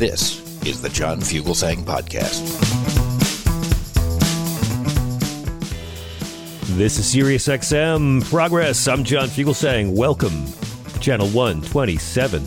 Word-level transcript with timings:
This 0.00 0.40
is 0.64 0.80
the 0.80 0.88
John 0.88 1.20
Fugelsang 1.20 1.84
Podcast. 1.84 2.40
This 6.78 6.98
is 6.98 7.04
Sirius 7.04 7.46
XM 7.46 8.24
Progress. 8.30 8.88
I'm 8.88 9.04
John 9.04 9.28
Fugelsang. 9.28 9.94
Welcome 9.94 10.46
to 10.94 11.00
Channel 11.00 11.28
127. 11.28 12.42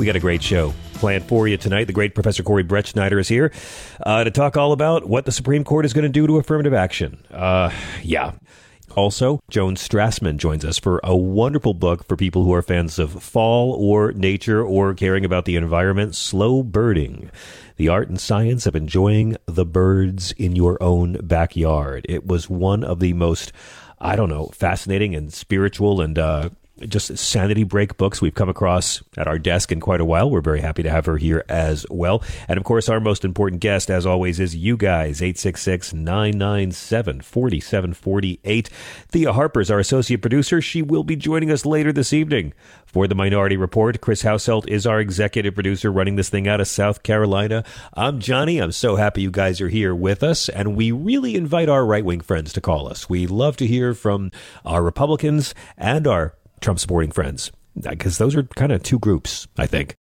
We 0.00 0.06
got 0.06 0.16
a 0.16 0.18
great 0.18 0.42
show 0.42 0.74
planned 0.94 1.28
for 1.28 1.46
you 1.46 1.56
tonight. 1.56 1.84
The 1.84 1.92
great 1.92 2.12
Professor 2.12 2.42
Corey 2.42 2.64
Brettschneider 2.64 3.20
is 3.20 3.28
here 3.28 3.52
uh, 4.04 4.24
to 4.24 4.32
talk 4.32 4.56
all 4.56 4.72
about 4.72 5.08
what 5.08 5.26
the 5.26 5.32
Supreme 5.32 5.62
Court 5.62 5.84
is 5.84 5.92
going 5.92 6.02
to 6.02 6.08
do 6.08 6.26
to 6.26 6.38
affirmative 6.38 6.74
action. 6.74 7.24
Uh, 7.30 7.70
yeah, 8.02 8.32
also, 8.96 9.40
Joan 9.50 9.76
Strassman 9.76 10.36
joins 10.36 10.64
us 10.64 10.78
for 10.78 11.00
a 11.04 11.16
wonderful 11.16 11.74
book 11.74 12.04
for 12.06 12.16
people 12.16 12.44
who 12.44 12.52
are 12.52 12.62
fans 12.62 12.98
of 12.98 13.22
fall 13.22 13.72
or 13.72 14.12
nature 14.12 14.64
or 14.64 14.94
caring 14.94 15.24
about 15.24 15.44
the 15.44 15.56
environment 15.56 16.14
Slow 16.14 16.62
Birding 16.62 17.30
The 17.76 17.88
Art 17.88 18.08
and 18.08 18.20
Science 18.20 18.66
of 18.66 18.76
Enjoying 18.76 19.36
the 19.46 19.66
Birds 19.66 20.32
in 20.32 20.56
Your 20.56 20.82
Own 20.82 21.14
Backyard. 21.22 22.06
It 22.08 22.26
was 22.26 22.48
one 22.48 22.84
of 22.84 23.00
the 23.00 23.12
most, 23.12 23.52
I 24.00 24.16
don't 24.16 24.30
know, 24.30 24.46
fascinating 24.54 25.14
and 25.14 25.32
spiritual 25.32 26.00
and 26.00 26.18
uh, 26.18 26.50
just 26.80 27.16
sanity 27.16 27.62
break 27.62 27.96
books 27.96 28.20
we've 28.20 28.34
come 28.34 28.48
across 28.48 29.02
at 29.16 29.28
our 29.28 29.38
desk 29.38 29.70
in 29.70 29.80
quite 29.80 30.00
a 30.00 30.04
while. 30.04 30.28
We're 30.28 30.40
very 30.40 30.60
happy 30.60 30.82
to 30.82 30.90
have 30.90 31.06
her 31.06 31.16
here 31.16 31.44
as 31.48 31.86
well. 31.88 32.22
And 32.48 32.58
of 32.58 32.64
course, 32.64 32.88
our 32.88 33.00
most 33.00 33.24
important 33.24 33.60
guest, 33.60 33.90
as 33.90 34.04
always, 34.04 34.40
is 34.40 34.56
you 34.56 34.76
guys, 34.76 35.22
866 35.22 35.94
997 35.94 37.20
4748. 37.20 38.68
Thea 39.08 39.32
Harper 39.32 39.60
is 39.60 39.70
our 39.70 39.78
associate 39.78 40.20
producer. 40.20 40.60
She 40.60 40.82
will 40.82 41.04
be 41.04 41.16
joining 41.16 41.50
us 41.50 41.64
later 41.64 41.92
this 41.92 42.12
evening 42.12 42.52
for 42.86 43.06
the 43.06 43.14
Minority 43.14 43.56
Report. 43.56 44.00
Chris 44.00 44.22
Hauselt 44.22 44.68
is 44.68 44.86
our 44.86 45.00
executive 45.00 45.54
producer 45.54 45.92
running 45.92 46.16
this 46.16 46.28
thing 46.28 46.48
out 46.48 46.60
of 46.60 46.68
South 46.68 47.02
Carolina. 47.02 47.64
I'm 47.94 48.18
Johnny. 48.18 48.58
I'm 48.58 48.72
so 48.72 48.96
happy 48.96 49.22
you 49.22 49.30
guys 49.30 49.60
are 49.60 49.68
here 49.68 49.94
with 49.94 50.22
us. 50.22 50.48
And 50.48 50.76
we 50.76 50.90
really 50.90 51.36
invite 51.36 51.68
our 51.68 51.86
right 51.86 52.04
wing 52.04 52.20
friends 52.20 52.52
to 52.54 52.60
call 52.60 52.88
us. 52.88 53.08
We 53.08 53.26
love 53.26 53.56
to 53.58 53.66
hear 53.66 53.94
from 53.94 54.32
our 54.64 54.82
Republicans 54.82 55.54
and 55.76 56.06
our 56.06 56.34
Trump 56.64 56.80
supporting 56.80 57.10
friends 57.10 57.52
because 57.80 58.18
those 58.18 58.34
are 58.34 58.42
kind 58.42 58.72
of 58.72 58.82
two 58.82 58.98
groups, 58.98 59.46
I 59.58 59.66
think. 59.66 59.96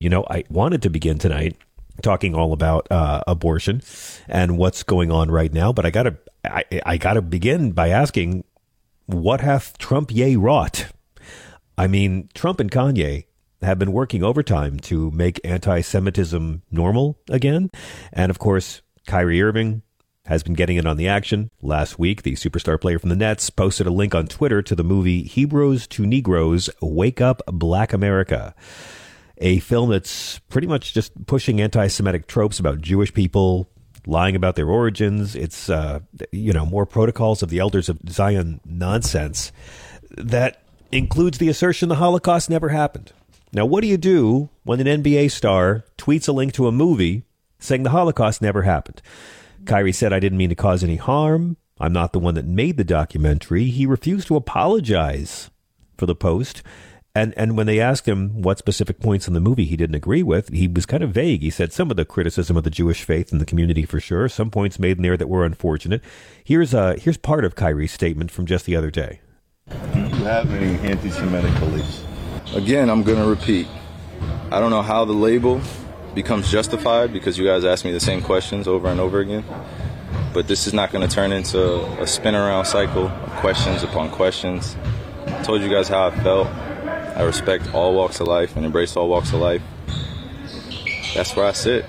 You 0.00 0.08
know, 0.08 0.24
I 0.28 0.44
wanted 0.48 0.82
to 0.82 0.90
begin 0.90 1.18
tonight 1.18 1.56
talking 2.02 2.34
all 2.34 2.52
about 2.52 2.90
uh, 2.90 3.22
abortion 3.26 3.82
and 4.28 4.58
what's 4.58 4.82
going 4.82 5.10
on 5.10 5.30
right 5.30 5.52
now, 5.52 5.72
but 5.72 5.84
I 5.86 5.90
gotta 5.90 6.16
I, 6.44 6.64
I 6.84 6.96
gotta 6.96 7.22
begin 7.22 7.72
by 7.72 7.90
asking, 7.90 8.44
what 9.06 9.40
hath 9.40 9.78
Trump 9.78 10.10
Ye 10.10 10.36
wrought? 10.36 10.86
I 11.78 11.86
mean, 11.86 12.30
Trump 12.34 12.60
and 12.60 12.70
Kanye 12.70 13.24
have 13.62 13.78
been 13.78 13.92
working 13.92 14.22
overtime 14.22 14.78
to 14.80 15.10
make 15.10 15.40
anti-Semitism 15.44 16.62
normal 16.70 17.18
again, 17.28 17.70
and 18.12 18.30
of 18.30 18.38
course, 18.38 18.82
Kyrie 19.06 19.42
Irving 19.42 19.82
has 20.26 20.42
been 20.42 20.54
getting 20.54 20.76
in 20.76 20.86
on 20.86 20.96
the 20.96 21.08
action. 21.08 21.50
Last 21.62 21.98
week, 21.98 22.22
the 22.22 22.32
superstar 22.32 22.80
player 22.80 22.98
from 22.98 23.10
the 23.10 23.16
Nets 23.16 23.48
posted 23.50 23.86
a 23.86 23.92
link 23.92 24.14
on 24.14 24.26
Twitter 24.26 24.62
to 24.62 24.74
the 24.74 24.84
movie 24.84 25.22
Hebrews 25.22 25.86
to 25.88 26.06
Negroes 26.06 26.68
Wake 26.80 27.20
Up 27.20 27.42
Black 27.46 27.92
America, 27.92 28.54
a 29.38 29.60
film 29.60 29.90
that's 29.90 30.38
pretty 30.50 30.66
much 30.66 30.94
just 30.94 31.26
pushing 31.26 31.60
anti 31.60 31.86
Semitic 31.86 32.26
tropes 32.26 32.58
about 32.58 32.80
Jewish 32.80 33.12
people. 33.12 33.68
Lying 34.08 34.36
about 34.36 34.54
their 34.54 34.68
origins. 34.68 35.34
It's, 35.34 35.68
uh, 35.68 35.98
you 36.30 36.52
know, 36.52 36.64
more 36.64 36.86
protocols 36.86 37.42
of 37.42 37.48
the 37.48 37.58
elders 37.58 37.88
of 37.88 37.98
Zion 38.08 38.60
nonsense 38.64 39.50
that 40.16 40.62
includes 40.92 41.38
the 41.38 41.48
assertion 41.48 41.88
the 41.88 41.96
Holocaust 41.96 42.48
never 42.48 42.68
happened. 42.68 43.12
Now, 43.52 43.66
what 43.66 43.80
do 43.80 43.88
you 43.88 43.96
do 43.96 44.48
when 44.64 44.86
an 44.86 45.02
NBA 45.02 45.30
star 45.30 45.84
tweets 45.98 46.28
a 46.28 46.32
link 46.32 46.52
to 46.52 46.66
a 46.66 46.72
movie 46.72 47.24
saying 47.58 47.82
the 47.82 47.90
Holocaust 47.90 48.42
never 48.42 48.62
happened? 48.62 49.02
Kyrie 49.66 49.92
said, 49.92 50.12
I 50.12 50.20
didn't 50.20 50.38
mean 50.38 50.48
to 50.48 50.54
cause 50.54 50.82
any 50.82 50.96
harm. 50.96 51.56
I'm 51.78 51.92
not 51.92 52.12
the 52.12 52.18
one 52.18 52.34
that 52.34 52.46
made 52.46 52.76
the 52.76 52.84
documentary. 52.84 53.64
He 53.64 53.84
refused 53.84 54.28
to 54.28 54.36
apologize 54.36 55.50
for 55.98 56.06
the 56.06 56.14
post. 56.14 56.62
And, 57.14 57.32
and 57.36 57.56
when 57.56 57.66
they 57.66 57.80
asked 57.80 58.06
him 58.06 58.42
what 58.42 58.58
specific 58.58 59.00
points 59.00 59.26
in 59.26 59.34
the 59.34 59.40
movie 59.40 59.64
he 59.64 59.76
didn't 59.76 59.96
agree 59.96 60.22
with, 60.22 60.50
he 60.50 60.68
was 60.68 60.84
kind 60.84 61.02
of 61.02 61.12
vague. 61.12 61.42
He 61.42 61.50
said 61.50 61.72
some 61.72 61.90
of 61.90 61.96
the 61.96 62.04
criticism 62.04 62.56
of 62.56 62.64
the 62.64 62.70
Jewish 62.70 63.04
faith 63.04 63.32
and 63.32 63.40
the 63.40 63.46
community 63.46 63.84
for 63.84 64.00
sure, 64.00 64.28
some 64.28 64.50
points 64.50 64.78
made 64.78 64.98
in 64.98 65.02
there 65.02 65.16
that 65.16 65.28
were 65.28 65.44
unfortunate. 65.44 66.02
Here's, 66.44 66.74
uh, 66.74 66.96
here's 66.98 67.16
part 67.16 67.44
of 67.44 67.54
Kyrie's 67.54 67.92
statement 67.92 68.30
from 68.30 68.44
just 68.44 68.66
the 68.66 68.76
other 68.76 68.90
day. 68.90 69.20
Do 69.92 69.98
you 69.98 70.08
have 70.24 70.50
any 70.52 70.76
anti 70.88 71.10
Semitic 71.10 71.58
beliefs? 71.58 72.04
Again, 72.54 72.90
I'm 72.90 73.02
going 73.02 73.18
to 73.18 73.28
repeat. 73.28 73.66
I 74.50 74.60
don't 74.60 74.70
know 74.70 74.82
how 74.82 75.04
the 75.04 75.12
label 75.12 75.60
becomes 76.16 76.50
justified 76.50 77.12
because 77.12 77.38
you 77.38 77.44
guys 77.44 77.64
ask 77.64 77.84
me 77.84 77.92
the 77.92 78.00
same 78.00 78.22
questions 78.22 78.66
over 78.66 78.88
and 78.88 78.98
over 78.98 79.20
again. 79.20 79.44
But 80.32 80.48
this 80.48 80.66
is 80.66 80.72
not 80.72 80.90
going 80.90 81.06
to 81.06 81.14
turn 81.14 81.30
into 81.30 81.84
a 82.00 82.06
spin 82.06 82.34
around 82.34 82.64
cycle 82.64 83.06
of 83.06 83.30
questions 83.36 83.84
upon 83.84 84.10
questions. 84.10 84.76
I 85.26 85.42
told 85.42 85.60
you 85.62 85.68
guys 85.68 85.88
how 85.88 86.08
I 86.08 86.10
felt. 86.22 86.48
I 86.48 87.22
respect 87.22 87.72
all 87.74 87.94
walks 87.94 88.18
of 88.20 88.26
life 88.26 88.56
and 88.56 88.66
embrace 88.66 88.96
all 88.96 89.08
walks 89.08 89.32
of 89.32 89.40
life. 89.40 89.62
That's 91.14 91.36
where 91.36 91.46
I 91.46 91.52
sit. 91.52 91.84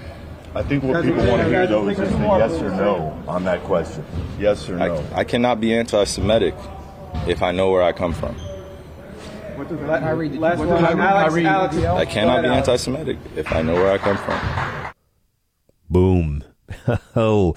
I 0.54 0.64
think 0.64 0.84
what 0.84 1.04
people 1.04 1.26
want 1.26 1.42
to 1.42 1.50
hear 1.50 1.68
though 1.68 1.88
is 1.88 1.98
just 1.98 2.14
a 2.14 2.18
yes 2.18 2.62
or 2.62 2.70
no 2.72 3.24
on 3.28 3.44
that 3.46 3.62
question. 3.64 4.06
Yes 4.40 4.70
or 4.70 4.78
no. 4.78 5.04
I, 5.14 5.20
I 5.20 5.24
cannot 5.24 5.60
be 5.62 5.74
anti 5.74 6.04
Semitic 6.04 6.56
if 7.28 7.42
I 7.42 7.52
know 7.52 7.72
where 7.72 7.84
I 7.84 7.92
come 7.92 8.14
from. 8.14 8.36
I 11.98 12.06
cannot 12.06 12.42
be 12.44 12.48
anti 12.48 12.76
Semitic 12.76 13.18
if 13.36 13.52
I 13.52 13.62
know 13.62 13.74
where 13.74 13.92
I 13.92 13.98
come 13.98 14.18
from. 14.18 14.94
Boom. 15.90 16.44
oh, 17.16 17.56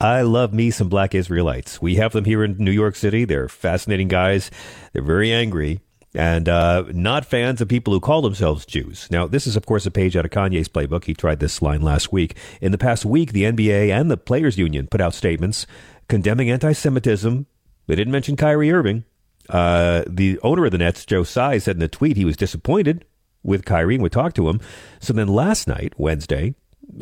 I 0.00 0.22
love 0.22 0.52
me 0.52 0.70
some 0.70 0.88
black 0.88 1.14
Israelites. 1.14 1.80
We 1.80 1.96
have 1.96 2.12
them 2.12 2.24
here 2.24 2.44
in 2.44 2.56
New 2.58 2.70
York 2.70 2.96
City. 2.96 3.24
They're 3.24 3.48
fascinating 3.48 4.08
guys. 4.08 4.50
They're 4.92 5.02
very 5.02 5.32
angry 5.32 5.80
and 6.14 6.48
uh, 6.48 6.84
not 6.92 7.24
fans 7.24 7.60
of 7.60 7.68
people 7.68 7.92
who 7.92 8.00
call 8.00 8.22
themselves 8.22 8.64
Jews. 8.64 9.08
Now, 9.10 9.26
this 9.26 9.46
is, 9.46 9.56
of 9.56 9.66
course, 9.66 9.86
a 9.86 9.90
page 9.90 10.16
out 10.16 10.24
of 10.24 10.30
Kanye's 10.30 10.68
playbook. 10.68 11.04
He 11.04 11.14
tried 11.14 11.40
this 11.40 11.60
line 11.60 11.82
last 11.82 12.12
week. 12.12 12.36
In 12.60 12.72
the 12.72 12.78
past 12.78 13.04
week, 13.04 13.32
the 13.32 13.44
NBA 13.44 13.90
and 13.90 14.10
the 14.10 14.16
Players 14.16 14.58
Union 14.58 14.88
put 14.88 15.00
out 15.00 15.14
statements 15.14 15.66
condemning 16.08 16.50
anti 16.50 16.72
Semitism. 16.72 17.46
They 17.86 17.94
didn't 17.94 18.12
mention 18.12 18.36
Kyrie 18.36 18.72
Irving. 18.72 19.04
Uh, 19.48 20.04
the 20.06 20.38
owner 20.42 20.66
of 20.66 20.72
the 20.72 20.78
Nets, 20.78 21.06
Joe 21.06 21.24
Tsai, 21.24 21.58
said 21.58 21.76
in 21.76 21.82
a 21.82 21.88
tweet 21.88 22.16
he 22.16 22.24
was 22.24 22.36
disappointed 22.36 23.04
with 23.42 23.64
Kyrie 23.64 23.94
and 23.94 24.02
would 24.02 24.12
talk 24.12 24.34
to 24.34 24.48
him. 24.48 24.60
So 25.00 25.12
then 25.12 25.28
last 25.28 25.68
night, 25.68 25.94
Wednesday, 25.96 26.54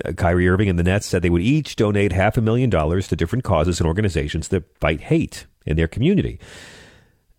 uh, 0.05 0.13
Kyrie 0.13 0.49
Irving 0.49 0.69
and 0.69 0.79
the 0.79 0.85
Nets 0.85 1.07
said 1.07 1.23
they 1.23 1.31
would 1.31 1.43
each 1.43 1.77
donate 1.77 2.13
half 2.13 2.37
a 2.37 2.41
million 2.41 2.71
dollars 2.71 3.09
to 3.09 3.17
different 3.17 3.45
causes 3.45 3.81
and 3.81 3.87
organizations 3.87 4.49
that 4.49 4.65
fight 4.79 5.01
hate 5.03 5.47
in 5.65 5.77
their 5.77 5.89
community. 5.89 6.39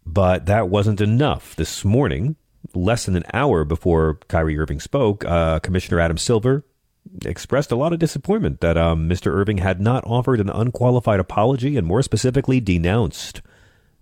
But 0.06 0.45
that 0.45 0.69
wasn't 0.69 1.01
enough. 1.01 1.56
This 1.56 1.83
morning, 1.83 2.36
less 2.74 3.06
than 3.06 3.15
an 3.15 3.25
hour 3.33 3.63
before 3.65 4.19
Kyrie 4.27 4.57
Irving 4.57 4.80
spoke, 4.80 5.25
uh, 5.25 5.59
Commissioner 5.59 6.00
Adam 6.00 6.18
Silver 6.18 6.65
expressed 7.25 7.71
a 7.71 7.75
lot 7.75 7.94
of 7.94 8.00
disappointment 8.00 8.62
that 8.62 8.77
um, 8.77 9.09
Mr. 9.09 9.27
Irving 9.27 9.59
had 9.59 9.80
not 9.80 10.04
offered 10.06 10.39
an 10.39 10.50
unqualified 10.50 11.19
apology 11.19 11.77
and, 11.77 11.88
more 11.88 12.01
specifically, 12.01 12.59
denounced 12.59 13.42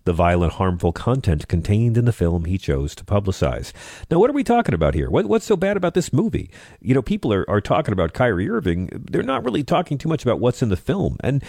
the 0.06 0.14
violent, 0.14 0.54
harmful 0.54 0.92
content 0.92 1.48
contained 1.48 1.98
in 1.98 2.06
the 2.06 2.14
film 2.14 2.46
he 2.46 2.58
chose 2.58 2.96
to 2.96 3.04
publicize. 3.04 3.74
Now, 4.10 4.20
what 4.20 4.30
are 4.30 4.34
we 4.34 4.44
talking 4.44 4.74
about 4.74 4.94
here? 4.94 5.10
What, 5.10 5.26
what's 5.26 5.46
so 5.46 5.58
bad 5.58 5.78
about 5.78 5.96
this 5.96 6.14
movie? 6.14 6.50
You 6.80 6.94
know, 6.94 7.02
people 7.02 7.34
are, 7.34 7.48
are 7.50 7.62
talking 7.62 7.92
about 7.92 8.14
Kyrie 8.14 8.50
Irving. 8.50 8.90
They're 8.94 9.24
not 9.24 9.44
really 9.44 9.64
talking 9.64 9.98
too 9.98 10.10
much 10.10 10.24
about 10.24 10.40
what's 10.40 10.62
in 10.62 10.70
the 10.70 10.78
film. 10.78 11.18
And 11.22 11.44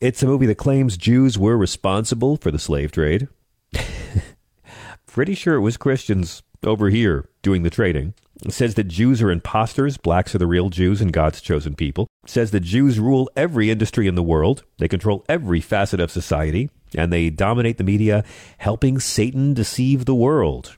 it's 0.00 0.22
a 0.22 0.26
movie 0.26 0.46
that 0.46 0.56
claims 0.56 0.96
Jews 0.96 1.38
were 1.38 1.56
responsible 1.56 2.36
for 2.36 2.50
the 2.50 2.58
slave 2.58 2.92
trade. 2.92 3.28
Pretty 5.06 5.34
sure 5.34 5.54
it 5.54 5.60
was 5.60 5.76
Christians 5.76 6.42
over 6.62 6.90
here 6.90 7.28
doing 7.42 7.62
the 7.62 7.70
trading. 7.70 8.14
It 8.44 8.52
says 8.52 8.74
that 8.74 8.88
Jews 8.88 9.22
are 9.22 9.30
imposters, 9.30 9.96
blacks 9.96 10.34
are 10.34 10.38
the 10.38 10.46
real 10.46 10.68
Jews 10.68 11.00
and 11.00 11.12
God's 11.12 11.40
chosen 11.40 11.74
people. 11.74 12.08
It 12.24 12.30
says 12.30 12.50
that 12.50 12.60
Jews 12.60 12.98
rule 12.98 13.30
every 13.36 13.70
industry 13.70 14.06
in 14.06 14.16
the 14.16 14.22
world. 14.22 14.64
They 14.78 14.88
control 14.88 15.24
every 15.28 15.60
facet 15.60 16.00
of 16.00 16.10
society 16.10 16.68
and 16.96 17.12
they 17.12 17.30
dominate 17.30 17.78
the 17.78 17.84
media, 17.84 18.24
helping 18.58 18.98
Satan 18.98 19.54
deceive 19.54 20.04
the 20.04 20.14
world. 20.14 20.76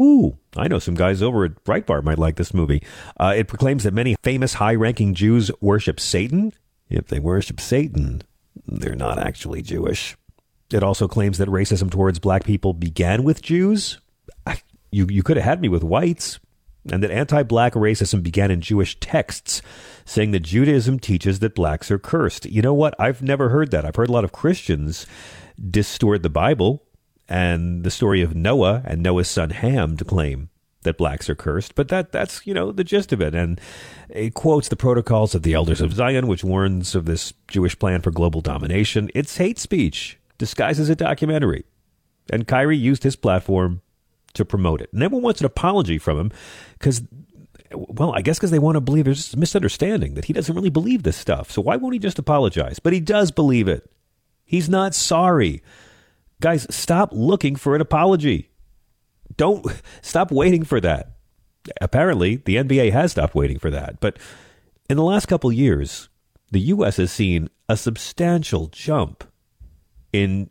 Ooh, 0.00 0.38
I 0.56 0.68
know 0.68 0.78
some 0.78 0.94
guys 0.94 1.22
over 1.22 1.44
at 1.44 1.64
Breitbart 1.64 2.02
might 2.04 2.18
like 2.18 2.36
this 2.36 2.54
movie. 2.54 2.82
Uh, 3.18 3.34
it 3.36 3.48
proclaims 3.48 3.84
that 3.84 3.94
many 3.94 4.16
famous 4.22 4.54
high 4.54 4.74
ranking 4.74 5.14
Jews 5.14 5.50
worship 5.60 6.00
Satan. 6.00 6.52
If 6.88 7.08
they 7.08 7.20
worship 7.20 7.60
Satan, 7.60 8.22
they're 8.66 8.94
not 8.94 9.18
actually 9.18 9.62
Jewish. 9.62 10.16
It 10.70 10.82
also 10.82 11.08
claims 11.08 11.38
that 11.38 11.48
racism 11.48 11.90
towards 11.90 12.18
black 12.18 12.44
people 12.44 12.72
began 12.72 13.22
with 13.22 13.42
Jews. 13.42 13.98
You, 14.90 15.06
you 15.10 15.22
could 15.22 15.36
have 15.36 15.44
had 15.44 15.60
me 15.60 15.68
with 15.68 15.82
whites. 15.84 16.38
And 16.90 17.02
that 17.02 17.12
anti 17.12 17.44
black 17.44 17.74
racism 17.74 18.22
began 18.22 18.50
in 18.50 18.60
Jewish 18.60 18.98
texts, 18.98 19.62
saying 20.04 20.32
that 20.32 20.40
Judaism 20.40 20.98
teaches 20.98 21.38
that 21.38 21.54
blacks 21.54 21.90
are 21.92 21.98
cursed. 21.98 22.46
You 22.46 22.60
know 22.60 22.74
what? 22.74 22.94
I've 22.98 23.22
never 23.22 23.50
heard 23.50 23.70
that. 23.70 23.84
I've 23.84 23.94
heard 23.94 24.08
a 24.08 24.12
lot 24.12 24.24
of 24.24 24.32
Christians 24.32 25.06
distort 25.70 26.22
the 26.22 26.30
Bible 26.30 26.82
and 27.28 27.84
the 27.84 27.90
story 27.90 28.22
of 28.22 28.34
Noah 28.34 28.82
and 28.84 29.02
Noah's 29.02 29.28
son 29.28 29.50
Ham 29.50 29.96
to 29.96 30.04
claim 30.04 30.48
that 30.82 30.98
blacks 30.98 31.30
are 31.30 31.34
cursed, 31.34 31.74
but 31.74 31.88
that 31.88 32.12
that's 32.12 32.46
you 32.46 32.54
know 32.54 32.72
the 32.72 32.84
gist 32.84 33.12
of 33.12 33.20
it, 33.20 33.34
and 33.34 33.60
it 34.08 34.34
quotes 34.34 34.68
the 34.68 34.76
protocols 34.76 35.34
of 35.34 35.42
the 35.42 35.54
elders 35.54 35.80
of 35.80 35.94
Zion, 35.94 36.26
which 36.26 36.44
warns 36.44 36.94
of 36.94 37.04
this 37.04 37.32
Jewish 37.48 37.78
plan 37.78 38.02
for 38.02 38.10
global 38.10 38.40
domination. 38.40 39.10
It's 39.14 39.36
hate 39.36 39.58
speech 39.58 40.18
disguised 40.38 40.80
as 40.80 40.88
a 40.88 40.96
documentary, 40.96 41.64
and 42.30 42.48
Kyrie 42.48 42.76
used 42.76 43.04
his 43.04 43.16
platform 43.16 43.80
to 44.34 44.44
promote 44.44 44.80
it. 44.80 44.90
And 44.92 45.02
everyone 45.02 45.24
wants 45.24 45.40
an 45.40 45.46
apology 45.46 45.98
from 45.98 46.18
him 46.18 46.32
because, 46.78 47.02
well, 47.72 48.12
I 48.14 48.22
guess 48.22 48.38
because 48.38 48.50
they 48.50 48.58
want 48.58 48.76
to 48.76 48.80
believe 48.80 49.04
there's 49.04 49.34
a 49.34 49.38
misunderstanding 49.38 50.14
that 50.14 50.24
he 50.24 50.32
doesn't 50.32 50.54
really 50.54 50.70
believe 50.70 51.02
this 51.02 51.16
stuff. 51.16 51.50
So 51.50 51.62
why 51.62 51.76
won't 51.76 51.94
he 51.94 51.98
just 51.98 52.18
apologize? 52.18 52.78
But 52.78 52.92
he 52.92 53.00
does 53.00 53.30
believe 53.30 53.68
it. 53.68 53.88
He's 54.52 54.68
not 54.68 54.94
sorry. 54.94 55.62
Guys, 56.42 56.66
stop 56.68 57.08
looking 57.12 57.56
for 57.56 57.74
an 57.74 57.80
apology. 57.80 58.50
Don't 59.38 59.64
stop 60.02 60.30
waiting 60.30 60.62
for 60.62 60.78
that. 60.78 61.12
Apparently, 61.80 62.36
the 62.36 62.56
NBA 62.56 62.92
has 62.92 63.12
stopped 63.12 63.34
waiting 63.34 63.58
for 63.58 63.70
that. 63.70 63.98
But 63.98 64.18
in 64.90 64.98
the 64.98 65.02
last 65.02 65.24
couple 65.24 65.50
years, 65.50 66.10
the 66.50 66.60
U.S. 66.60 66.98
has 66.98 67.10
seen 67.10 67.48
a 67.66 67.78
substantial 67.78 68.66
jump 68.66 69.24
in, 70.12 70.50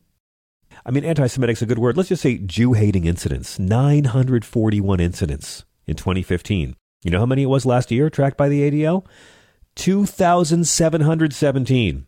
I 0.83 0.89
mean, 0.89 1.06
anti 1.06 1.27
Semitic 1.27 1.57
is 1.57 1.62
a 1.62 1.68
good 1.68 1.77
word. 1.77 1.95
Let's 1.95 2.09
just 2.09 2.24
say 2.24 2.39
Jew 2.39 2.74
hating 2.74 3.06
incidents 3.06 3.59
941 3.59 5.00
incidents 5.00 5.63
in 5.86 5.95
2015. 5.95 6.75
You 7.04 7.12
know 7.12 7.19
how 7.19 7.27
many 7.27 7.44
it 7.44 7.50
was 7.50 7.68
last 7.68 7.92
year, 7.92 8.09
tracked 8.09 8.38
by 8.38 8.50
the 8.50 8.71
ADL? 8.71 9.06
2,717 9.75 12.07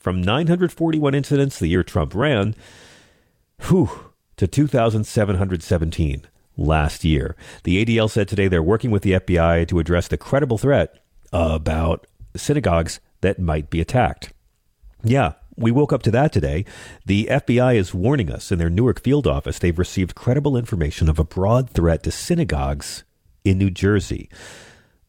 from 0.00 0.22
941 0.22 1.14
incidents 1.14 1.58
the 1.58 1.68
year 1.68 1.84
Trump 1.84 2.14
ran, 2.14 2.56
whew, 3.68 4.12
to 4.36 4.48
2,717 4.48 6.26
last 6.56 7.04
year. 7.04 7.36
The 7.64 7.84
ADL 7.84 8.10
said 8.10 8.26
today 8.26 8.48
they're 8.48 8.62
working 8.62 8.90
with 8.90 9.02
the 9.02 9.12
FBI 9.12 9.68
to 9.68 9.78
address 9.78 10.08
the 10.08 10.16
credible 10.16 10.58
threat 10.58 10.98
about 11.32 12.06
synagogues 12.34 12.98
that 13.20 13.38
might 13.38 13.70
be 13.70 13.80
attacked. 13.80 14.32
Yeah, 15.04 15.34
we 15.56 15.70
woke 15.70 15.92
up 15.92 16.02
to 16.04 16.10
that 16.12 16.32
today. 16.32 16.64
The 17.04 17.28
FBI 17.30 17.76
is 17.76 17.94
warning 17.94 18.30
us 18.30 18.50
in 18.50 18.58
their 18.58 18.70
Newark 18.70 19.02
field 19.02 19.26
office 19.26 19.58
they've 19.58 19.78
received 19.78 20.14
credible 20.14 20.56
information 20.56 21.08
of 21.08 21.18
a 21.18 21.24
broad 21.24 21.68
threat 21.68 22.02
to 22.04 22.10
synagogues 22.10 23.04
in 23.44 23.58
New 23.58 23.70
Jersey. 23.70 24.30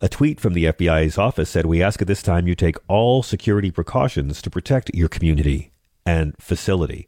A 0.04 0.10
tweet 0.10 0.40
from 0.40 0.54
the 0.54 0.66
FBI's 0.66 1.20
office 1.20 1.48
said, 1.52 1.68
We 1.68 1.84
ask 1.84 2.02
at 2.02 2.08
this 2.08 2.24
time 2.24 2.48
you 2.48 2.56
take 2.56 2.78
all 2.88 3.22
security 3.22 3.70
precautions 3.70 4.42
to 4.42 4.50
protect 4.50 4.96
your 4.96 5.08
community 5.08 5.72
and 6.08 6.34
facility. 6.40 7.08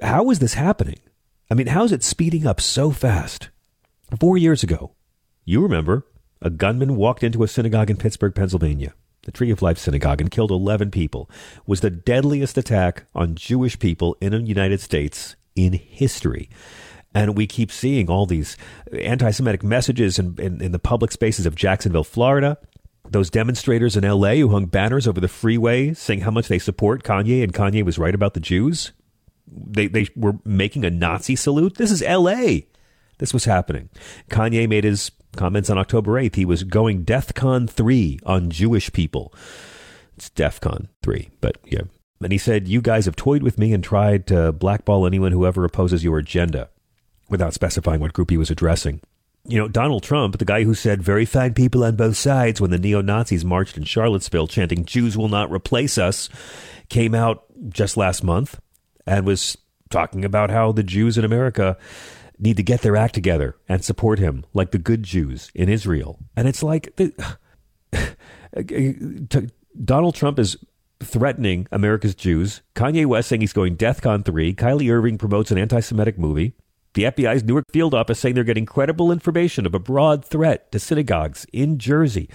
How 0.00 0.30
is 0.30 0.38
this 0.38 0.54
happening? 0.54 1.00
I 1.50 1.54
mean, 1.54 1.66
how 1.66 1.84
is 1.84 1.92
it 1.92 2.02
speeding 2.02 2.46
up 2.46 2.62
so 2.62 2.92
fast? 2.92 3.50
Four 4.18 4.38
years 4.38 4.62
ago, 4.62 4.92
you 5.44 5.60
remember, 5.60 6.06
a 6.40 6.48
gunman 6.48 6.96
walked 6.96 7.22
into 7.22 7.42
a 7.42 7.48
synagogue 7.48 7.90
in 7.90 7.98
Pittsburgh, 7.98 8.34
Pennsylvania, 8.34 8.94
the 9.24 9.32
Tree 9.32 9.50
of 9.50 9.60
Life 9.60 9.76
Synagogue, 9.76 10.22
and 10.22 10.30
killed 10.30 10.50
11 10.50 10.90
people. 10.90 11.28
Was 11.66 11.82
the 11.82 11.90
deadliest 11.90 12.56
attack 12.56 13.04
on 13.14 13.34
Jewish 13.34 13.78
people 13.78 14.16
in 14.18 14.32
the 14.32 14.40
United 14.40 14.80
States 14.80 15.36
in 15.54 15.74
history. 15.74 16.48
And 17.14 17.36
we 17.36 17.46
keep 17.46 17.70
seeing 17.70 18.08
all 18.08 18.26
these 18.26 18.56
anti 18.92 19.30
Semitic 19.30 19.62
messages 19.62 20.18
in, 20.18 20.36
in, 20.38 20.62
in, 20.62 20.72
the 20.72 20.78
public 20.78 21.12
spaces 21.12 21.46
of 21.46 21.54
Jacksonville, 21.54 22.04
Florida. 22.04 22.58
Those 23.08 23.28
demonstrators 23.28 23.96
in 23.96 24.04
LA 24.08 24.34
who 24.34 24.48
hung 24.48 24.66
banners 24.66 25.06
over 25.06 25.20
the 25.20 25.28
freeway 25.28 25.92
saying 25.92 26.20
how 26.20 26.30
much 26.30 26.48
they 26.48 26.58
support 26.58 27.02
Kanye 27.02 27.42
and 27.42 27.52
Kanye 27.52 27.84
was 27.84 27.98
right 27.98 28.14
about 28.14 28.32
the 28.32 28.40
Jews. 28.40 28.92
They, 29.46 29.86
they 29.86 30.08
were 30.16 30.38
making 30.44 30.84
a 30.84 30.90
Nazi 30.90 31.36
salute. 31.36 31.74
This 31.74 31.90
is 31.90 32.02
LA. 32.02 32.60
This 33.18 33.34
was 33.34 33.44
happening. 33.44 33.90
Kanye 34.30 34.66
made 34.66 34.84
his 34.84 35.10
comments 35.36 35.68
on 35.68 35.76
October 35.76 36.12
8th. 36.12 36.36
He 36.36 36.46
was 36.46 36.64
going 36.64 37.04
DEFCON 37.04 37.68
3 37.68 38.20
on 38.24 38.50
Jewish 38.50 38.90
people. 38.92 39.34
It's 40.16 40.30
DEFCON 40.30 40.88
3, 41.02 41.30
but 41.42 41.58
yeah. 41.66 41.82
And 42.22 42.32
he 42.32 42.38
said, 42.38 42.68
You 42.68 42.80
guys 42.80 43.04
have 43.04 43.16
toyed 43.16 43.42
with 43.42 43.58
me 43.58 43.74
and 43.74 43.84
tried 43.84 44.26
to 44.28 44.52
blackball 44.52 45.06
anyone 45.06 45.32
who 45.32 45.44
ever 45.44 45.64
opposes 45.64 46.02
your 46.02 46.18
agenda 46.18 46.70
without 47.32 47.54
specifying 47.54 48.00
what 48.00 48.12
group 48.12 48.30
he 48.30 48.36
was 48.36 48.50
addressing. 48.50 49.00
You 49.44 49.58
know, 49.58 49.66
Donald 49.66 50.04
Trump, 50.04 50.38
the 50.38 50.44
guy 50.44 50.62
who 50.62 50.74
said 50.74 51.02
very 51.02 51.24
fine 51.24 51.54
people 51.54 51.82
on 51.82 51.96
both 51.96 52.16
sides 52.16 52.60
when 52.60 52.70
the 52.70 52.78
neo 52.78 53.00
Nazis 53.02 53.44
marched 53.44 53.76
in 53.76 53.82
Charlottesville 53.82 54.46
chanting, 54.46 54.84
Jews 54.84 55.18
will 55.18 55.28
not 55.28 55.50
replace 55.50 55.98
us, 55.98 56.28
came 56.88 57.12
out 57.12 57.44
just 57.68 57.96
last 57.96 58.22
month 58.22 58.60
and 59.04 59.26
was 59.26 59.58
talking 59.90 60.24
about 60.24 60.50
how 60.50 60.70
the 60.70 60.84
Jews 60.84 61.18
in 61.18 61.24
America 61.24 61.76
need 62.38 62.56
to 62.56 62.62
get 62.62 62.82
their 62.82 62.96
act 62.96 63.14
together 63.14 63.56
and 63.68 63.84
support 63.84 64.20
him 64.20 64.44
like 64.54 64.70
the 64.70 64.78
good 64.78 65.02
Jews 65.02 65.50
in 65.54 65.68
Israel. 65.68 66.18
And 66.36 66.46
it's 66.46 66.62
like 66.62 66.96
Donald 69.84 70.14
Trump 70.14 70.38
is 70.38 70.56
threatening 71.00 71.68
America's 71.70 72.14
Jews. 72.14 72.62
Kanye 72.74 73.06
West 73.06 73.28
saying 73.28 73.40
he's 73.40 73.52
going 73.52 73.76
DEFCON 73.76 74.24
3. 74.24 74.54
Kyrie 74.54 74.90
Irving 74.90 75.18
promotes 75.18 75.50
an 75.50 75.58
anti 75.58 75.80
Semitic 75.80 76.18
movie. 76.18 76.54
The 76.94 77.04
FBI's 77.04 77.44
Newark 77.44 77.70
field 77.72 77.94
office 77.94 78.18
saying 78.18 78.34
they're 78.34 78.44
getting 78.44 78.66
credible 78.66 79.10
information 79.10 79.64
of 79.64 79.74
a 79.74 79.78
broad 79.78 80.24
threat 80.24 80.70
to 80.72 80.78
synagogues 80.78 81.46
in 81.52 81.78
Jersey. 81.78 82.28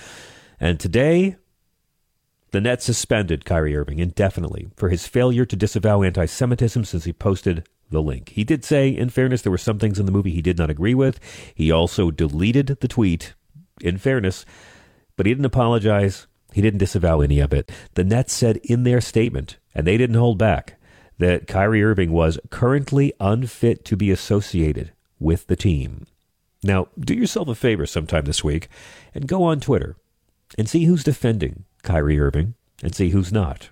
And 0.59 0.79
today, 0.79 1.35
the 2.51 2.61
net 2.61 2.81
suspended 2.81 3.45
Kyrie 3.45 3.75
Irving 3.75 3.99
indefinitely 3.99 4.69
for 4.75 4.89
his 4.89 5.07
failure 5.07 5.45
to 5.45 5.55
disavow 5.55 6.01
anti 6.01 6.25
Semitism 6.25 6.85
since 6.85 7.03
he 7.03 7.13
posted 7.13 7.67
the 7.89 8.01
link. 8.01 8.29
He 8.29 8.43
did 8.43 8.65
say, 8.65 8.89
in 8.89 9.09
fairness, 9.09 9.41
there 9.41 9.51
were 9.51 9.57
some 9.57 9.79
things 9.79 9.99
in 9.99 10.05
the 10.05 10.11
movie 10.11 10.31
he 10.31 10.41
did 10.41 10.57
not 10.57 10.69
agree 10.69 10.95
with. 10.95 11.19
He 11.53 11.71
also 11.71 12.11
deleted 12.11 12.67
the 12.67 12.87
tweet, 12.87 13.33
in 13.81 13.97
fairness, 13.97 14.45
but 15.15 15.25
he 15.25 15.33
didn't 15.33 15.45
apologize. 15.45 16.27
He 16.53 16.61
didn't 16.61 16.79
disavow 16.79 17.21
any 17.21 17.39
of 17.39 17.53
it. 17.53 17.71
The 17.93 18.03
net 18.03 18.29
said 18.29 18.57
in 18.63 18.83
their 18.83 19.01
statement, 19.01 19.57
and 19.75 19.85
they 19.85 19.97
didn't 19.97 20.15
hold 20.15 20.37
back, 20.37 20.76
that 21.17 21.47
Kyrie 21.47 21.83
Irving 21.83 22.11
was 22.11 22.39
currently 22.49 23.13
unfit 23.19 23.83
to 23.85 23.95
be 23.95 24.11
associated 24.11 24.91
with 25.19 25.47
the 25.47 25.55
team. 25.55 26.05
Now, 26.63 26.87
do 26.99 27.13
yourself 27.13 27.47
a 27.47 27.55
favor 27.55 27.85
sometime 27.85 28.25
this 28.25 28.43
week 28.43 28.67
and 29.13 29.27
go 29.27 29.43
on 29.43 29.59
Twitter 29.59 29.95
and 30.57 30.69
see 30.69 30.85
who's 30.85 31.03
defending 31.03 31.65
Kyrie 31.83 32.19
Irving 32.19 32.55
and 32.83 32.93
see 32.93 33.09
who's 33.09 33.31
not. 33.31 33.69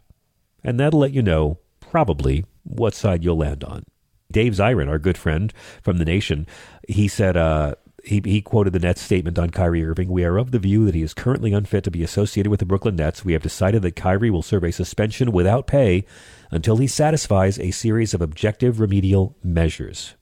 And 0.64 0.80
that'll 0.80 1.00
let 1.00 1.12
you 1.12 1.22
know 1.22 1.60
probably 1.80 2.46
what 2.64 2.94
side 2.94 3.24
you'll 3.24 3.38
land 3.38 3.64
on. 3.64 3.84
Dave 4.32 4.54
Zirin, 4.54 4.90
our 4.90 5.00
good 5.00 5.18
friend 5.18 5.54
from 5.82 5.98
The 5.98 6.06
Nation, 6.06 6.48
he 6.88 7.08
said, 7.08 7.38
uh, 7.38 7.76
he, 8.04 8.22
he 8.24 8.42
quoted 8.42 8.74
the 8.74 8.80
Nets 8.80 9.02
statement 9.02 9.40
on 9.40 9.50
Kyrie 9.50 9.86
Irving. 9.86 10.10
We 10.10 10.26
are 10.26 10.38
of 10.38 10.52
the 10.52 10.60
view 10.60 10.86
that 10.86 10.96
he 10.96 11.02
is 11.02 11.14
currently 11.14 11.54
unfit 11.54 11.84
to 11.86 11.92
be 11.92 12.04
associated 12.04 12.50
with 12.50 12.60
the 12.60 12.66
Brooklyn 12.66 12.96
Nets. 12.96 13.26
We 13.26 13.34
have 13.34 13.42
decided 13.42 13.82
that 13.82 13.96
Kyrie 13.96 14.30
will 14.30 14.42
serve 14.42 14.64
a 14.64 14.72
suspension 14.72 15.32
without 15.32 15.68
pay 15.68 16.06
until 16.52 16.78
he 16.78 16.88
satisfies 16.88 17.60
a 17.60 17.72
series 17.72 18.14
of 18.14 18.22
objective 18.22 18.80
remedial 18.80 19.36
measures. 19.44 20.16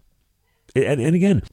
And, 0.75 0.99
and 0.99 1.15
again, 1.15 1.43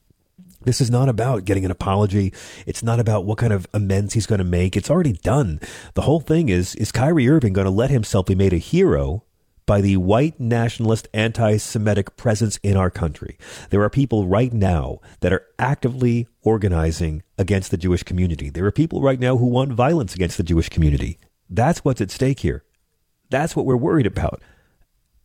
This 0.62 0.80
is 0.80 0.90
not 0.90 1.08
about 1.08 1.46
getting 1.46 1.64
an 1.64 1.70
apology. 1.70 2.34
It's 2.66 2.82
not 2.82 3.00
about 3.00 3.24
what 3.24 3.38
kind 3.38 3.52
of 3.52 3.66
amends 3.72 4.12
he's 4.12 4.26
going 4.26 4.40
to 4.40 4.44
make. 4.44 4.76
It's 4.76 4.90
already 4.90 5.14
done. 5.14 5.58
The 5.94 6.02
whole 6.02 6.20
thing 6.20 6.50
is 6.50 6.74
is 6.74 6.92
Kyrie 6.92 7.28
Irving 7.28 7.54
going 7.54 7.64
to 7.64 7.70
let 7.70 7.90
himself 7.90 8.26
be 8.26 8.34
made 8.34 8.52
a 8.52 8.58
hero 8.58 9.24
by 9.64 9.80
the 9.80 9.96
white 9.96 10.38
nationalist 10.38 11.08
anti 11.14 11.56
Semitic 11.56 12.16
presence 12.18 12.58
in 12.62 12.76
our 12.76 12.90
country? 12.90 13.38
There 13.70 13.82
are 13.82 13.88
people 13.88 14.26
right 14.26 14.52
now 14.52 14.98
that 15.20 15.32
are 15.32 15.46
actively 15.58 16.28
organizing 16.42 17.22
against 17.38 17.70
the 17.70 17.78
Jewish 17.78 18.02
community. 18.02 18.50
There 18.50 18.66
are 18.66 18.72
people 18.72 19.00
right 19.00 19.20
now 19.20 19.38
who 19.38 19.46
want 19.46 19.72
violence 19.72 20.14
against 20.14 20.36
the 20.36 20.42
Jewish 20.42 20.68
community. 20.68 21.18
That's 21.48 21.84
what's 21.84 22.02
at 22.02 22.10
stake 22.10 22.40
here. 22.40 22.64
That's 23.30 23.56
what 23.56 23.64
we're 23.64 23.76
worried 23.76 24.06
about. 24.06 24.42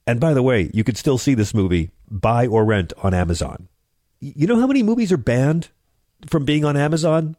And 0.08 0.20
by 0.20 0.34
the 0.34 0.44
way, 0.44 0.70
you 0.74 0.84
can 0.84 0.96
still 0.96 1.18
see 1.18 1.34
this 1.34 1.54
movie 1.54 1.92
buy 2.10 2.48
or 2.48 2.64
rent 2.66 2.94
on 3.02 3.14
Amazon. 3.14 3.68
You 4.20 4.48
know 4.48 4.60
how 4.60 4.68
many 4.68 4.84
movies 4.84 5.12
are 5.12 5.18
banned 5.18 5.70
from 6.28 6.46
being 6.46 6.64
on 6.64 6.78
Amazon? 6.78 7.36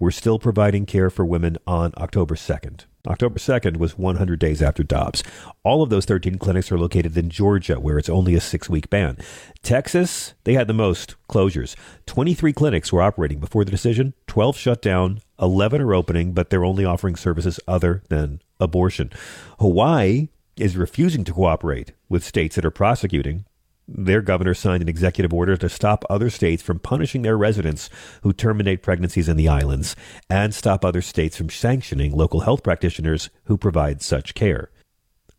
were 0.00 0.10
still 0.10 0.40
providing 0.40 0.86
care 0.86 1.08
for 1.08 1.24
women 1.24 1.56
on 1.68 1.92
October 1.96 2.34
2nd. 2.34 2.86
October 3.08 3.38
2nd 3.38 3.78
was 3.78 3.96
100 3.96 4.38
days 4.38 4.62
after 4.62 4.82
Dobbs. 4.82 5.24
All 5.64 5.82
of 5.82 5.90
those 5.90 6.04
13 6.04 6.38
clinics 6.38 6.70
are 6.70 6.78
located 6.78 7.16
in 7.16 7.30
Georgia, 7.30 7.80
where 7.80 7.98
it's 7.98 8.08
only 8.08 8.34
a 8.34 8.40
six 8.40 8.68
week 8.68 8.90
ban. 8.90 9.16
Texas, 9.62 10.34
they 10.44 10.54
had 10.54 10.66
the 10.66 10.74
most 10.74 11.16
closures. 11.28 11.74
23 12.06 12.52
clinics 12.52 12.92
were 12.92 13.02
operating 13.02 13.40
before 13.40 13.64
the 13.64 13.70
decision, 13.70 14.14
12 14.26 14.56
shut 14.56 14.82
down, 14.82 15.20
11 15.40 15.80
are 15.80 15.94
opening, 15.94 16.32
but 16.32 16.50
they're 16.50 16.64
only 16.64 16.84
offering 16.84 17.16
services 17.16 17.58
other 17.66 18.02
than 18.08 18.40
abortion. 18.60 19.10
Hawaii 19.58 20.28
is 20.56 20.76
refusing 20.76 21.24
to 21.24 21.32
cooperate 21.32 21.92
with 22.08 22.24
states 22.24 22.56
that 22.56 22.64
are 22.64 22.70
prosecuting 22.70 23.44
their 23.88 24.20
governor 24.20 24.52
signed 24.52 24.82
an 24.82 24.88
executive 24.88 25.32
order 25.32 25.56
to 25.56 25.68
stop 25.68 26.04
other 26.10 26.28
states 26.28 26.62
from 26.62 26.78
punishing 26.78 27.22
their 27.22 27.38
residents 27.38 27.88
who 28.22 28.32
terminate 28.34 28.82
pregnancies 28.82 29.28
in 29.28 29.36
the 29.36 29.48
islands 29.48 29.96
and 30.28 30.54
stop 30.54 30.84
other 30.84 31.00
states 31.00 31.36
from 31.36 31.48
sanctioning 31.48 32.12
local 32.12 32.40
health 32.40 32.62
practitioners 32.62 33.30
who 33.44 33.56
provide 33.56 34.02
such 34.02 34.34
care. 34.34 34.70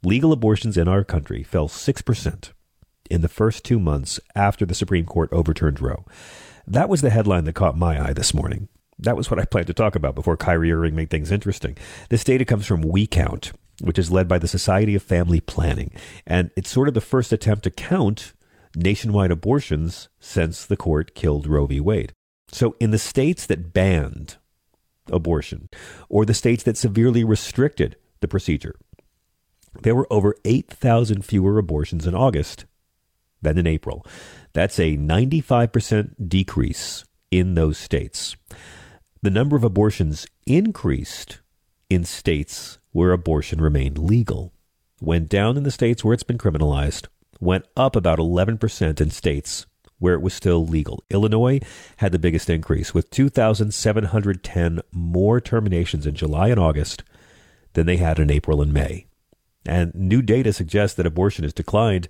Legal 0.04 0.32
abortions 0.32 0.78
in 0.78 0.88
our 0.88 1.04
country 1.04 1.44
fell 1.44 1.68
6% 1.68 2.52
in 3.10 3.22
the 3.22 3.28
first 3.28 3.64
two 3.64 3.80
months 3.80 4.20
after 4.36 4.66
the 4.66 4.76
Supreme 4.76 5.06
Court 5.06 5.30
overturned 5.32 5.80
Roe. 5.80 6.06
That 6.66 6.90
was 6.90 7.02
the 7.02 7.10
headline 7.10 7.44
that 7.46 7.54
caught 7.54 7.78
my 7.78 8.04
eye 8.04 8.14
this 8.14 8.34
morning. 8.34 8.68
That 8.98 9.16
was 9.16 9.30
what 9.30 9.40
I 9.40 9.46
planned 9.46 9.68
to 9.68 9.74
talk 9.74 9.96
about 9.96 10.16
before 10.16 10.38
Kyrie 10.38 10.72
Irving 10.72 10.96
made 10.96 11.10
things 11.10 11.32
interesting. 11.32 11.78
This 12.10 12.24
data 12.24 12.46
comes 12.46 12.66
from 12.66 12.84
WeCount, 12.84 13.54
which 13.82 13.98
is 13.98 14.12
led 14.12 14.28
by 14.28 14.40
the 14.40 14.48
Society 14.48 14.96
of 14.96 15.04
Family 15.04 15.40
Planning. 15.40 15.92
And 16.28 16.52
it's 16.56 16.70
sort 16.70 16.88
of 16.88 16.94
the 16.94 17.02
first 17.02 17.32
attempt 17.32 17.64
to 17.64 17.72
count 17.72 18.34
nationwide 18.76 19.32
abortions 19.32 20.10
since 20.20 20.66
the 20.66 20.78
court 20.78 21.16
killed 21.16 21.48
Roe 21.48 21.66
v. 21.66 21.80
Wade. 21.80 22.14
So, 22.52 22.76
in 22.80 22.92
the 22.92 22.98
states 22.98 23.46
that 23.46 23.74
banned 23.74 24.38
abortion 25.12 25.70
or 26.08 26.26
the 26.26 26.34
states 26.34 26.64
that 26.64 26.78
severely 26.78 27.24
restricted 27.24 27.96
the 28.22 28.28
procedure, 28.28 28.76
there 29.82 29.96
were 29.96 30.12
over 30.12 30.36
8,000 30.46 31.24
fewer 31.24 31.58
abortions 31.58 32.08
in 32.08 32.16
August 32.16 32.66
than 33.42 33.58
in 33.58 33.68
April. 33.68 34.06
That's 34.54 34.80
a 34.80 34.98
95% 34.98 36.28
decrease 36.28 37.06
in 37.32 37.54
those 37.54 37.78
states. 37.78 38.36
The 39.22 39.30
number 39.30 39.56
of 39.56 39.64
abortions 39.64 40.26
increased 40.46 41.40
in 41.90 42.04
states 42.04 42.80
where 42.92 43.12
abortion 43.12 43.62
remained 43.62 43.98
legal, 43.98 44.54
went 45.02 45.30
down 45.30 45.58
in 45.58 45.64
the 45.64 45.72
states 45.72 46.04
where 46.04 46.14
it's 46.14 46.24
been 46.24 46.38
criminalized, 46.38 47.08
went 47.40 47.66
up 47.76 47.96
about 47.96 48.20
11% 48.20 49.02
in 49.02 49.10
states 49.10 49.66
where 50.00 50.14
it 50.14 50.22
was 50.22 50.34
still 50.34 50.66
legal. 50.66 51.04
Illinois 51.10 51.60
had 51.98 52.12
the 52.12 52.20
biggest 52.20 52.50
increase 52.50 52.94
with 52.94 53.12
2,710 53.12 54.82
more 54.92 55.40
terminations 55.40 56.08
in 56.08 56.16
July 56.16 56.48
and 56.48 56.60
August 56.60 57.04
than 57.74 57.86
they 57.86 57.98
had 57.98 58.18
in 58.18 58.32
April 58.32 58.62
and 58.62 58.74
May. 58.74 59.06
And 59.66 59.94
new 59.94 60.22
data 60.22 60.54
suggests 60.54 60.96
that 60.96 61.06
abortion 61.06 61.44
has 61.44 61.54
declined 61.54 62.08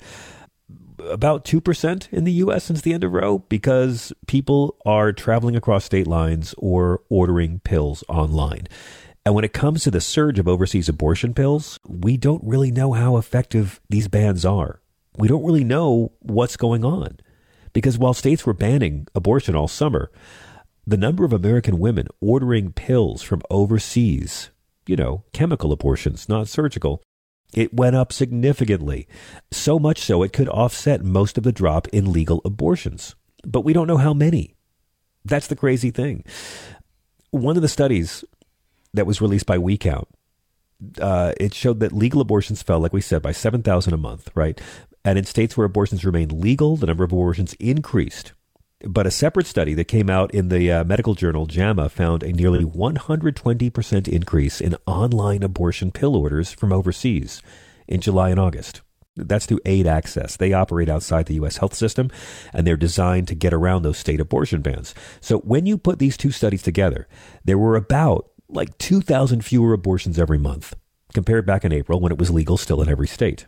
about 1.00 1.46
2% 1.46 2.14
in 2.14 2.24
the 2.26 2.32
U.S. 2.34 2.66
since 2.66 2.82
the 2.82 2.94
end 2.94 3.04
of 3.04 3.14
Roe 3.14 3.40
because 3.50 4.14
people 4.28 4.78
are 4.86 5.12
traveling 5.12 5.56
across 5.56 5.86
state 5.86 6.08
lines 6.08 6.54
or 6.58 7.02
ordering 7.10 7.60
pills 7.60 8.04
online. 8.08 8.68
And 9.26 9.34
when 9.34 9.46
it 9.46 9.54
comes 9.54 9.84
to 9.84 9.92
the 9.92 10.02
surge 10.02 10.40
of 10.40 10.48
overseas 10.48 10.90
abortion 10.90 11.34
pills, 11.34 11.80
we 11.88 12.18
don't 12.18 12.44
really 12.44 12.72
know 12.72 12.94
how 12.94 13.18
effective 13.18 13.82
these 13.90 14.08
bans 14.08 14.46
are 14.46 14.82
we 15.20 15.28
don't 15.28 15.46
really 15.46 15.66
know 15.66 16.14
what's 16.20 16.58
going 16.58 16.86
on. 16.86 17.20
Because 17.74 17.98
while 17.98 18.14
states 18.14 18.46
were 18.46 18.54
banning 18.54 19.08
abortion 19.14 19.56
all 19.56 19.68
summer, 19.68 20.10
the 20.88 20.98
number 20.98 21.24
of 21.24 21.34
American 21.34 21.78
women 21.78 22.08
ordering 22.20 22.72
pills 22.72 23.22
from 23.22 23.42
overseas, 23.52 24.50
you 24.88 24.96
know, 24.96 25.24
chemical 25.34 25.72
abortions, 25.72 26.28
not 26.28 26.48
surgical, 26.48 27.04
it 27.54 27.74
went 27.74 27.96
up 27.96 28.14
significantly. 28.14 29.08
So 29.52 29.78
much 29.78 30.00
so 30.00 30.24
it 30.24 30.34
could 30.34 30.50
offset 30.50 31.04
most 31.04 31.38
of 31.38 31.44
the 31.44 31.52
drop 31.52 31.88
in 31.90 32.12
legal 32.12 32.42
abortions. 32.46 33.16
But 33.44 33.62
we 33.62 33.74
don't 33.74 33.88
know 33.88 33.98
how 33.98 34.14
many. 34.14 34.56
That's 35.26 35.48
the 35.48 35.56
crazy 35.56 35.92
thing. 35.92 36.24
One 37.32 37.56
of 37.56 37.62
the 37.62 37.68
studies 37.68 38.24
that 38.94 39.06
was 39.06 39.22
released 39.22 39.46
by 39.46 39.58
WeCount, 39.58 40.06
uh, 41.00 41.34
it 41.40 41.54
showed 41.54 41.82
that 41.82 41.92
legal 41.92 42.22
abortions 42.22 42.64
fell, 42.64 42.80
like 42.80 42.94
we 42.94 43.02
said, 43.02 43.22
by 43.22 43.32
7,000 43.32 43.94
a 43.94 43.98
month, 43.98 44.30
right? 44.34 44.60
And 45.06 45.18
in 45.18 45.26
states 45.26 45.56
where 45.56 45.66
abortions 45.66 46.06
remain 46.06 46.42
legal, 46.42 46.76
the 46.76 46.88
number 46.88 47.04
of 47.04 47.12
abortions 47.12 47.54
increased. 47.54 48.34
But 48.82 49.08
a 49.08 49.12
separate 49.12 49.48
study 49.48 49.74
that 49.74 49.86
came 49.86 50.10
out 50.10 50.34
in 50.34 50.50
the 50.50 50.72
uh, 50.72 50.84
medical 50.86 51.14
journal 51.14 51.46
JAMA 51.46 51.90
found 51.90 52.24
a 52.24 52.32
nearly 52.32 52.64
120% 52.64 54.08
increase 54.08 54.62
in 54.62 54.78
online 54.86 55.44
abortion 55.44 55.92
pill 55.92 56.16
orders 56.16 56.54
from 56.54 56.72
overseas 56.72 57.42
in 57.88 58.00
July 58.00 58.30
and 58.30 58.40
August. 58.40 58.82
That's 59.18 59.46
through 59.46 59.60
Aid 59.66 59.86
Access. 59.86 60.38
They 60.38 60.54
operate 60.54 60.88
outside 60.88 61.26
the 61.26 61.34
U.S. 61.36 61.58
health 61.58 61.74
system, 61.74 62.10
and 62.54 62.66
they're 62.66 62.78
designed 62.78 63.28
to 63.28 63.36
get 63.36 63.54
around 63.54 63.82
those 63.82 63.98
state 63.98 64.22
abortion 64.22 64.62
bans. 64.62 64.96
So 65.20 65.40
when 65.40 65.66
you 65.66 65.78
put 65.78 66.00
these 66.00 66.16
two 66.16 66.32
studies 66.32 66.62
together, 66.62 67.08
there 67.44 67.58
were 67.58 67.76
about 67.76 68.32
like 68.48 68.78
2,000 68.78 69.44
fewer 69.44 69.74
abortions 69.74 70.18
every 70.18 70.38
month 70.38 70.74
compared 71.14 71.46
back 71.46 71.66
in 71.66 71.74
April 71.74 72.00
when 72.00 72.12
it 72.12 72.18
was 72.18 72.32
legal 72.32 72.56
still 72.58 72.82
in 72.82 72.90
every 72.90 73.08
state. 73.08 73.46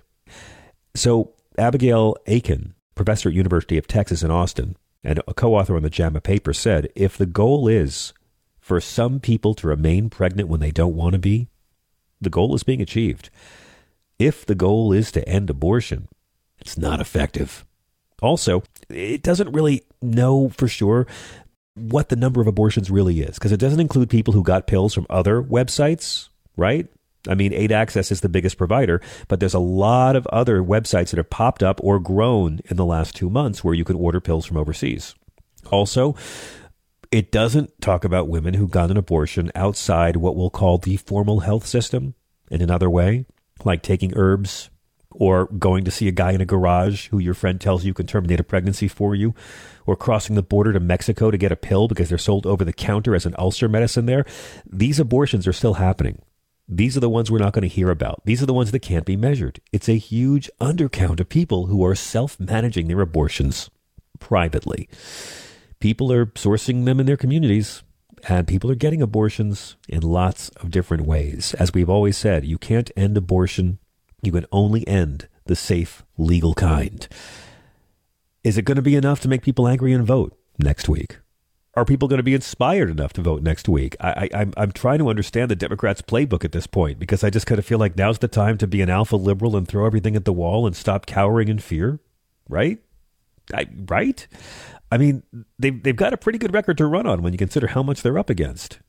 So 0.93 1.34
Abigail 1.62 2.18
Aiken, 2.25 2.74
professor 2.96 3.30
at 3.30 3.36
University 3.36 3.77
of 3.77 3.86
Texas 3.86 4.24
in 4.24 4.32
Austin 4.32 4.75
and 5.03 5.22
a 5.27 5.34
co-author 5.34 5.75
on 5.75 5.84
the 5.84 5.91
JAMA 5.91 6.20
paper, 6.20 6.53
said 6.53 6.89
if 6.96 7.18
the 7.18 7.27
goal 7.27 7.68
is 7.68 8.13
for 8.60 8.82
some 8.82 9.20
people 9.20 9.53
to 9.53 9.68
remain 9.68 10.10
pregnant 10.10 10.50
when 10.50 10.60
they 10.60 10.72
don't 10.72 10.96
want 10.96 11.13
to 11.13 11.20
be, 11.20 11.50
the 12.20 12.32
goal 12.32 12.56
is 12.56 12.63
being 12.63 12.82
achieved. 12.82 13.30
If 14.18 14.44
the 14.44 14.56
goal 14.56 14.91
is 14.91 15.12
to 15.12 15.27
end 15.30 15.51
abortion, 15.51 16.08
it's 16.60 16.80
not 16.80 17.00
effective. 17.00 17.63
Also, 18.24 18.63
it 18.89 19.22
doesn't 19.22 19.53
really 19.53 19.84
know 20.01 20.50
for 20.50 20.68
sure 20.68 21.06
what 21.75 22.10
the 22.10 22.15
number 22.15 22.41
of 22.41 22.48
abortions 22.48 22.89
really 22.89 23.22
is 23.22 23.36
because 23.36 23.51
it 23.51 23.60
doesn't 23.60 23.80
include 23.80 24.10
people 24.10 24.34
who 24.34 24.44
got 24.44 24.65
pills 24.65 24.96
from 24.96 25.06
other 25.12 25.44
websites, 25.44 26.30
right? 26.58 26.88
I 27.28 27.36
mean, 27.36 27.54
Aid 27.54 27.72
Access 27.72 28.12
is 28.12 28.22
the 28.22 28.30
biggest 28.30 28.58
provider, 28.58 29.01
but 29.28 29.40
there's 29.40 29.54
a 29.54 29.60
lot 29.60 30.16
of 30.16 30.25
other 30.28 30.62
websites 30.62 31.12
that 31.12 31.18
have 31.18 31.30
popped 31.30 31.62
up 31.62 31.80
or 31.84 32.00
grown 32.00 32.62
in 32.66 32.78
the 32.78 32.86
last 32.86 33.16
two 33.16 33.30
months 33.30 33.63
where 33.63 33.75
you 33.75 33.84
can 33.84 33.96
order 33.96 34.20
pills 34.20 34.46
from 34.46 34.58
overseas. 34.58 35.13
Also, 35.70 36.16
it 37.12 37.32
doesn't 37.32 37.80
talk 37.82 38.04
about 38.04 38.30
women 38.30 38.56
who 38.56 38.68
got 38.68 38.90
an 38.90 38.98
abortion 38.98 39.51
outside 39.54 40.18
what 40.18 40.36
we'll 40.36 40.50
call 40.50 40.78
the 40.78 40.98
formal 40.98 41.42
health 41.42 41.68
system 41.68 42.16
in 42.50 42.62
another 42.62 42.90
way, 42.90 43.25
like 43.63 43.84
taking 43.84 44.13
herbs 44.16 44.70
or 45.12 45.46
going 45.48 45.84
to 45.84 45.92
see 45.92 46.08
a 46.08 46.12
guy 46.12 46.32
in 46.32 46.42
a 46.42 46.46
garage 46.46 47.10
who 47.10 47.20
your 47.20 47.34
friend 47.34 47.60
tells 47.60 47.84
you 47.84 47.94
can 47.94 48.08
terminate 48.08 48.40
a 48.40 48.44
pregnancy 48.46 48.88
for 48.88 49.13
you, 49.13 49.36
or 49.86 49.96
crossing 49.96 50.36
the 50.36 50.42
border 50.42 50.72
to 50.72 50.80
Mexico 50.80 51.30
to 51.30 51.38
get 51.38 51.51
a 51.51 51.56
pill 51.56 51.88
because 51.88 52.08
they're 52.08 52.18
sold 52.18 52.48
over 52.48 52.63
the 52.63 52.72
counter 52.72 53.13
as 53.13 53.25
an 53.25 53.36
ulcer 53.38 53.68
medicine 53.68 54.06
there. 54.06 54.25
These 54.66 55.00
abortions 55.00 55.46
are 55.48 55.54
still 55.54 55.75
happening 55.75 56.22
these 56.74 56.96
are 56.96 57.01
the 57.01 57.10
ones 57.10 57.30
we're 57.30 57.38
not 57.38 57.51
going 57.51 57.68
to 57.68 57.68
hear 57.68 57.90
about. 57.90 58.22
These 58.24 58.42
are 58.42 58.46
the 58.46 58.54
ones 58.54 58.72
that 58.72 58.80
can't 58.80 59.06
be 59.06 59.18
measured. 59.18 59.60
It's 59.74 59.90
a 59.90 59.98
huge 59.98 60.50
undercount 60.62 61.20
of 61.20 61.28
people 61.28 61.66
who 61.66 61.86
are 61.86 61.96
self 61.96 62.40
managing 62.40 62.88
their 62.88 63.01
abortions 63.01 63.70
privately. 64.20 64.88
People 65.82 66.13
are 66.13 66.28
sourcing 66.28 66.86
them 66.86 67.01
in 67.01 67.08
their 67.08 67.18
communities, 67.18 67.84
and 68.30 68.48
people 68.48 68.72
are 68.72 68.75
getting 68.75 69.01
abortions 69.01 69.75
in 69.90 70.01
lots 70.01 70.48
of 70.58 70.72
different 70.72 71.04
ways. 71.04 71.54
As 71.56 71.74
we've 71.74 71.90
always 71.90 72.16
said, 72.16 72.46
you 72.46 72.58
can't 72.58 72.92
end 72.96 73.18
abortion, 73.18 73.80
you 74.22 74.32
can 74.32 74.46
only 74.54 74.88
end 74.88 75.28
the 75.48 75.58
safe, 75.58 76.04
legal 76.18 76.54
kind. 76.54 77.06
Is 78.46 78.58
it 78.58 78.63
going 78.66 78.78
to 78.78 78.82
be 78.82 78.96
enough 78.96 79.20
to 79.22 79.28
make 79.28 79.42
people 79.42 79.68
angry 79.68 79.92
and 79.92 80.06
vote 80.06 80.38
next 80.58 80.88
week? 80.88 81.18
Are 81.74 81.86
people 81.86 82.08
going 82.08 82.18
to 82.18 82.24
be 82.24 82.34
inspired 82.34 82.90
enough 82.90 83.13
to 83.13 83.22
vote 83.22 83.42
next 83.42 83.70
week? 83.70 83.96
I, 84.01 84.10
I, 84.34 84.42
I'm, 84.42 84.54
I'm 84.58 84.72
trying 84.72 85.00
to 85.00 85.10
understand 85.10 85.50
the 85.50 85.56
Democrats' 85.56 86.01
playbook 86.01 86.44
at 86.44 86.51
this 86.51 86.68
point 86.68 87.00
because 87.00 87.24
I 87.24 87.30
just 87.30 87.48
kind 87.48 87.60
of 87.60 87.66
feel 87.66 87.80
like 87.80 87.96
now's 87.96 88.20
the 88.20 88.28
time 88.28 88.58
to 88.58 88.68
be 88.68 88.82
an 88.82 88.90
alpha 88.90 89.16
liberal 89.16 89.56
and 89.56 89.68
throw 89.68 89.86
everything 89.86 90.16
at 90.16 90.25
the 90.25 90.34
wall 90.34 90.68
and 90.68 90.75
stop 90.75 91.06
cowering 91.06 91.48
in 91.48 91.60
fear, 91.60 92.00
right? 92.50 92.80
I, 93.54 93.68
right? 93.88 94.28
I 94.92 94.98
mean, 94.98 95.24
they've, 95.58 95.82
they've 95.82 95.96
got 95.96 96.13
a 96.13 96.18
pretty 96.18 96.38
good 96.38 96.54
record 96.54 96.78
to 96.78 96.86
run 96.86 97.08
on 97.08 97.22
when 97.22 97.32
you 97.32 97.40
consider 97.40 97.68
how 97.68 97.84
much 97.84 98.01
they're 98.01 98.20
up 98.20 98.30
against. 98.30 98.80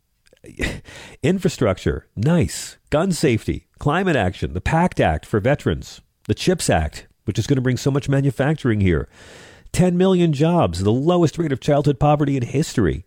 Infrastructure, 1.23 2.09
nice. 2.17 2.79
Gun 2.91 3.12
safety, 3.12 3.67
climate 3.79 4.17
action, 4.17 4.55
the 4.55 4.61
PACT 4.61 4.99
Act 4.99 5.25
for 5.25 5.39
veterans, 5.39 6.01
the 6.25 6.35
CHIPS 6.35 6.69
Act, 6.69 7.07
which 7.25 7.39
is 7.39 7.47
going 7.47 7.57
to 7.57 7.62
bring 7.62 7.77
so 7.77 7.93
much 7.93 8.09
manufacturing 8.09 8.81
here. 8.81 9.09
10 9.73 9.97
million 9.97 10.33
jobs, 10.33 10.83
the 10.83 10.93
lowest 10.93 11.38
rate 11.38 11.52
of 11.52 11.61
childhood 11.61 11.99
poverty 11.99 12.37
in 12.37 12.43
history. 12.43 13.05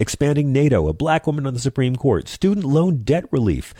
Expanding 0.00 0.52
NATO, 0.52 0.88
a 0.88 0.92
black 0.92 1.26
woman 1.26 1.46
on 1.46 1.54
the 1.54 1.60
Supreme 1.60 1.96
Court, 1.96 2.28
student 2.28 2.66
loan 2.66 3.04
debt 3.04 3.24
relief, 3.30 3.72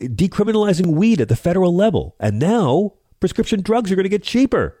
decriminalizing 0.00 0.86
weed 0.86 1.20
at 1.20 1.28
the 1.28 1.36
federal 1.36 1.74
level. 1.74 2.14
And 2.20 2.38
now 2.38 2.94
prescription 3.20 3.62
drugs 3.62 3.90
are 3.90 3.96
going 3.96 4.04
to 4.04 4.10
get 4.10 4.22
cheaper 4.22 4.76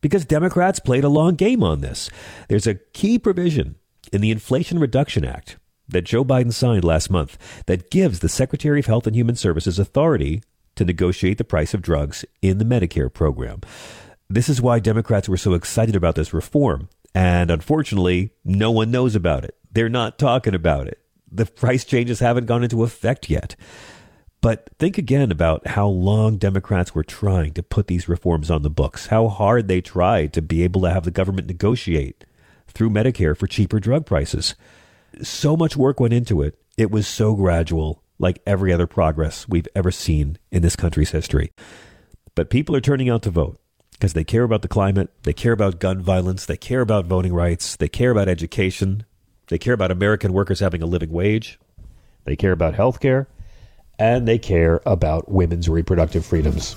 because 0.00 0.24
Democrats 0.24 0.78
played 0.78 1.04
a 1.04 1.08
long 1.08 1.34
game 1.34 1.62
on 1.62 1.80
this. 1.80 2.10
There's 2.48 2.66
a 2.66 2.74
key 2.74 3.18
provision 3.18 3.76
in 4.12 4.20
the 4.20 4.30
Inflation 4.30 4.78
Reduction 4.78 5.24
Act 5.24 5.58
that 5.88 6.02
Joe 6.02 6.24
Biden 6.24 6.52
signed 6.52 6.84
last 6.84 7.10
month 7.10 7.64
that 7.66 7.90
gives 7.90 8.20
the 8.20 8.28
Secretary 8.28 8.80
of 8.80 8.86
Health 8.86 9.06
and 9.06 9.14
Human 9.14 9.36
Services 9.36 9.78
authority 9.78 10.42
to 10.74 10.84
negotiate 10.84 11.38
the 11.38 11.44
price 11.44 11.74
of 11.74 11.82
drugs 11.82 12.24
in 12.42 12.58
the 12.58 12.64
Medicare 12.64 13.12
program. 13.12 13.60
This 14.28 14.48
is 14.48 14.60
why 14.60 14.80
Democrats 14.80 15.28
were 15.28 15.36
so 15.36 15.54
excited 15.54 15.94
about 15.94 16.16
this 16.16 16.34
reform. 16.34 16.88
And 17.14 17.50
unfortunately, 17.50 18.32
no 18.44 18.70
one 18.70 18.90
knows 18.90 19.14
about 19.14 19.44
it. 19.44 19.56
They're 19.70 19.88
not 19.88 20.18
talking 20.18 20.54
about 20.54 20.88
it. 20.88 21.00
The 21.30 21.46
price 21.46 21.84
changes 21.84 22.20
haven't 22.20 22.46
gone 22.46 22.62
into 22.62 22.82
effect 22.82 23.30
yet. 23.30 23.56
But 24.40 24.70
think 24.78 24.98
again 24.98 25.30
about 25.30 25.66
how 25.66 25.88
long 25.88 26.36
Democrats 26.36 26.94
were 26.94 27.04
trying 27.04 27.52
to 27.54 27.62
put 27.62 27.86
these 27.86 28.08
reforms 28.08 28.50
on 28.50 28.62
the 28.62 28.70
books, 28.70 29.06
how 29.06 29.28
hard 29.28 29.66
they 29.66 29.80
tried 29.80 30.32
to 30.34 30.42
be 30.42 30.62
able 30.62 30.82
to 30.82 30.90
have 30.90 31.04
the 31.04 31.10
government 31.10 31.48
negotiate 31.48 32.24
through 32.68 32.90
Medicare 32.90 33.36
for 33.36 33.46
cheaper 33.46 33.80
drug 33.80 34.06
prices. 34.06 34.54
So 35.22 35.56
much 35.56 35.76
work 35.76 35.98
went 35.98 36.14
into 36.14 36.42
it. 36.42 36.58
It 36.76 36.90
was 36.90 37.08
so 37.08 37.34
gradual, 37.34 38.02
like 38.18 38.42
every 38.46 38.72
other 38.72 38.86
progress 38.86 39.48
we've 39.48 39.68
ever 39.74 39.90
seen 39.90 40.38
in 40.50 40.62
this 40.62 40.76
country's 40.76 41.10
history. 41.10 41.52
But 42.34 42.50
people 42.50 42.76
are 42.76 42.80
turning 42.80 43.08
out 43.08 43.22
to 43.22 43.30
vote 43.30 43.58
because 43.98 44.12
they 44.12 44.24
care 44.24 44.42
about 44.42 44.60
the 44.60 44.68
climate, 44.68 45.10
they 45.22 45.32
care 45.32 45.52
about 45.52 45.78
gun 45.78 46.00
violence, 46.02 46.44
they 46.44 46.56
care 46.56 46.82
about 46.82 47.06
voting 47.06 47.32
rights, 47.32 47.76
they 47.76 47.88
care 47.88 48.10
about 48.10 48.28
education, 48.28 49.06
they 49.48 49.58
care 49.58 49.72
about 49.72 49.90
American 49.90 50.34
workers 50.34 50.60
having 50.60 50.82
a 50.82 50.86
living 50.86 51.10
wage, 51.10 51.58
they 52.24 52.36
care 52.36 52.52
about 52.52 52.74
health 52.74 53.00
care, 53.00 53.26
and 53.98 54.28
they 54.28 54.38
care 54.38 54.82
about 54.84 55.30
women's 55.30 55.68
reproductive 55.68 56.26
freedoms. 56.26 56.76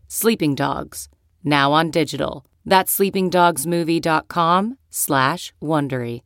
Sleeping 0.13 0.55
Dogs, 0.55 1.07
now 1.41 1.71
on 1.71 1.89
digital. 1.89 2.45
That's 2.65 2.99
sleepingdogsmovie.com 2.99 4.77
slash 4.89 5.53
Wondery. 5.63 6.19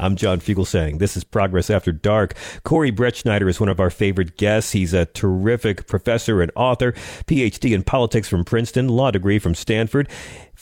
I'm 0.00 0.16
John 0.16 0.40
Fugelsang 0.40 0.98
this 0.98 1.14
is 1.16 1.22
Progress 1.24 1.68
After 1.68 1.92
Dark. 1.92 2.34
Corey 2.64 2.90
Brettschneider 2.90 3.48
is 3.48 3.60
one 3.60 3.68
of 3.68 3.78
our 3.78 3.90
favorite 3.90 4.36
guests. 4.36 4.72
He's 4.72 4.94
a 4.94 5.04
terrific 5.04 5.86
professor 5.86 6.40
and 6.40 6.50
author, 6.56 6.92
PhD 7.26 7.72
in 7.72 7.84
politics 7.84 8.28
from 8.28 8.44
Princeton, 8.44 8.88
law 8.88 9.10
degree 9.10 9.38
from 9.38 9.54
Stanford 9.54 10.08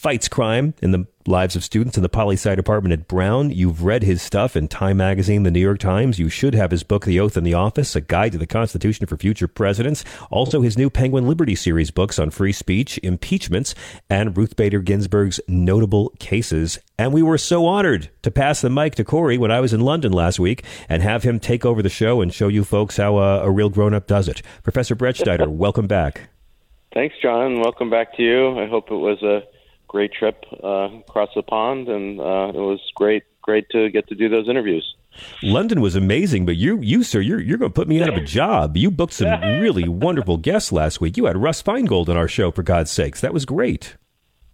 fights 0.01 0.29
crime 0.29 0.73
in 0.81 0.93
the 0.93 1.07
lives 1.27 1.55
of 1.55 1.63
students 1.63 1.99
in 1.99 2.03
the 2.03 2.09
poli 2.09 2.35
sci 2.35 2.55
department 2.55 2.91
at 2.95 3.07
Brown. 3.07 3.51
You've 3.51 3.85
read 3.85 4.03
his 4.03 4.23
stuff 4.23 4.57
in 4.57 4.67
Time 4.67 4.97
Magazine, 4.97 5.43
the 5.43 5.51
New 5.51 5.61
York 5.61 5.79
Times. 5.79 6.19
You 6.19 6.31
should 6.31 6.55
have 6.55 6.71
his 6.71 6.83
book, 6.83 7.05
The 7.05 7.21
Oath 7.21 7.37
and 7.37 7.47
the 7.47 7.53
Office, 7.53 7.95
A 7.95 8.01
Guide 8.01 8.33
to 8.33 8.39
the 8.39 8.47
Constitution 8.47 9.05
for 9.05 9.19
Future 9.19 9.47
Presidents. 9.47 10.03
Also, 10.31 10.63
his 10.63 10.79
new 10.79 10.89
Penguin 10.89 11.29
Liberty 11.29 11.55
series 11.55 11.91
books 11.91 12.19
on 12.19 12.31
free 12.31 12.53
speech, 12.53 12.99
impeachments, 13.03 13.75
and 14.09 14.35
Ruth 14.39 14.57
Bader 14.57 14.81
Ginsburg's 14.81 15.39
notable 15.47 16.15
cases. 16.19 16.79
And 16.97 17.13
we 17.13 17.23
were 17.23 17.37
so 17.37 17.67
honored 17.67 18.09
to 18.23 18.31
pass 18.31 18.63
the 18.63 18.71
mic 18.71 18.95
to 18.95 19.05
Corey 19.05 19.37
when 19.37 19.51
I 19.51 19.61
was 19.61 19.75
in 19.75 19.81
London 19.81 20.13
last 20.13 20.41
week 20.41 20.65
and 20.89 21.03
have 21.03 21.25
him 21.25 21.39
take 21.39 21.67
over 21.67 21.83
the 21.83 21.91
show 21.91 22.23
and 22.23 22.33
show 22.33 22.49
you 22.49 22.65
folks 22.65 22.97
how 22.97 23.19
uh, 23.19 23.43
a 23.45 23.51
real 23.51 23.69
grown 23.69 23.93
up 23.93 24.07
does 24.07 24.29
it. 24.29 24.41
Professor 24.63 24.97
Brettschneider, 24.97 25.49
welcome 25.49 25.87
back. 25.87 26.31
Thanks, 26.95 27.17
John. 27.23 27.61
Welcome 27.61 27.91
back 27.91 28.17
to 28.17 28.23
you. 28.23 28.59
I 28.59 28.67
hope 28.67 28.91
it 28.91 28.97
was 28.97 29.23
a 29.23 29.43
great 29.91 30.13
trip 30.13 30.45
uh, 30.63 30.89
across 31.09 31.31
the 31.35 31.43
pond, 31.43 31.89
and 31.89 32.21
uh, 32.21 32.53
it 32.55 32.63
was 32.63 32.81
great, 32.95 33.25
great 33.43 33.69
to 33.71 33.91
get 33.91 34.07
to 34.07 34.15
do 34.15 34.29
those 34.29 34.49
interviews. 34.49 34.95
London 35.43 35.81
was 35.81 35.97
amazing, 35.97 36.47
but 36.47 36.55
you, 36.55 36.79
you 36.81 37.03
sir, 37.03 37.21
you're 37.21 37.41
you're 37.41 37.59
going 37.59 37.73
to 37.73 37.75
put 37.75 37.89
me 37.89 38.01
out 38.01 38.09
of 38.09 38.15
a 38.15 38.25
job. 38.39 38.77
You 38.77 38.93
booked 38.93 39.15
some 39.15 39.41
really 39.61 39.89
wonderful 39.89 40.37
guests 40.37 40.71
last 40.71 41.01
week. 41.01 41.17
You 41.17 41.25
had 41.25 41.37
Russ 41.37 41.61
Feingold 41.61 42.09
on 42.09 42.17
our 42.17 42.29
show, 42.29 42.53
for 42.53 42.63
God's 42.63 42.93
sakes. 42.93 43.21
That 43.21 43.35
was 43.35 43.45
great. 43.45 43.97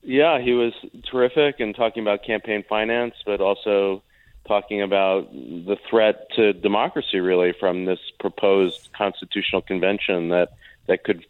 Yeah, 0.03 0.41
he 0.41 0.53
was 0.53 0.73
terrific 1.11 1.61
and 1.61 1.77
talking 1.77 2.03
about 2.03 2.25
campaign 2.25 2.65
finance, 2.67 3.15
but 3.27 3.43
also 3.43 4.03
talking 4.49 4.81
about 4.81 5.31
the 5.33 5.77
threat 5.91 6.29
to 6.37 6.55
democracy, 6.55 7.21
really, 7.21 7.53
from 7.61 7.85
this 7.85 7.99
proposed 8.19 8.89
constitutional 8.97 9.61
convention 9.61 10.31
that 10.31 10.51
that 10.87 11.05
could 11.05 11.25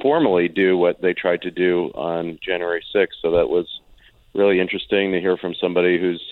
formally 0.00 0.48
do 0.48 0.76
what 0.76 1.00
they 1.00 1.12
tried 1.12 1.42
to 1.42 1.50
do 1.50 1.86
on 1.94 2.38
January 2.42 2.84
6th. 2.94 3.08
So 3.20 3.32
that 3.32 3.48
was 3.48 3.66
really 4.34 4.60
interesting 4.60 5.12
to 5.12 5.20
hear 5.20 5.36
from 5.36 5.54
somebody 5.54 6.00
who's 6.00 6.22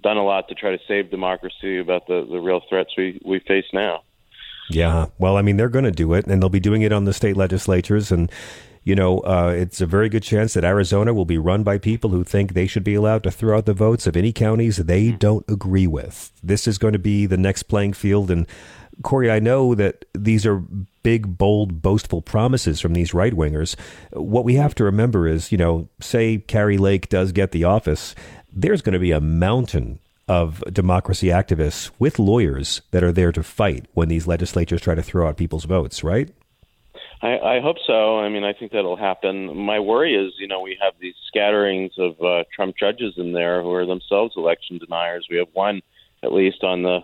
done 0.00 0.16
a 0.16 0.24
lot 0.24 0.48
to 0.48 0.54
try 0.54 0.70
to 0.70 0.82
save 0.86 1.10
democracy 1.10 1.78
about 1.78 2.06
the, 2.06 2.26
the 2.30 2.38
real 2.38 2.60
threats 2.68 2.90
we, 2.96 3.20
we 3.24 3.40
face 3.40 3.66
now. 3.72 4.02
Yeah. 4.70 5.06
Well, 5.18 5.36
I 5.36 5.42
mean, 5.42 5.56
they're 5.56 5.68
going 5.68 5.84
to 5.84 5.90
do 5.90 6.12
it, 6.14 6.26
and 6.26 6.42
they'll 6.42 6.48
be 6.50 6.60
doing 6.60 6.82
it 6.82 6.92
on 6.92 7.04
the 7.04 7.12
state 7.12 7.36
legislatures. 7.36 8.12
And, 8.12 8.30
you 8.84 8.94
know, 8.94 9.20
uh, 9.20 9.54
it's 9.56 9.80
a 9.80 9.86
very 9.86 10.08
good 10.08 10.22
chance 10.22 10.54
that 10.54 10.64
Arizona 10.64 11.14
will 11.14 11.24
be 11.24 11.38
run 11.38 11.62
by 11.62 11.78
people 11.78 12.10
who 12.10 12.22
think 12.22 12.52
they 12.52 12.66
should 12.66 12.84
be 12.84 12.94
allowed 12.94 13.22
to 13.24 13.30
throw 13.30 13.56
out 13.56 13.66
the 13.66 13.72
votes 13.72 14.06
of 14.06 14.16
any 14.16 14.32
counties 14.32 14.76
they 14.76 15.10
don't 15.10 15.44
agree 15.48 15.86
with. 15.86 16.32
This 16.42 16.68
is 16.68 16.78
going 16.78 16.92
to 16.92 16.98
be 16.98 17.26
the 17.26 17.38
next 17.38 17.64
playing 17.64 17.94
field. 17.94 18.30
And 18.30 18.46
Corey, 19.02 19.30
I 19.30 19.38
know 19.38 19.74
that 19.74 20.04
these 20.14 20.44
are 20.44 20.62
big, 21.02 21.38
bold, 21.38 21.80
boastful 21.80 22.22
promises 22.22 22.80
from 22.80 22.92
these 22.92 23.14
right 23.14 23.32
wingers. 23.32 23.76
What 24.12 24.44
we 24.44 24.54
have 24.54 24.74
to 24.76 24.84
remember 24.84 25.26
is, 25.26 25.52
you 25.52 25.58
know, 25.58 25.88
say 26.00 26.38
Kari 26.38 26.78
Lake 26.78 27.08
does 27.08 27.32
get 27.32 27.52
the 27.52 27.64
office, 27.64 28.14
there's 28.52 28.82
going 28.82 28.94
to 28.94 28.98
be 28.98 29.12
a 29.12 29.20
mountain 29.20 30.00
of 30.26 30.62
democracy 30.72 31.28
activists 31.28 31.90
with 31.98 32.18
lawyers 32.18 32.82
that 32.90 33.02
are 33.02 33.12
there 33.12 33.32
to 33.32 33.42
fight 33.42 33.86
when 33.94 34.08
these 34.08 34.26
legislatures 34.26 34.82
try 34.82 34.94
to 34.94 35.02
throw 35.02 35.26
out 35.26 35.36
people's 35.36 35.64
votes, 35.64 36.04
right? 36.04 36.30
I, 37.22 37.38
I 37.38 37.60
hope 37.60 37.76
so. 37.86 38.18
I 38.18 38.28
mean, 38.28 38.44
I 38.44 38.52
think 38.52 38.72
that'll 38.72 38.96
happen. 38.96 39.56
My 39.56 39.80
worry 39.80 40.14
is, 40.14 40.34
you 40.38 40.46
know, 40.46 40.60
we 40.60 40.78
have 40.80 40.92
these 41.00 41.14
scatterings 41.26 41.92
of 41.98 42.20
uh, 42.22 42.44
Trump 42.54 42.76
judges 42.76 43.14
in 43.16 43.32
there 43.32 43.62
who 43.62 43.72
are 43.72 43.86
themselves 43.86 44.34
election 44.36 44.78
deniers. 44.78 45.26
We 45.30 45.38
have 45.38 45.48
one, 45.52 45.80
at 46.22 46.32
least, 46.32 46.62
on 46.62 46.82
the 46.82 47.00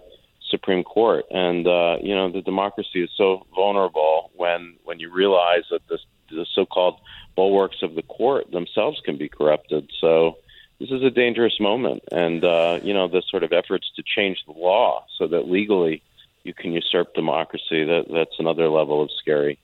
Supreme 0.54 0.84
Court, 0.84 1.24
and 1.30 1.66
uh, 1.66 1.96
you 2.00 2.14
know, 2.14 2.30
the 2.30 2.40
democracy 2.40 3.02
is 3.02 3.10
so 3.16 3.46
vulnerable 3.54 4.30
when 4.36 4.76
when 4.84 5.00
you 5.00 5.10
realize 5.10 5.64
that 5.70 5.86
the, 5.88 5.98
the 6.30 6.46
so-called 6.54 6.96
bulwarks 7.36 7.82
of 7.82 7.94
the 7.94 8.02
court 8.02 8.50
themselves 8.52 9.00
can 9.04 9.16
be 9.16 9.28
corrupted. 9.28 9.90
So 10.00 10.38
this 10.78 10.90
is 10.90 11.02
a 11.02 11.10
dangerous 11.10 11.58
moment, 11.60 12.02
and 12.12 12.44
uh, 12.44 12.78
you 12.82 12.94
know 12.94 13.08
the 13.08 13.22
sort 13.30 13.42
of 13.42 13.52
efforts 13.52 13.90
to 13.96 14.02
change 14.02 14.38
the 14.46 14.52
law 14.52 15.04
so 15.18 15.26
that 15.26 15.48
legally 15.48 16.02
you 16.44 16.54
can 16.54 16.72
usurp 16.72 17.14
democracy. 17.14 17.84
That 17.84 18.04
that's 18.12 18.36
another 18.38 18.68
level 18.68 19.02
of 19.02 19.10
scary. 19.20 19.58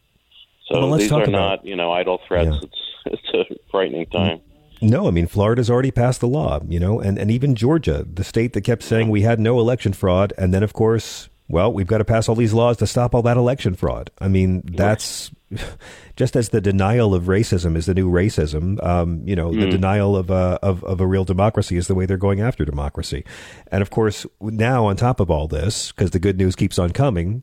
So 0.66 0.80
well, 0.80 0.98
these 0.98 1.12
are 1.12 1.26
not 1.26 1.64
you 1.64 1.76
know 1.76 1.92
idle 1.92 2.20
threats. 2.26 2.56
Yeah. 2.56 2.68
It's 2.68 2.80
it's 3.06 3.34
a 3.34 3.56
frightening 3.70 4.06
time. 4.06 4.40
No, 4.80 5.06
I 5.06 5.10
mean 5.10 5.26
Florida's 5.26 5.70
already 5.70 5.90
passed 5.90 6.20
the 6.20 6.28
law, 6.28 6.60
you 6.66 6.80
know, 6.80 7.00
and, 7.00 7.18
and 7.18 7.30
even 7.30 7.54
Georgia, 7.54 8.06
the 8.10 8.24
state 8.24 8.54
that 8.54 8.62
kept 8.62 8.82
saying 8.82 9.08
we 9.08 9.22
had 9.22 9.38
no 9.38 9.58
election 9.58 9.92
fraud, 9.92 10.32
and 10.38 10.54
then 10.54 10.62
of 10.62 10.72
course, 10.72 11.28
well, 11.48 11.72
we've 11.72 11.86
got 11.86 11.98
to 11.98 12.04
pass 12.04 12.28
all 12.28 12.36
these 12.36 12.54
laws 12.54 12.76
to 12.78 12.86
stop 12.86 13.14
all 13.14 13.22
that 13.22 13.36
election 13.36 13.74
fraud. 13.74 14.10
I 14.20 14.28
mean, 14.28 14.62
that's 14.64 15.32
just 16.16 16.36
as 16.36 16.50
the 16.50 16.60
denial 16.60 17.14
of 17.14 17.24
racism 17.24 17.76
is 17.76 17.86
the 17.86 17.94
new 17.94 18.08
racism, 18.08 18.82
um, 18.84 19.22
you 19.26 19.34
know, 19.34 19.50
mm. 19.50 19.58
the 19.58 19.64
hmm. 19.66 19.70
denial 19.70 20.16
of, 20.16 20.30
uh, 20.30 20.58
of, 20.62 20.84
of 20.84 21.00
a 21.00 21.06
real 21.06 21.24
democracy 21.24 21.76
is 21.76 21.88
the 21.88 21.94
way 21.94 22.06
they're 22.06 22.16
going 22.16 22.40
after 22.40 22.64
democracy. 22.64 23.24
And 23.72 23.82
of 23.82 23.90
course, 23.90 24.26
now 24.40 24.86
on 24.86 24.96
top 24.96 25.18
of 25.18 25.30
all 25.30 25.48
this, 25.48 25.90
because 25.90 26.12
the 26.12 26.20
good 26.20 26.38
news 26.38 26.54
keeps 26.54 26.78
on 26.78 26.90
coming, 26.90 27.42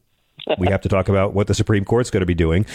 we 0.57 0.67
have 0.69 0.81
to 0.81 0.89
talk 0.89 1.09
about 1.09 1.33
what 1.33 1.47
the 1.47 1.53
Supreme 1.53 1.83
Court's 1.83 2.09
going 2.09 2.21
to 2.21 2.25
be 2.25 2.33
doing 2.33 2.65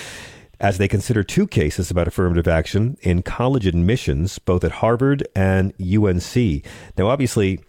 as 0.62 0.78
they 0.78 0.86
consider 0.86 1.24
two 1.24 1.46
cases 1.46 1.90
about 1.90 2.06
affirmative 2.06 2.46
action 2.46 2.96
in 3.02 3.20
college 3.20 3.66
admissions, 3.66 4.38
both 4.38 4.62
at 4.62 4.70
Harvard 4.70 5.26
and 5.34 5.74
UNC. 5.82 6.64
Now, 6.96 7.08
obviously, 7.08 7.60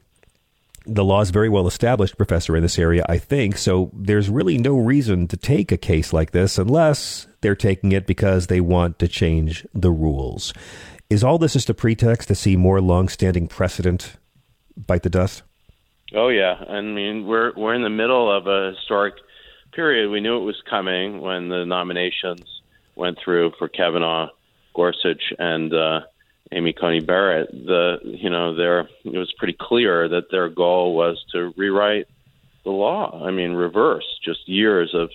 the 0.86 1.04
law 1.04 1.22
is 1.22 1.32
very 1.32 1.50
well 1.50 1.66
established, 1.66 2.18
Professor, 2.18 2.56
in 2.56 2.62
this 2.62 2.78
area, 2.78 3.04
I 3.10 3.18
think. 3.18 3.58
So 3.58 3.90
there's 3.94 4.30
really 4.30 4.60
no 4.60 4.78
reason 4.78 5.28
to 5.30 5.38
take 5.38 5.72
a 5.72 5.78
case 5.78 6.14
like 6.14 6.32
this 6.32 6.60
unless 6.60 7.26
they're 7.42 7.56
taking 7.56 7.94
it 7.94 8.06
because 8.06 8.46
they 8.48 8.62
want 8.62 9.00
to 9.00 9.08
change 9.08 9.66
the 9.74 9.92
rules. 9.92 10.54
Is 11.10 11.24
all 11.24 11.40
this 11.40 11.54
just 11.54 11.70
a 11.72 11.74
pretext 11.74 12.28
to 12.28 12.36
see 12.36 12.56
more 12.56 12.80
long-standing 12.80 13.48
precedent 13.48 14.18
bite 14.88 15.04
the 15.04 15.10
dust? 15.10 15.42
Oh 16.14 16.30
yeah, 16.30 16.54
I 16.70 16.82
mean 16.82 17.26
we're 17.26 17.54
we're 17.56 17.74
in 17.74 17.82
the 17.82 17.90
middle 17.90 18.32
of 18.32 18.46
a 18.46 18.76
historic 18.76 19.16
period. 19.72 20.12
We 20.12 20.22
knew 20.22 20.38
it 20.38 20.46
was 20.46 20.62
coming 20.70 21.22
when 21.22 21.50
the 21.50 21.66
nominations 21.66 22.53
went 22.96 23.18
through 23.24 23.54
for 23.58 23.68
Kavanaugh, 23.68 24.30
Gorsuch, 24.74 25.34
and 25.38 25.74
uh, 25.74 26.02
Amy 26.52 26.74
Coney 26.74 27.00
Barrett. 27.00 27.52
The 27.52 28.00
you 28.04 28.30
know 28.30 28.56
there 28.56 28.90
it 29.04 29.18
was 29.18 29.34
pretty 29.38 29.58
clear 29.60 30.08
that 30.08 30.32
their 30.32 30.50
goal 30.50 30.96
was 30.96 31.24
to 31.32 31.54
rewrite 31.58 32.08
the 32.64 32.72
law. 32.72 33.26
I 33.26 33.32
mean, 33.32 33.54
reverse 33.54 34.06
just 34.24 34.48
years 34.48 34.94
of 34.94 35.10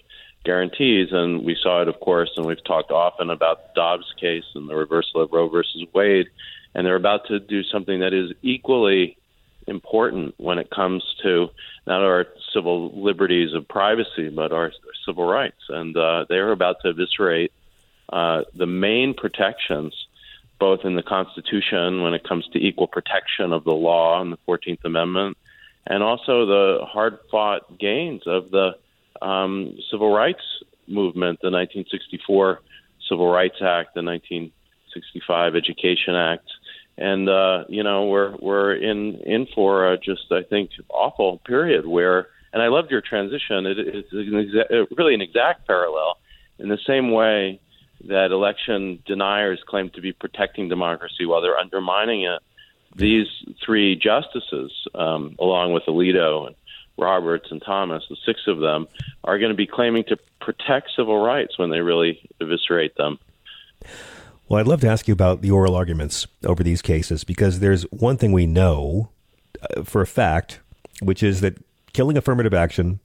guarantees, 0.44 1.08
and 1.12 1.44
we 1.44 1.56
saw 1.60 1.82
it, 1.82 1.88
of 1.88 2.00
course, 2.00 2.30
and 2.36 2.46
we've 2.46 2.62
talked 2.64 2.90
often 2.90 3.30
about 3.30 3.74
Dobbs 3.74 4.12
case 4.20 4.44
and 4.54 4.68
the 4.68 4.74
reversal 4.74 5.22
of 5.22 5.32
Roe 5.32 5.48
versus 5.48 5.84
Wade, 5.94 6.28
and 6.74 6.86
they're 6.86 6.96
about 6.96 7.26
to 7.28 7.40
do 7.40 7.62
something 7.64 8.00
that 8.00 8.14
is 8.14 8.32
equally 8.42 9.16
important 9.66 10.34
when 10.38 10.58
it 10.58 10.70
comes 10.70 11.04
to 11.22 11.48
not 11.86 12.02
our 12.02 12.26
civil 12.54 12.90
liberties 12.98 13.52
of 13.54 13.68
privacy, 13.68 14.30
but 14.30 14.52
our 14.52 14.72
civil 15.04 15.26
rights, 15.26 15.60
and 15.68 15.96
uh, 15.96 16.24
they're 16.28 16.52
about 16.52 16.76
to 16.82 16.90
eviscerate 16.90 17.52
uh, 18.08 18.42
the 18.54 18.66
main 18.66 19.14
protections, 19.14 19.94
both 20.58 20.84
in 20.84 20.96
the 20.96 21.02
Constitution 21.02 22.02
when 22.02 22.14
it 22.14 22.24
comes 22.24 22.46
to 22.48 22.58
equal 22.58 22.86
protection 22.86 23.52
of 23.52 23.64
the 23.64 23.74
law 23.74 24.20
and 24.20 24.32
the 24.32 24.38
14th 24.48 24.84
Amendment, 24.84 25.36
and 25.86 26.02
also 26.02 26.46
the 26.46 26.84
hard 26.84 27.18
fought 27.30 27.78
gains 27.78 28.22
of 28.26 28.50
the 28.50 28.76
um, 29.20 29.76
civil 29.90 30.12
rights 30.12 30.42
movement, 30.86 31.40
the 31.40 31.50
1964 31.50 32.60
Civil 33.08 33.28
Rights 33.28 33.56
Act, 33.56 33.94
the 33.94 34.02
1965 34.02 35.56
Education 35.56 36.14
Act. 36.14 36.48
And 36.96 37.28
uh, 37.28 37.64
you 37.68 37.84
know 37.84 38.06
we're 38.06 38.34
we're 38.38 38.74
in 38.74 39.20
in 39.20 39.46
for 39.54 39.92
a 39.92 39.98
just 39.98 40.32
I 40.32 40.42
think 40.42 40.70
awful 40.88 41.38
period 41.38 41.86
where 41.86 42.26
and 42.52 42.60
I 42.60 42.68
loved 42.68 42.90
your 42.90 43.00
transition. 43.00 43.66
It, 43.66 43.78
it's 43.78 44.12
an 44.12 44.32
exa- 44.32 44.86
really 44.96 45.14
an 45.14 45.20
exact 45.20 45.66
parallel 45.66 46.18
in 46.58 46.68
the 46.68 46.78
same 46.86 47.12
way 47.12 47.60
that 48.06 48.30
election 48.30 49.02
deniers 49.06 49.60
claim 49.66 49.90
to 49.90 50.00
be 50.00 50.12
protecting 50.12 50.68
democracy 50.68 51.26
while 51.26 51.42
they're 51.42 51.58
undermining 51.58 52.22
it. 52.22 52.40
These 52.94 53.26
three 53.64 53.96
justices, 53.96 54.72
um, 54.94 55.36
along 55.38 55.72
with 55.72 55.84
Alito 55.84 56.46
and 56.46 56.56
Roberts 56.96 57.48
and 57.50 57.62
Thomas, 57.62 58.04
the 58.08 58.16
six 58.24 58.40
of 58.46 58.58
them, 58.58 58.88
are 59.24 59.38
going 59.38 59.50
to 59.50 59.56
be 59.56 59.66
claiming 59.66 60.04
to 60.04 60.18
protect 60.40 60.90
civil 60.96 61.22
rights 61.22 61.58
when 61.58 61.70
they 61.70 61.80
really 61.80 62.20
eviscerate 62.40 62.96
them. 62.96 63.18
Well, 64.48 64.60
I'd 64.60 64.66
love 64.66 64.80
to 64.80 64.88
ask 64.88 65.06
you 65.06 65.12
about 65.12 65.42
the 65.42 65.50
oral 65.50 65.74
arguments 65.74 66.26
over 66.44 66.62
these 66.62 66.80
cases 66.80 67.22
because 67.22 67.60
there's 67.60 67.82
one 67.84 68.16
thing 68.16 68.32
we 68.32 68.46
know 68.46 69.10
uh, 69.76 69.82
for 69.82 70.00
a 70.00 70.06
fact, 70.06 70.60
which 71.02 71.22
is 71.22 71.42
that 71.42 71.62
killing 71.92 72.16
affirmative 72.16 72.54
action 72.54 73.00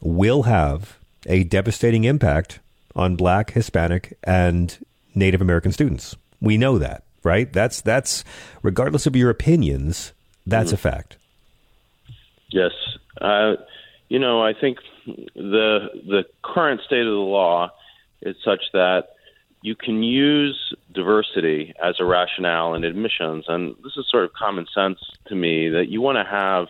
will 0.00 0.44
have 0.44 0.98
a 1.26 1.44
devastating 1.44 2.04
impact 2.04 2.60
on 2.96 3.14
black, 3.14 3.52
Hispanic, 3.52 4.18
and 4.24 4.76
Native 5.14 5.40
American 5.40 5.70
students. 5.70 6.16
We 6.40 6.56
know 6.56 6.78
that, 6.78 7.04
right? 7.22 7.52
That's 7.52 7.80
that's 7.82 8.24
regardless 8.62 9.06
of 9.06 9.14
your 9.14 9.30
opinions, 9.30 10.12
that's 10.46 10.70
mm. 10.70 10.74
a 10.74 10.76
fact. 10.78 11.16
Yes, 12.50 12.72
uh, 13.20 13.54
you 14.08 14.18
know, 14.18 14.42
I 14.42 14.54
think 14.54 14.78
the 15.06 15.88
the 16.06 16.24
current 16.42 16.80
state 16.84 17.00
of 17.00 17.12
the 17.12 17.12
law 17.12 17.70
is 18.22 18.36
such 18.44 18.62
that 18.72 19.10
you 19.62 19.74
can 19.74 20.02
use 20.02 20.74
diversity 20.92 21.74
as 21.82 21.96
a 22.00 22.04
rationale 22.04 22.74
in 22.74 22.84
admissions, 22.84 23.44
and 23.48 23.74
this 23.84 23.92
is 23.96 24.06
sort 24.10 24.24
of 24.24 24.32
common 24.32 24.66
sense 24.74 24.98
to 25.26 25.34
me 25.34 25.68
that 25.70 25.88
you 25.88 26.00
want 26.00 26.16
to 26.16 26.24
have 26.24 26.68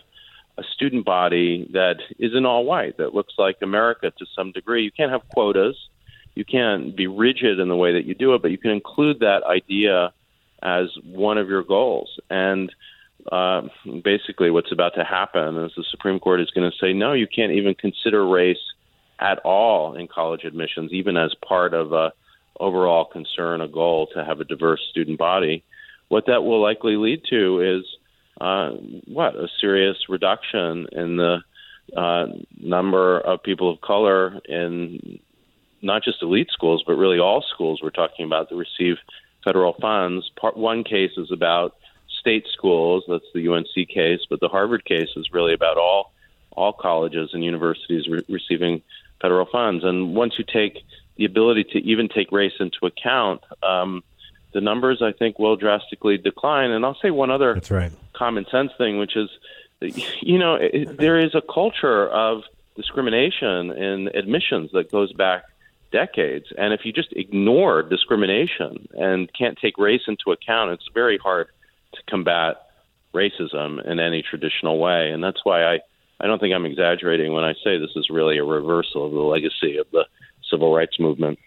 a 0.57 0.63
student 0.73 1.05
body 1.05 1.69
that 1.73 1.97
isn't 2.17 2.45
all 2.45 2.65
white, 2.65 2.97
that 2.97 3.13
looks 3.13 3.35
like 3.37 3.57
America 3.61 4.11
to 4.17 4.25
some 4.35 4.51
degree. 4.51 4.83
You 4.83 4.91
can't 4.91 5.11
have 5.11 5.27
quotas 5.29 5.77
you 6.37 6.45
can't 6.45 6.95
be 6.95 7.07
rigid 7.07 7.59
in 7.59 7.67
the 7.67 7.75
way 7.75 7.93
that 7.93 8.05
you 8.05 8.13
do 8.13 8.35
it, 8.35 8.43
but 8.43 8.51
you 8.51 8.59
can 8.59 8.69
include 8.69 9.21
that 9.21 9.41
idea 9.43 10.13
as 10.61 10.85
one 11.03 11.39
of 11.39 11.49
your 11.49 11.63
goals. 11.63 12.19
And 12.29 12.71
uh, 13.31 13.63
basically, 14.03 14.51
what's 14.51 14.71
about 14.71 14.93
to 14.95 15.03
happen 15.03 15.57
is 15.57 15.71
the 15.75 15.83
Supreme 15.89 16.19
Court 16.19 16.39
is 16.39 16.51
going 16.51 16.69
to 16.69 16.77
say, 16.77 16.93
no, 16.93 17.13
you 17.13 17.25
can't 17.25 17.53
even 17.53 17.73
consider 17.73 18.23
race 18.25 18.61
at 19.19 19.39
all 19.39 19.95
in 19.95 20.07
college 20.07 20.43
admissions, 20.43 20.91
even 20.93 21.17
as 21.17 21.33
part 21.43 21.73
of 21.73 21.91
a 21.91 22.13
overall 22.59 23.05
concern, 23.05 23.61
a 23.61 23.67
goal 23.67 24.07
to 24.13 24.23
have 24.23 24.39
a 24.39 24.43
diverse 24.43 24.81
student 24.91 25.17
body. 25.17 25.63
What 26.09 26.27
that 26.27 26.43
will 26.43 26.61
likely 26.61 26.97
lead 26.97 27.23
to 27.31 27.79
is 27.79 27.85
uh, 28.39 28.69
what 29.07 29.35
a 29.35 29.47
serious 29.59 29.97
reduction 30.07 30.87
in 30.91 31.17
the 31.17 31.39
uh, 31.95 32.27
number 32.59 33.19
of 33.19 33.41
people 33.41 33.71
of 33.71 33.81
color 33.81 34.39
in 34.47 35.19
not 35.81 36.03
just 36.03 36.21
elite 36.21 36.49
schools, 36.51 36.83
but 36.85 36.93
really 36.93 37.19
all 37.19 37.41
schools 37.41 37.81
we're 37.81 37.89
talking 37.89 38.25
about 38.25 38.49
that 38.49 38.55
receive 38.55 38.97
federal 39.43 39.73
funds. 39.73 40.29
Part 40.39 40.57
one 40.57 40.83
case 40.83 41.11
is 41.17 41.31
about 41.31 41.75
state 42.19 42.45
schools. 42.51 43.03
That's 43.07 43.25
the 43.33 43.47
UNC 43.47 43.87
case, 43.87 44.21
but 44.29 44.39
the 44.39 44.49
Harvard 44.49 44.85
case 44.85 45.09
is 45.15 45.31
really 45.31 45.53
about 45.53 45.77
all 45.77 46.11
all 46.51 46.73
colleges 46.73 47.29
and 47.33 47.43
universities 47.43 48.07
re- 48.07 48.25
receiving 48.27 48.81
federal 49.21 49.45
funds. 49.45 49.83
And 49.83 50.15
once 50.15 50.33
you 50.39 50.43
take 50.43 50.83
the 51.15 51.25
ability 51.25 51.65
to 51.65 51.77
even 51.79 52.09
take 52.09 52.31
race 52.31 52.53
into 52.59 52.79
account, 52.87 53.41
um, 53.61 54.03
the 54.53 54.61
numbers 54.61 55.01
I 55.03 55.11
think 55.11 55.37
will 55.37 55.55
drastically 55.55 56.17
decline. 56.17 56.71
And 56.71 56.83
I'll 56.83 56.97
say 56.99 57.11
one 57.11 57.29
other 57.29 57.53
That's 57.53 57.69
right. 57.69 57.91
common 58.13 58.45
sense 58.49 58.71
thing, 58.77 58.97
which 58.97 59.15
is, 59.15 59.29
you 60.21 60.39
know, 60.39 60.55
it, 60.55 60.97
there 60.97 61.19
is 61.19 61.35
a 61.35 61.41
culture 61.41 62.07
of 62.07 62.41
discrimination 62.75 63.71
in 63.71 64.07
admissions 64.15 64.71
that 64.73 64.91
goes 64.91 65.13
back 65.13 65.43
decades. 65.91 66.47
And 66.57 66.73
if 66.73 66.81
you 66.83 66.91
just 66.91 67.13
ignore 67.13 67.83
discrimination 67.83 68.87
and 68.93 69.31
can't 69.33 69.57
take 69.57 69.77
race 69.77 70.01
into 70.07 70.31
account, 70.31 70.71
it's 70.71 70.89
very 70.93 71.17
hard 71.17 71.47
to 71.93 72.01
combat 72.09 72.67
racism 73.13 73.83
in 73.85 73.99
any 73.99 74.21
traditional 74.21 74.79
way. 74.79 75.11
And 75.11 75.23
that's 75.23 75.43
why 75.43 75.63
I 75.63 75.79
I 76.19 76.25
don't 76.25 76.39
think 76.39 76.53
I'm 76.53 76.65
exaggerating 76.65 77.31
when 77.33 77.43
I 77.43 77.53
say 77.63 77.77
this 77.77 77.95
is 77.95 78.09
really 78.09 78.37
a 78.37 78.43
reversal 78.43 79.05
of 79.05 79.11
the 79.11 79.19
legacy 79.19 79.77
of 79.77 79.85
the 79.91 80.05
civil 80.49 80.73
rights 80.73 80.99
movement. 80.99 81.37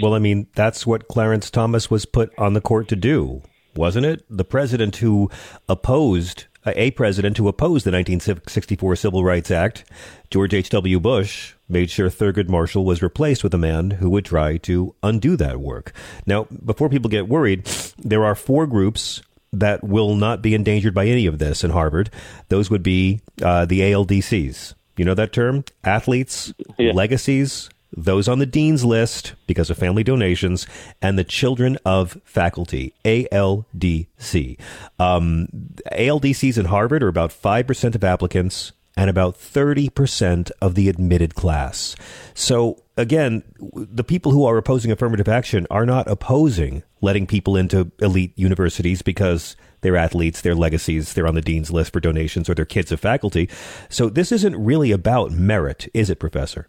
Well, 0.00 0.14
I 0.14 0.18
mean, 0.18 0.48
that's 0.54 0.86
what 0.86 1.06
Clarence 1.06 1.50
Thomas 1.50 1.90
was 1.90 2.04
put 2.04 2.36
on 2.38 2.54
the 2.54 2.60
court 2.60 2.88
to 2.88 2.96
do, 2.96 3.42
wasn't 3.76 4.06
it? 4.06 4.24
The 4.28 4.44
president 4.44 4.96
who 4.96 5.30
opposed 5.68 6.46
a 6.66 6.90
president 6.92 7.36
who 7.36 7.48
opposed 7.48 7.84
the 7.84 7.90
1964 7.90 8.96
Civil 8.96 9.24
Rights 9.24 9.50
Act, 9.50 9.84
George 10.30 10.54
H.W. 10.54 11.00
Bush, 11.00 11.54
made 11.68 11.90
sure 11.90 12.08
Thurgood 12.08 12.48
Marshall 12.48 12.84
was 12.84 13.02
replaced 13.02 13.42
with 13.42 13.54
a 13.54 13.58
man 13.58 13.92
who 13.92 14.10
would 14.10 14.24
try 14.24 14.56
to 14.58 14.94
undo 15.02 15.36
that 15.36 15.60
work. 15.60 15.92
Now, 16.26 16.46
before 16.64 16.88
people 16.88 17.10
get 17.10 17.28
worried, 17.28 17.64
there 17.98 18.24
are 18.24 18.34
four 18.34 18.66
groups 18.66 19.22
that 19.52 19.84
will 19.84 20.14
not 20.14 20.40
be 20.40 20.54
endangered 20.54 20.94
by 20.94 21.06
any 21.06 21.26
of 21.26 21.38
this 21.38 21.62
in 21.62 21.70
Harvard. 21.70 22.10
Those 22.48 22.70
would 22.70 22.82
be 22.82 23.20
uh, 23.42 23.66
the 23.66 23.80
ALDCs. 23.80 24.74
You 24.96 25.04
know 25.04 25.14
that 25.14 25.32
term? 25.32 25.64
Athletes, 25.84 26.52
yeah. 26.78 26.92
legacies, 26.92 27.70
those 27.96 28.28
on 28.28 28.38
the 28.38 28.46
dean's 28.46 28.84
list 28.84 29.34
because 29.46 29.70
of 29.70 29.78
family 29.78 30.02
donations, 30.02 30.66
and 31.00 31.18
the 31.18 31.24
children 31.24 31.78
of 31.84 32.20
faculty, 32.24 32.94
ALDC. 33.04 34.58
Um, 34.98 35.48
ALDCs 35.92 36.58
in 36.58 36.66
Harvard 36.66 37.02
are 37.02 37.08
about 37.08 37.30
5% 37.30 37.94
of 37.94 38.04
applicants 38.04 38.72
and 38.96 39.08
about 39.08 39.36
30% 39.36 40.50
of 40.60 40.74
the 40.74 40.88
admitted 40.88 41.34
class. 41.34 41.96
So, 42.34 42.82
again, 42.96 43.42
the 43.74 44.04
people 44.04 44.32
who 44.32 44.44
are 44.44 44.58
opposing 44.58 44.90
affirmative 44.90 45.28
action 45.28 45.66
are 45.70 45.86
not 45.86 46.08
opposing 46.08 46.82
letting 47.00 47.26
people 47.26 47.56
into 47.56 47.90
elite 48.00 48.32
universities 48.36 49.02
because 49.02 49.56
they're 49.80 49.96
athletes, 49.96 50.40
they're 50.40 50.54
legacies, 50.54 51.14
they're 51.14 51.26
on 51.26 51.34
the 51.34 51.40
dean's 51.40 51.70
list 51.70 51.92
for 51.92 52.00
donations, 52.00 52.48
or 52.48 52.54
they're 52.54 52.64
kids 52.64 52.92
of 52.92 53.00
faculty. 53.00 53.48
So, 53.88 54.08
this 54.08 54.30
isn't 54.30 54.62
really 54.62 54.92
about 54.92 55.32
merit, 55.32 55.88
is 55.94 56.10
it, 56.10 56.20
Professor? 56.20 56.68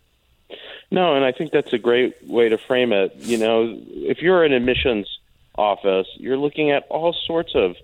No, 0.94 1.16
and 1.16 1.26
I 1.26 1.32
think 1.32 1.52
that's 1.52 1.74
a 1.74 1.80
great 1.80 2.14
way 2.24 2.50
to 2.50 2.58
frame 2.60 2.94
it. 2.94 3.16
You 3.16 3.40
know, 3.40 3.76
if 3.88 4.22
you're 4.22 4.44
an 4.44 4.54
admissions 4.54 5.08
office, 5.58 6.06
you're 6.18 6.38
looking 6.38 6.70
at 6.70 6.86
all 6.88 7.16
sorts 7.26 7.54
of 7.56 7.76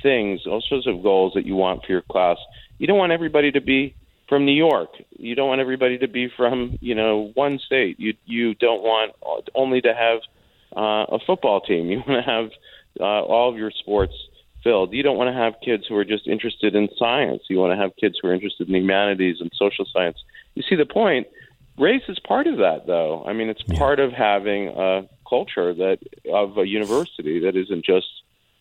things, 0.00 0.46
all 0.46 0.60
sorts 0.60 0.86
of 0.86 1.02
goals 1.02 1.34
that 1.34 1.44
you 1.44 1.56
want 1.56 1.84
for 1.84 1.90
your 1.90 2.02
class. 2.02 2.36
You 2.78 2.86
don't 2.86 2.98
want 2.98 3.10
everybody 3.10 3.50
to 3.50 3.60
be 3.60 3.96
from 4.28 4.44
New 4.44 4.54
York. 4.54 4.90
You 5.18 5.34
don't 5.34 5.48
want 5.48 5.60
everybody 5.60 5.98
to 5.98 6.06
be 6.06 6.28
from, 6.28 6.78
you 6.80 6.94
know, 6.94 7.32
one 7.34 7.58
state. 7.58 7.98
You 7.98 8.14
you 8.26 8.54
don't 8.54 8.82
want 8.82 9.16
only 9.56 9.80
to 9.80 9.92
have 9.92 10.20
uh, 10.76 11.16
a 11.16 11.18
football 11.26 11.62
team. 11.62 11.86
You 11.90 11.96
want 12.06 12.24
to 12.24 12.30
have 12.30 12.50
uh, 13.00 13.24
all 13.24 13.50
of 13.50 13.56
your 13.56 13.72
sports 13.72 14.14
filled. 14.62 14.92
You 14.92 15.02
don't 15.02 15.16
want 15.16 15.34
to 15.34 15.34
have 15.34 15.54
kids 15.64 15.88
who 15.88 15.96
are 15.96 16.04
just 16.04 16.28
interested 16.28 16.76
in 16.76 16.88
science. 16.96 17.42
You 17.50 17.58
want 17.58 17.72
to 17.72 17.76
have 17.76 17.96
kids 17.96 18.20
who 18.22 18.28
are 18.28 18.34
interested 18.34 18.68
in 18.68 18.74
humanities 18.76 19.38
and 19.40 19.50
social 19.56 19.84
science. 19.92 20.22
You 20.54 20.62
see 20.62 20.76
the 20.76 20.86
point? 20.86 21.26
Race 21.78 22.02
is 22.08 22.18
part 22.18 22.46
of 22.46 22.58
that, 22.58 22.86
though. 22.86 23.24
I 23.26 23.32
mean, 23.32 23.48
it's 23.48 23.62
yeah. 23.66 23.78
part 23.78 24.00
of 24.00 24.12
having 24.12 24.68
a 24.68 25.08
culture 25.28 25.72
that 25.74 25.98
of 26.32 26.58
a 26.58 26.66
university 26.66 27.40
that 27.40 27.56
isn't 27.56 27.84
just 27.84 28.06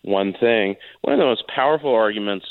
one 0.04 0.34
thing. 0.34 0.76
One 1.02 1.13
of 1.13 1.19
the 1.19 1.26
most 1.26 1.47
powerful 1.47 1.93
arguments 1.93 2.45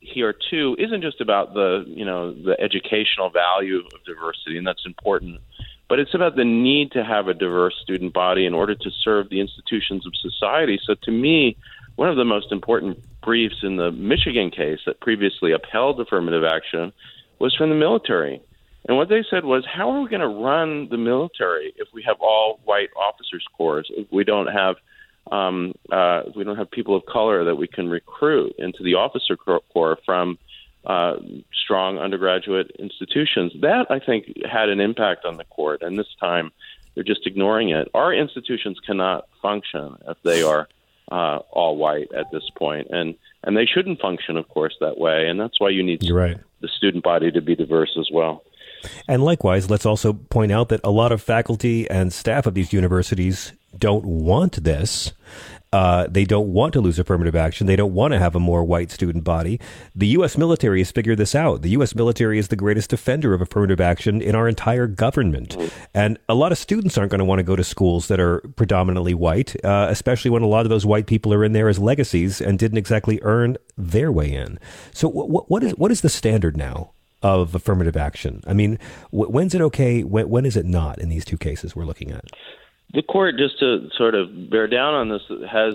here 0.00 0.34
too 0.50 0.74
isn't 0.78 1.02
just 1.02 1.20
about 1.20 1.52
the 1.52 1.84
you 1.86 2.04
know 2.04 2.32
the 2.32 2.58
educational 2.60 3.30
value 3.30 3.80
of 3.80 4.04
diversity, 4.04 4.56
and 4.56 4.66
that's 4.66 4.86
important, 4.86 5.40
but 5.88 5.98
it's 5.98 6.14
about 6.14 6.36
the 6.36 6.44
need 6.44 6.92
to 6.92 7.04
have 7.04 7.28
a 7.28 7.34
diverse 7.34 7.74
student 7.82 8.12
body 8.12 8.46
in 8.46 8.54
order 8.54 8.74
to 8.74 8.90
serve 9.04 9.28
the 9.28 9.40
institutions 9.40 10.06
of 10.06 10.12
society. 10.16 10.80
So 10.82 10.94
to 11.02 11.10
me, 11.10 11.56
one 11.96 12.08
of 12.08 12.16
the 12.16 12.24
most 12.24 12.50
important 12.50 12.98
briefs 13.20 13.62
in 13.62 13.76
the 13.76 13.92
Michigan 13.92 14.50
case 14.50 14.80
that 14.86 15.00
previously 15.00 15.52
upheld 15.52 16.00
affirmative 16.00 16.44
action 16.44 16.92
was 17.38 17.54
from 17.54 17.68
the 17.68 17.76
military 17.76 18.40
and 18.86 18.96
what 18.96 19.08
they 19.08 19.24
said 19.28 19.44
was, 19.44 19.64
how 19.66 19.90
are 19.90 20.00
we 20.00 20.08
going 20.08 20.20
to 20.20 20.28
run 20.28 20.88
the 20.88 20.96
military 20.96 21.72
if 21.76 21.88
we 21.92 22.02
have 22.02 22.16
all 22.20 22.60
white 22.64 22.88
officers' 22.96 23.46
corps? 23.56 23.84
If 23.90 24.10
we 24.10 24.24
don't 24.24 24.46
have 24.48 24.76
um, 25.30 25.74
uh, 25.92 26.22
we 26.34 26.44
don't 26.44 26.56
have 26.56 26.70
people 26.70 26.96
of 26.96 27.04
color 27.06 27.44
that 27.44 27.54
we 27.54 27.68
can 27.68 27.88
recruit 27.88 28.54
into 28.58 28.82
the 28.82 28.94
officer 28.94 29.36
corps 29.36 29.98
from 30.04 30.38
uh, 30.84 31.16
strong 31.52 31.98
undergraduate 31.98 32.72
institutions. 32.78 33.52
That 33.60 33.86
I 33.90 33.98
think 33.98 34.32
had 34.50 34.70
an 34.70 34.80
impact 34.80 35.24
on 35.24 35.36
the 35.36 35.44
court, 35.44 35.82
and 35.82 35.98
this 35.98 36.08
time 36.18 36.50
they're 36.94 37.04
just 37.04 37.26
ignoring 37.26 37.68
it. 37.70 37.88
Our 37.94 38.12
institutions 38.12 38.78
cannot 38.84 39.28
function 39.42 39.96
if 40.08 40.16
they 40.24 40.42
are 40.42 40.68
uh, 41.12 41.40
all 41.50 41.76
white 41.76 42.10
at 42.12 42.30
this 42.32 42.48
point, 42.56 42.88
and 42.90 43.14
and 43.44 43.56
they 43.56 43.66
shouldn't 43.66 44.00
function, 44.00 44.36
of 44.36 44.48
course, 44.48 44.74
that 44.80 44.98
way. 44.98 45.28
And 45.28 45.38
that's 45.38 45.60
why 45.60 45.68
you 45.68 45.82
need 45.82 46.10
right. 46.10 46.38
the 46.60 46.68
student 46.68 47.04
body 47.04 47.30
to 47.30 47.40
be 47.40 47.54
diverse 47.54 47.96
as 47.98 48.08
well. 48.12 48.42
And 49.08 49.24
likewise, 49.24 49.70
let's 49.70 49.86
also 49.86 50.12
point 50.12 50.52
out 50.52 50.68
that 50.70 50.80
a 50.84 50.90
lot 50.90 51.12
of 51.12 51.22
faculty 51.22 51.88
and 51.90 52.12
staff 52.12 52.46
of 52.46 52.54
these 52.54 52.72
universities 52.72 53.52
don't 53.76 54.04
want 54.04 54.64
this. 54.64 55.12
Uh, 55.72 56.08
they 56.10 56.24
don't 56.24 56.52
want 56.52 56.72
to 56.72 56.80
lose 56.80 56.98
affirmative 56.98 57.36
action. 57.36 57.68
They 57.68 57.76
don't 57.76 57.94
want 57.94 58.12
to 58.12 58.18
have 58.18 58.34
a 58.34 58.40
more 58.40 58.64
white 58.64 58.90
student 58.90 59.22
body. 59.22 59.60
The 59.94 60.08
U.S. 60.08 60.36
military 60.36 60.80
has 60.80 60.90
figured 60.90 61.18
this 61.18 61.34
out. 61.34 61.62
The 61.62 61.70
U.S. 61.70 61.94
military 61.94 62.40
is 62.40 62.48
the 62.48 62.56
greatest 62.56 62.90
defender 62.90 63.34
of 63.34 63.40
affirmative 63.40 63.80
action 63.80 64.20
in 64.20 64.34
our 64.34 64.48
entire 64.48 64.88
government. 64.88 65.56
And 65.94 66.18
a 66.28 66.34
lot 66.34 66.50
of 66.50 66.58
students 66.58 66.98
aren't 66.98 67.12
going 67.12 67.20
to 67.20 67.24
want 67.24 67.38
to 67.38 67.44
go 67.44 67.54
to 67.54 67.62
schools 67.62 68.08
that 68.08 68.18
are 68.18 68.40
predominantly 68.56 69.14
white, 69.14 69.54
uh, 69.64 69.86
especially 69.88 70.32
when 70.32 70.42
a 70.42 70.48
lot 70.48 70.66
of 70.66 70.70
those 70.70 70.84
white 70.84 71.06
people 71.06 71.32
are 71.32 71.44
in 71.44 71.52
there 71.52 71.68
as 71.68 71.78
legacies 71.78 72.40
and 72.40 72.58
didn't 72.58 72.78
exactly 72.78 73.20
earn 73.22 73.56
their 73.78 74.10
way 74.10 74.32
in. 74.32 74.58
So, 74.92 75.08
what, 75.08 75.48
what 75.48 75.62
is 75.62 75.72
what 75.72 75.92
is 75.92 76.00
the 76.00 76.08
standard 76.08 76.56
now? 76.56 76.90
Of 77.22 77.54
affirmative 77.54 77.96
action? 77.96 78.42
I 78.46 78.52
mean, 78.52 78.78
when's 79.10 79.54
it 79.54 79.60
okay? 79.60 80.02
When, 80.02 80.28
when 80.28 80.46
is 80.46 80.56
it 80.56 80.66
not 80.66 80.98
in 80.98 81.08
these 81.08 81.24
two 81.24 81.38
cases 81.38 81.76
we're 81.76 81.84
looking 81.84 82.10
at? 82.10 82.24
The 82.92 83.02
court, 83.02 83.36
just 83.38 83.58
to 83.60 83.88
sort 83.96 84.14
of 84.14 84.50
bear 84.50 84.66
down 84.66 84.94
on 84.94 85.08
this, 85.08 85.22
has 85.50 85.74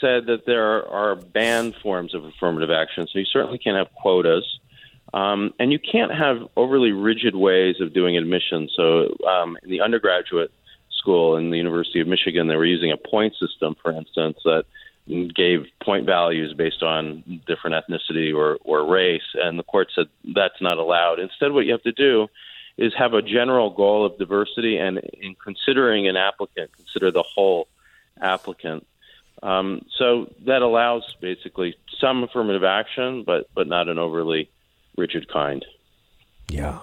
said 0.00 0.26
that 0.26 0.46
there 0.46 0.86
are 0.88 1.14
banned 1.14 1.74
forms 1.82 2.14
of 2.14 2.24
affirmative 2.24 2.70
action. 2.70 3.06
So 3.12 3.18
you 3.18 3.26
certainly 3.26 3.58
can't 3.58 3.76
have 3.76 3.92
quotas. 3.94 4.58
Um, 5.12 5.52
and 5.58 5.72
you 5.72 5.78
can't 5.78 6.12
have 6.12 6.38
overly 6.56 6.92
rigid 6.92 7.34
ways 7.34 7.80
of 7.80 7.92
doing 7.92 8.16
admission. 8.16 8.68
So 8.76 9.16
um, 9.26 9.58
in 9.62 9.70
the 9.70 9.80
undergraduate 9.80 10.52
school 10.98 11.36
in 11.36 11.50
the 11.50 11.56
University 11.56 12.00
of 12.00 12.06
Michigan, 12.06 12.46
they 12.46 12.56
were 12.56 12.64
using 12.64 12.92
a 12.92 12.96
point 12.96 13.34
system, 13.40 13.74
for 13.82 13.92
instance, 13.92 14.38
that 14.44 14.64
gave 15.06 15.66
point 15.82 16.06
values 16.06 16.54
based 16.54 16.82
on 16.82 17.24
different 17.46 17.76
ethnicity 17.76 18.34
or, 18.34 18.58
or 18.62 18.88
race, 18.88 19.22
and 19.34 19.58
the 19.58 19.62
court 19.62 19.88
said 19.94 20.06
that's 20.34 20.60
not 20.60 20.78
allowed. 20.78 21.18
Instead, 21.18 21.52
what 21.52 21.66
you 21.66 21.72
have 21.72 21.82
to 21.82 21.92
do 21.92 22.28
is 22.76 22.92
have 22.96 23.14
a 23.14 23.22
general 23.22 23.70
goal 23.70 24.06
of 24.06 24.16
diversity, 24.18 24.76
and 24.76 24.98
in 24.98 25.34
considering 25.42 26.08
an 26.08 26.16
applicant, 26.16 26.70
consider 26.76 27.10
the 27.10 27.24
whole 27.24 27.68
applicant. 28.20 28.86
Um, 29.42 29.86
so 29.98 30.32
that 30.46 30.62
allows 30.62 31.02
basically 31.20 31.74
some 32.00 32.22
affirmative 32.22 32.64
action, 32.64 33.24
but 33.24 33.48
but 33.54 33.66
not 33.66 33.88
an 33.88 33.98
overly 33.98 34.50
rigid 34.96 35.28
kind. 35.28 35.64
Yeah. 36.50 36.80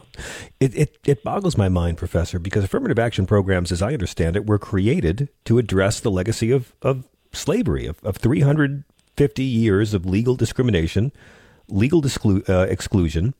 It, 0.60 0.76
it, 0.76 0.98
it 1.06 1.24
boggles 1.24 1.58
my 1.58 1.68
mind, 1.68 1.98
Professor, 1.98 2.40
because 2.40 2.64
affirmative 2.64 2.98
action 2.98 3.26
programs, 3.26 3.72
as 3.72 3.82
I 3.82 3.94
understand 3.94 4.38
it, 4.38 4.46
were 4.46 4.58
created 4.58 5.28
to 5.44 5.58
address 5.58 6.00
the 6.00 6.10
legacy 6.10 6.52
of, 6.52 6.74
of 6.82 7.04
slavery, 7.38 7.86
of, 7.86 8.04
of 8.04 8.18
350 8.18 9.44
years 9.44 9.94
of 9.94 10.06
legal 10.06 10.36
discrimination, 10.36 11.12
legal 11.70 12.02
disclu- 12.02 12.48
uh, 12.50 12.68
exclusion. 12.70 13.34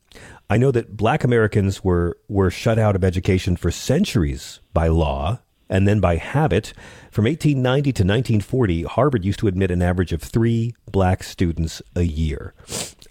I 0.50 0.58
know 0.58 0.72
that 0.72 0.96
black 0.96 1.24
Americans 1.24 1.84
were, 1.84 2.18
were 2.28 2.52
shut 2.52 2.80
out 2.80 2.96
of 2.96 3.04
education 3.04 3.56
for 3.56 3.72
centuries 3.72 4.60
by 4.74 4.88
law 4.88 5.40
and 5.70 5.88
then 5.88 6.00
by 6.00 6.16
habit. 6.16 6.74
From 7.12 7.26
1890 7.26 7.84
to 7.92 8.04
1940, 8.04 8.84
Harvard 8.84 9.26
used 9.26 9.40
to 9.40 9.48
admit 9.48 9.72
an 9.72 9.82
average 9.82 10.14
of 10.14 10.22
three 10.22 10.76
black 10.90 11.24
students 11.24 11.82
a 11.96 12.04
year. 12.04 12.54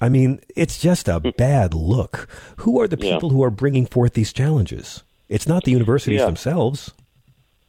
I 0.01 0.09
mean, 0.09 0.41
it's 0.55 0.79
just 0.79 1.09
a 1.09 1.21
bad 1.21 1.75
look. 1.75 2.29
Who 2.59 2.81
are 2.81 2.89
the 2.89 2.97
people 2.97 3.31
yeah. 3.31 3.37
who 3.37 3.45
are 3.45 3.51
bringing 3.51 3.87
forth 3.87 4.15
these 4.15 4.33
challenges? 4.33 5.03
It's 5.29 5.49
not 5.49 5.65
the 5.65 5.73
universities 5.73 6.21
yeah. 6.21 6.27
themselves. 6.27 6.93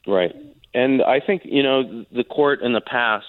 Right. 0.05 0.35
And 0.73 1.01
I 1.01 1.19
think, 1.19 1.43
you 1.45 1.63
know, 1.63 2.05
the 2.11 2.23
court 2.23 2.61
in 2.61 2.73
the 2.73 2.81
past 2.81 3.25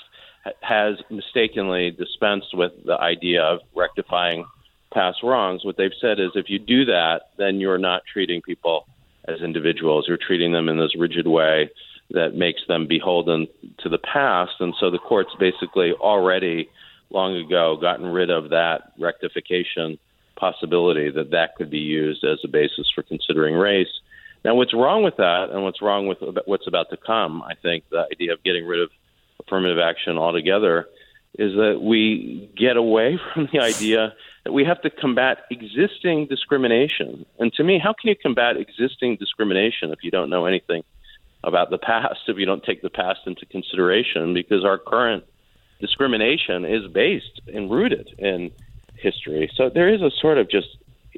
has 0.61 0.97
mistakenly 1.11 1.91
dispensed 1.91 2.55
with 2.57 2.73
the 2.85 2.99
idea 2.99 3.43
of 3.43 3.61
rectifying 3.75 4.45
past 4.93 5.23
wrongs. 5.23 5.65
What 5.65 5.77
they've 5.77 5.91
said 6.01 6.19
is 6.19 6.31
if 6.35 6.49
you 6.49 6.59
do 6.59 6.85
that, 6.87 7.31
then 7.37 7.61
you're 7.61 7.79
not 7.79 8.03
treating 8.11 8.41
people 8.43 8.87
as 9.27 9.41
individuals. 9.41 10.07
You're 10.09 10.17
treating 10.17 10.53
them 10.53 10.69
in 10.69 10.79
this 10.79 10.97
rigid 10.97 11.27
way 11.27 11.71
that 12.11 12.35
makes 12.35 12.63
them 12.67 12.87
beholden 12.87 13.47
to 13.81 13.89
the 13.89 13.99
past. 13.99 14.53
And 14.61 14.75
so 14.81 14.91
the 14.91 14.99
court's 14.99 15.35
basically 15.39 15.93
already 15.93 16.71
long 17.11 17.37
ago 17.37 17.77
gotten 17.81 18.07
rid 18.07 18.31
of 18.31 18.51
that 18.51 18.93
rectification 18.99 19.99
possibility 20.37 21.11
that 21.11 21.31
that 21.31 21.57
could 21.57 21.71
be 21.71 21.79
used 21.79 22.25
as 22.25 22.39
a 22.45 22.49
basis 22.49 22.91
for 22.95 23.03
considering 23.03 23.55
race. 23.55 24.01
Now, 24.49 24.55
what's 24.55 24.73
wrong 24.73 25.03
with 25.03 25.19
that, 25.19 25.51
and 25.53 25.63
what's 25.63 25.83
wrong 25.83 26.07
with 26.07 26.21
what's 26.47 26.67
about 26.67 26.89
to 26.89 26.97
come, 26.97 27.43
I 27.43 27.53
think 27.53 27.85
the 27.91 28.07
idea 28.11 28.33
of 28.33 28.43
getting 28.43 28.67
rid 28.67 28.81
of 28.81 28.89
affirmative 29.45 29.77
action 29.79 30.17
altogether 30.17 30.89
is 31.39 31.53
that 31.57 31.81
we 31.83 32.51
get 32.57 32.79
away 32.79 33.21
from 33.35 33.51
the 33.53 33.61
idea 33.61 34.15
that 34.45 34.53
we 34.53 34.65
have 34.65 34.81
to 34.81 34.89
combat 34.89 35.41
existing 35.51 36.29
discrimination. 36.29 37.27
And 37.39 37.53
to 37.59 37.63
me, 37.63 37.79
how 37.79 37.93
can 37.93 38.09
you 38.09 38.17
combat 38.17 38.57
existing 38.57 39.17
discrimination 39.17 39.93
if 39.93 39.99
you 40.03 40.11
don't 40.11 40.31
know 40.31 40.47
anything 40.47 40.83
about 41.45 41.69
the 41.69 41.77
past, 41.77 42.21
if 42.27 42.39
you 42.39 42.47
don't 42.47 42.65
take 42.65 42.81
the 42.81 42.89
past 42.89 43.21
into 43.27 43.45
consideration? 43.45 44.33
Because 44.33 44.65
our 44.65 44.79
current 44.79 45.25
discrimination 45.79 46.65
is 46.65 46.91
based 46.91 47.43
and 47.53 47.71
rooted 47.71 48.15
in 48.17 48.51
history. 48.95 49.51
So 49.57 49.69
there 49.69 49.93
is 49.93 50.01
a 50.01 50.11
sort 50.11 50.39
of 50.39 50.49
just 50.49 50.69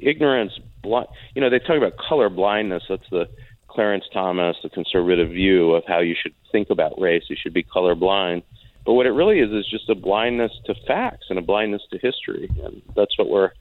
ignorance. 0.01 0.53
Blind, 0.81 1.07
you 1.35 1.41
know, 1.41 1.49
they 1.49 1.59
talk 1.59 1.77
about 1.77 1.97
color 1.97 2.29
blindness. 2.29 2.83
That's 2.89 3.09
the 3.11 3.29
Clarence 3.67 4.05
Thomas, 4.11 4.57
the 4.63 4.69
conservative 4.69 5.29
view 5.29 5.71
of 5.71 5.83
how 5.87 5.99
you 5.99 6.15
should 6.21 6.33
think 6.51 6.69
about 6.69 6.99
race. 6.99 7.23
You 7.29 7.37
should 7.41 7.53
be 7.53 7.63
color 7.63 7.95
blind. 7.95 8.43
But 8.85 8.93
what 8.93 9.05
it 9.05 9.11
really 9.11 9.39
is 9.39 9.51
is 9.51 9.69
just 9.69 9.89
a 9.89 9.95
blindness 9.95 10.51
to 10.65 10.75
facts 10.87 11.27
and 11.29 11.37
a 11.37 11.41
blindness 11.41 11.83
to 11.91 11.99
history, 11.99 12.49
and 12.63 12.81
that's 12.95 13.17
what 13.17 13.29
we're 13.29 13.51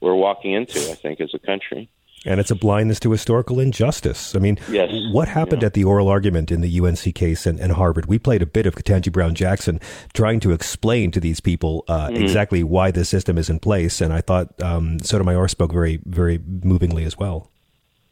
we're 0.00 0.14
walking 0.14 0.52
into, 0.52 0.78
I 0.90 0.94
think, 0.94 1.20
as 1.20 1.34
a 1.34 1.38
country. 1.38 1.88
And 2.26 2.40
it's 2.40 2.50
a 2.50 2.54
blindness 2.54 2.98
to 3.00 3.10
historical 3.10 3.60
injustice. 3.60 4.34
I 4.34 4.38
mean, 4.38 4.58
yes. 4.68 4.90
what 5.12 5.28
happened 5.28 5.62
yeah. 5.62 5.66
at 5.66 5.74
the 5.74 5.84
oral 5.84 6.08
argument 6.08 6.50
in 6.50 6.60
the 6.60 6.80
UNC 6.80 7.14
case 7.14 7.46
and, 7.46 7.60
and, 7.60 7.72
Harvard? 7.72 8.06
We 8.06 8.18
played 8.18 8.42
a 8.42 8.46
bit 8.46 8.66
of 8.66 8.74
Ketanji 8.74 9.12
Brown 9.12 9.34
Jackson 9.34 9.80
trying 10.14 10.40
to 10.40 10.52
explain 10.52 11.10
to 11.12 11.20
these 11.20 11.40
people 11.40 11.84
uh, 11.88 12.08
mm. 12.08 12.20
exactly 12.20 12.62
why 12.64 12.90
this 12.90 13.08
system 13.08 13.38
is 13.38 13.48
in 13.48 13.60
place. 13.60 14.00
And 14.00 14.12
I 14.12 14.20
thought 14.20 14.60
um, 14.62 14.98
Sotomayor 15.00 15.48
spoke 15.48 15.72
very, 15.72 16.00
very 16.04 16.38
movingly 16.38 17.04
as 17.04 17.16
well. 17.16 17.50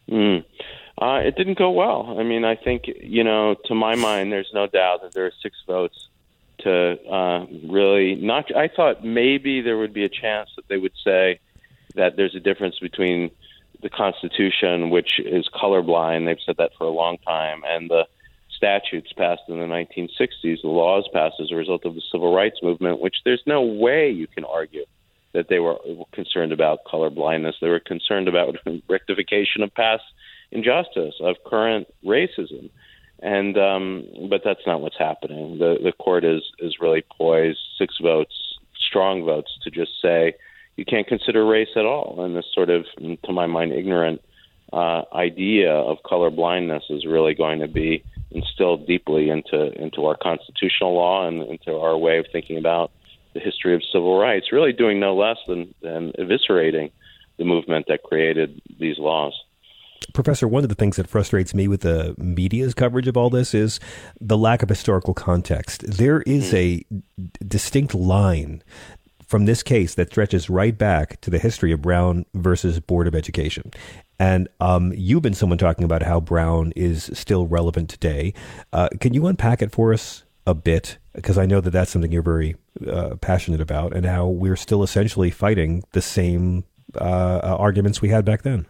Mm. 0.09 0.45
Uh, 0.99 1.21
it 1.25 1.37
didn't 1.37 1.59
go 1.59 1.71
well. 1.71 2.17
I 2.19 2.23
mean, 2.23 2.45
I 2.45 2.57
think, 2.57 2.85
you 2.87 3.25
know, 3.25 3.57
to 3.67 3.75
my 3.75 3.97
mind, 3.97 4.33
there's 4.33 4.51
no 4.55 4.67
doubt 4.67 5.03
that 5.03 5.13
there 5.13 5.27
are 5.27 5.33
six 5.43 5.57
votes 5.67 6.09
to 6.61 6.99
uh, 7.11 7.47
really 7.65 8.15
not. 8.15 8.55
I 8.57 8.69
thought 8.69 9.05
maybe 9.05 9.61
there 9.61 9.77
would 9.77 9.93
be 9.93 10.05
a 10.05 10.09
chance 10.09 10.51
that 10.57 10.69
they 10.69 10.79
would 10.79 10.95
say 11.05 11.41
that 11.95 12.17
there's 12.17 12.35
a 12.35 12.41
difference 12.41 12.79
between 12.79 13.31
the 13.87 13.97
Constitution, 13.97 14.91
which 14.91 15.21
is 15.21 15.49
colorblind. 15.55 16.27
They've 16.27 16.45
said 16.45 16.57
that 16.59 16.73
for 16.77 16.85
a 16.85 16.91
long 16.91 17.19
time, 17.19 17.63
and 17.65 17.89
the 17.89 18.05
statutes 18.57 19.13
passed 19.13 19.43
in 19.49 19.61
the 19.61 19.65
1960s, 19.65 20.63
the 20.63 20.69
laws 20.69 21.09
passed 21.13 21.37
as 21.41 21.53
a 21.53 21.55
result 21.55 21.85
of 21.85 21.95
the 21.95 22.03
civil 22.11 22.35
rights 22.35 22.59
movement, 22.63 23.01
which 23.01 23.19
there's 23.25 23.43
no 23.47 23.63
way 23.63 24.11
you 24.11 24.27
can 24.27 24.45
argue 24.45 24.85
that 25.35 25.49
they 25.49 25.61
were 25.61 25.77
concerned 26.13 26.51
about 26.51 26.85
color 26.85 27.11
blindness. 27.11 27.55
They 27.61 27.69
were 27.69 27.79
concerned 27.79 28.27
about 28.27 28.57
rectification 28.89 29.63
of 29.63 29.73
past 29.73 30.03
injustice, 30.51 31.15
of 31.21 31.37
current 31.47 31.87
racism. 32.05 32.71
And 33.23 33.57
um, 33.57 34.05
but 34.29 34.43
that's 34.45 34.67
not 34.67 34.81
what's 34.81 34.99
happening. 34.99 35.59
The 35.59 35.79
the 35.83 35.93
court 35.93 36.25
is 36.25 36.43
is 36.59 36.77
really 36.81 37.05
poised, 37.17 37.61
six 37.79 37.95
votes, 38.03 38.35
strong 38.79 39.25
votes, 39.25 39.51
to 39.63 39.71
just 39.71 39.93
say 40.03 40.35
you 40.77 40.85
can't 40.85 41.07
consider 41.07 41.45
race 41.45 41.69
at 41.77 41.85
all. 41.85 42.23
And 42.25 42.37
this 42.37 42.45
sort 42.55 42.71
of, 42.71 42.85
to 43.25 43.33
my 43.33 43.47
mind, 43.47 43.73
ignorant 43.73 44.21
uh, 44.73 45.03
idea 45.13 45.73
of 45.73 45.99
color 46.05 46.31
blindness 46.31 46.85
is 46.91 47.07
really 47.07 47.35
going 47.35 47.61
to 47.61 47.69
be 47.69 48.05
instilled 48.31 48.87
deeply 48.87 49.31
into 49.31 49.73
into 49.81 50.05
our 50.05 50.17
constitutional 50.17 50.95
law 50.95 51.27
and 51.27 51.43
into 51.43 51.77
our 51.77 51.97
way 51.97 52.19
of 52.19 52.27
thinking 52.33 52.59
about 52.59 52.91
the 53.33 53.41
history 53.41 53.75
of 53.75 53.83
civil 53.93 54.19
rights. 54.19 54.53
Really, 54.53 54.73
doing 54.73 55.01
no 55.01 55.17
less 55.17 55.39
than 55.47 55.75
than 55.83 56.13
eviscerating 56.19 56.91
the 57.39 57.45
movement 57.45 57.87
that 57.89 58.03
created 58.03 58.61
these 58.79 58.99
laws. 58.99 59.35
Professor, 60.13 60.47
one 60.47 60.63
of 60.63 60.69
the 60.69 60.75
things 60.75 60.97
that 60.97 61.09
frustrates 61.09 61.55
me 61.55 61.69
with 61.69 61.81
the 61.81 62.15
media's 62.19 62.75
coverage 62.75 63.09
of 63.09 63.17
all 63.17 63.31
this 63.31 63.55
is 63.55 63.81
the 64.21 64.37
lack 64.37 64.63
of 64.63 64.69
historical 64.69 65.15
context. 65.15 65.85
There 65.87 66.23
is 66.23 66.51
hmm. 66.51 66.57
a 66.57 66.85
distinct 67.47 67.95
line 67.95 68.63
from 69.27 69.45
this 69.45 69.63
case 69.63 69.95
that 69.97 70.11
stretches 70.11 70.49
right 70.49 70.77
back 70.77 71.21
to 71.21 71.31
the 71.31 71.39
history 71.39 71.73
of 71.73 71.83
Brown 71.83 72.25
versus 72.35 72.81
Board 72.81 73.07
of 73.07 73.15
Education. 73.15 73.73
And 74.19 74.49
um, 74.61 74.93
you've 74.97 75.23
been 75.23 75.35
someone 75.35 75.59
talking 75.59 75.85
about 75.85 76.03
how 76.03 76.21
Brown 76.21 76.73
is 76.75 77.11
still 77.13 77.47
relevant 77.47 77.91
today. 77.91 78.33
Uh, 78.73 78.89
can 79.01 79.13
you 79.13 79.27
unpack 79.27 79.61
it 79.61 79.73
for 79.73 79.93
us 79.93 80.25
a 80.47 80.55
bit? 80.55 80.99
Because 81.13 81.37
I 81.37 81.45
know 81.45 81.61
that 81.61 81.71
that's 81.71 81.91
something 81.91 82.13
you're 82.13 82.23
very 82.23 82.57
uh, 82.87 83.17
passionate 83.17 83.61
about, 83.61 83.95
and 83.95 84.07
how 84.07 84.27
we're 84.29 84.57
still 84.57 84.83
essentially 84.83 85.31
fighting 85.31 85.83
the 85.93 86.03
same 86.03 86.65
uh, 86.95 87.57
arguments 87.59 88.01
we 88.01 88.11
had 88.11 88.25
back 88.25 88.43
then. 88.43 88.67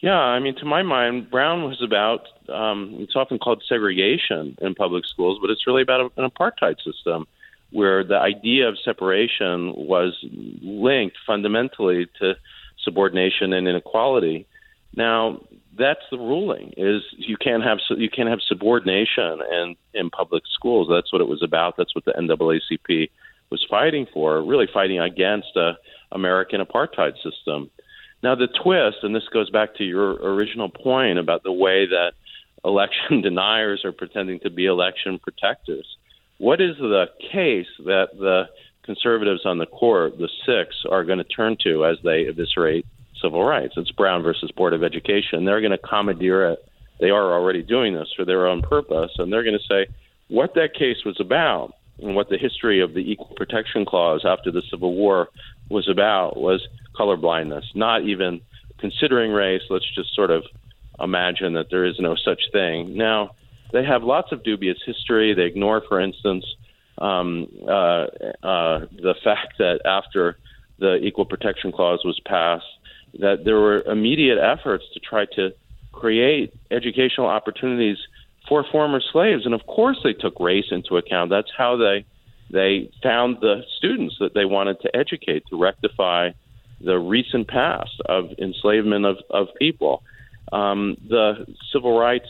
Yeah, 0.00 0.18
I 0.18 0.40
mean, 0.40 0.56
to 0.56 0.64
my 0.64 0.82
mind, 0.82 1.30
Brown 1.30 1.62
was 1.62 1.80
about. 1.80 2.26
Um, 2.48 2.96
it's 2.98 3.14
often 3.14 3.38
called 3.38 3.62
segregation 3.68 4.56
in 4.60 4.74
public 4.74 5.06
schools, 5.06 5.38
but 5.40 5.48
it's 5.50 5.66
really 5.66 5.82
about 5.82 6.12
an 6.16 6.28
apartheid 6.28 6.76
system 6.82 7.26
where 7.72 8.04
the 8.04 8.18
idea 8.18 8.68
of 8.68 8.76
separation 8.84 9.72
was 9.74 10.16
linked 10.62 11.16
fundamentally 11.26 12.06
to 12.20 12.34
subordination 12.84 13.52
and 13.52 13.66
inequality. 13.66 14.46
Now, 14.94 15.40
that's 15.76 16.02
the 16.10 16.18
ruling: 16.18 16.74
is 16.76 17.02
you 17.16 17.36
can't 17.36 17.64
have 17.64 17.78
you 17.90 18.10
can't 18.10 18.28
have 18.28 18.40
subordination 18.46 19.40
in 19.50 19.76
in 19.94 20.10
public 20.10 20.44
schools. 20.52 20.88
That's 20.90 21.12
what 21.12 21.22
it 21.22 21.28
was 21.28 21.42
about. 21.42 21.76
That's 21.76 21.94
what 21.94 22.04
the 22.04 22.12
NAACP 22.12 23.10
was 23.50 23.64
fighting 23.68 24.06
for, 24.12 24.42
really 24.42 24.68
fighting 24.72 25.00
against 25.00 25.56
a 25.56 25.72
American 26.10 26.60
apartheid 26.60 27.14
system. 27.22 27.70
Now, 28.22 28.34
the 28.34 28.46
twist, 28.46 28.98
and 29.02 29.14
this 29.14 29.28
goes 29.32 29.50
back 29.50 29.74
to 29.76 29.84
your 29.84 30.12
original 30.12 30.68
point 30.68 31.18
about 31.18 31.42
the 31.42 31.52
way 31.52 31.86
that 31.86 32.12
election 32.64 33.20
deniers 33.22 33.84
are 33.84 33.92
pretending 33.92 34.40
to 34.40 34.50
be 34.50 34.66
election 34.66 35.18
protectors. 35.18 35.86
What 36.38 36.60
is 36.60 36.76
the 36.78 37.06
case 37.32 37.68
that 37.84 38.08
the 38.18 38.48
conservatives 38.82 39.42
on 39.44 39.58
the 39.58 39.66
court, 39.66 40.18
the 40.18 40.28
six, 40.44 40.74
are 40.90 41.04
going 41.04 41.18
to 41.18 41.24
turn 41.24 41.56
to 41.64 41.86
as 41.86 41.98
they 42.02 42.26
eviscerate 42.26 42.84
civil 43.20 43.44
rights? 43.44 43.74
It's 43.76 43.92
Brown 43.92 44.22
versus 44.22 44.50
Board 44.50 44.72
of 44.74 44.82
Education. 44.82 45.44
They're 45.44 45.60
going 45.60 45.72
to 45.72 45.78
commandeer 45.78 46.50
it. 46.50 46.68
They 47.00 47.10
are 47.10 47.32
already 47.32 47.62
doing 47.62 47.94
this 47.94 48.12
for 48.16 48.24
their 48.24 48.46
own 48.46 48.62
purpose, 48.62 49.12
and 49.18 49.32
they're 49.32 49.44
going 49.44 49.58
to 49.58 49.66
say 49.68 49.92
what 50.28 50.54
that 50.54 50.74
case 50.74 51.04
was 51.04 51.20
about 51.20 51.74
and 52.00 52.14
what 52.14 52.28
the 52.28 52.38
history 52.38 52.80
of 52.80 52.94
the 52.94 53.10
Equal 53.12 53.34
Protection 53.36 53.84
Clause 53.84 54.24
after 54.24 54.50
the 54.50 54.62
Civil 54.70 54.94
War 54.94 55.28
was 55.68 55.88
about 55.88 56.36
was 56.36 56.66
colorblindness, 56.98 57.64
not 57.74 58.02
even 58.02 58.40
considering 58.78 59.32
race. 59.32 59.62
Let's 59.70 59.90
just 59.94 60.14
sort 60.14 60.30
of 60.30 60.44
imagine 61.00 61.54
that 61.54 61.70
there 61.70 61.84
is 61.84 61.98
no 61.98 62.16
such 62.16 62.40
thing. 62.52 62.96
Now, 62.96 63.32
they 63.72 63.84
have 63.84 64.02
lots 64.02 64.32
of 64.32 64.42
dubious 64.42 64.78
history. 64.84 65.34
They 65.34 65.44
ignore, 65.44 65.82
for 65.88 66.00
instance, 66.00 66.44
um, 66.98 67.48
uh, 67.66 68.06
uh, 68.42 68.86
the 68.92 69.14
fact 69.24 69.58
that 69.58 69.80
after 69.84 70.38
the 70.78 70.96
Equal 70.96 71.24
Protection 71.24 71.72
Clause 71.72 72.02
was 72.04 72.20
passed, 72.26 72.64
that 73.18 73.44
there 73.44 73.56
were 73.56 73.82
immediate 73.82 74.38
efforts 74.38 74.84
to 74.94 75.00
try 75.00 75.26
to 75.36 75.50
create 75.92 76.54
educational 76.70 77.26
opportunities 77.26 77.98
for 78.48 78.64
former 78.72 79.00
slaves, 79.12 79.44
and 79.44 79.54
of 79.54 79.66
course 79.66 79.98
they 80.02 80.12
took 80.12 80.38
race 80.40 80.66
into 80.70 80.96
account. 80.96 81.30
That's 81.30 81.50
how 81.56 81.76
they 81.76 82.04
they 82.50 82.90
found 83.02 83.38
the 83.40 83.62
students 83.78 84.16
that 84.20 84.34
they 84.34 84.44
wanted 84.44 84.80
to 84.82 84.94
educate 84.94 85.44
to 85.48 85.56
rectify 85.56 86.30
the 86.82 86.98
recent 86.98 87.48
past 87.48 88.00
of 88.06 88.30
enslavement 88.38 89.06
of, 89.06 89.16
of 89.30 89.48
people. 89.58 90.02
Um, 90.52 90.98
the 91.08 91.46
civil 91.72 91.98
rights 91.98 92.28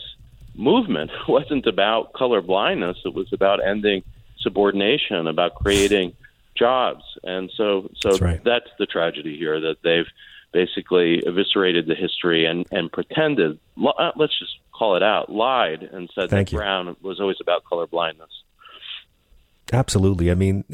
movement 0.55 1.11
wasn't 1.27 1.67
about 1.67 2.13
color 2.13 2.41
blindness, 2.41 2.97
it 3.05 3.13
was 3.13 3.31
about 3.33 3.65
ending 3.65 4.03
subordination, 4.39 5.27
about 5.27 5.55
creating 5.55 6.13
jobs. 6.55 7.03
And 7.23 7.51
so, 7.55 7.89
so 7.95 8.09
that's, 8.09 8.21
right. 8.21 8.43
that's 8.43 8.69
the 8.77 8.85
tragedy 8.85 9.37
here 9.37 9.59
that 9.59 9.77
they've 9.83 10.07
basically 10.51 11.23
eviscerated 11.25 11.87
the 11.87 11.95
history 11.95 12.45
and, 12.45 12.65
and 12.71 12.91
pretended, 12.91 13.59
uh, 13.77 14.11
let's 14.15 14.37
just 14.37 14.57
call 14.71 14.95
it 14.95 15.03
out, 15.03 15.31
lied 15.31 15.81
and 15.81 16.09
said 16.13 16.29
Thank 16.29 16.49
that 16.49 16.51
you. 16.53 16.59
Brown 16.59 16.95
was 17.01 17.19
always 17.19 17.37
about 17.41 17.63
color 17.63 17.87
blindness. 17.87 18.29
Absolutely. 19.71 20.29
I 20.29 20.35
mean, 20.35 20.65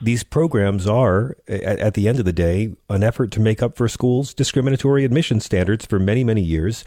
these 0.00 0.22
programs 0.22 0.86
are, 0.86 1.36
at, 1.48 1.78
at, 1.80 1.94
the 1.94 2.06
end 2.06 2.18
of 2.18 2.24
the 2.24 2.32
day, 2.32 2.76
an 2.88 3.02
effort 3.02 3.32
to 3.32 3.40
make 3.40 3.62
up 3.62 3.76
for 3.76 3.88
schools' 3.88 4.34
discriminatory 4.34 5.04
admission 5.04 5.40
standards 5.40 5.84
for 5.86 5.98
many, 5.98 6.22
many 6.22 6.42
years. 6.42 6.84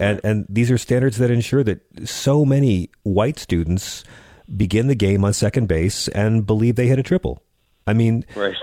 And, 0.00 0.20
and 0.24 0.46
these 0.48 0.70
are 0.70 0.78
standards 0.78 1.18
that 1.18 1.30
ensure 1.30 1.62
that 1.64 2.08
so 2.08 2.44
many 2.44 2.90
white 3.02 3.38
students 3.38 4.02
begin 4.56 4.86
the 4.86 4.94
game 4.94 5.24
on 5.24 5.32
second 5.32 5.68
base 5.68 6.08
and 6.08 6.46
believe 6.46 6.76
they 6.76 6.86
hit 6.86 6.98
a 6.98 7.02
triple. 7.02 7.42
I 7.86 7.92
mean, 7.92 8.24
right. 8.34 8.56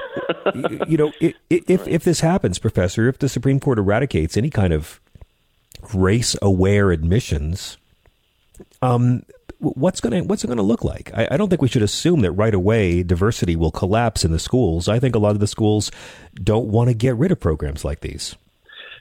you 0.87 0.97
know, 0.97 1.11
if, 1.19 1.35
if, 1.49 1.87
if 1.87 2.03
this 2.03 2.21
happens, 2.21 2.59
Professor, 2.59 3.07
if 3.07 3.19
the 3.19 3.29
Supreme 3.29 3.59
Court 3.59 3.77
eradicates 3.77 4.37
any 4.37 4.49
kind 4.49 4.73
of 4.73 4.99
race 5.93 6.35
aware 6.41 6.91
admissions, 6.91 7.77
um, 8.81 9.23
what's 9.59 10.01
going 10.01 10.13
to 10.13 10.27
what's 10.27 10.43
it 10.43 10.47
going 10.47 10.57
to 10.57 10.63
look 10.63 10.83
like? 10.83 11.11
I, 11.13 11.27
I, 11.31 11.37
don't 11.37 11.49
think 11.49 11.61
we 11.61 11.67
should 11.67 11.83
assume 11.83 12.21
that 12.21 12.31
right 12.31 12.53
away 12.53 13.03
diversity 13.03 13.55
will 13.55 13.71
collapse 13.71 14.23
in 14.23 14.31
the 14.31 14.39
schools. 14.39 14.87
I 14.87 14.99
think 14.99 15.15
a 15.15 15.19
lot 15.19 15.31
of 15.31 15.39
the 15.39 15.47
schools 15.47 15.91
don't 16.35 16.67
want 16.67 16.89
to 16.89 16.93
get 16.93 17.15
rid 17.15 17.31
of 17.31 17.39
programs 17.39 17.83
like 17.83 18.01
these. 18.01 18.35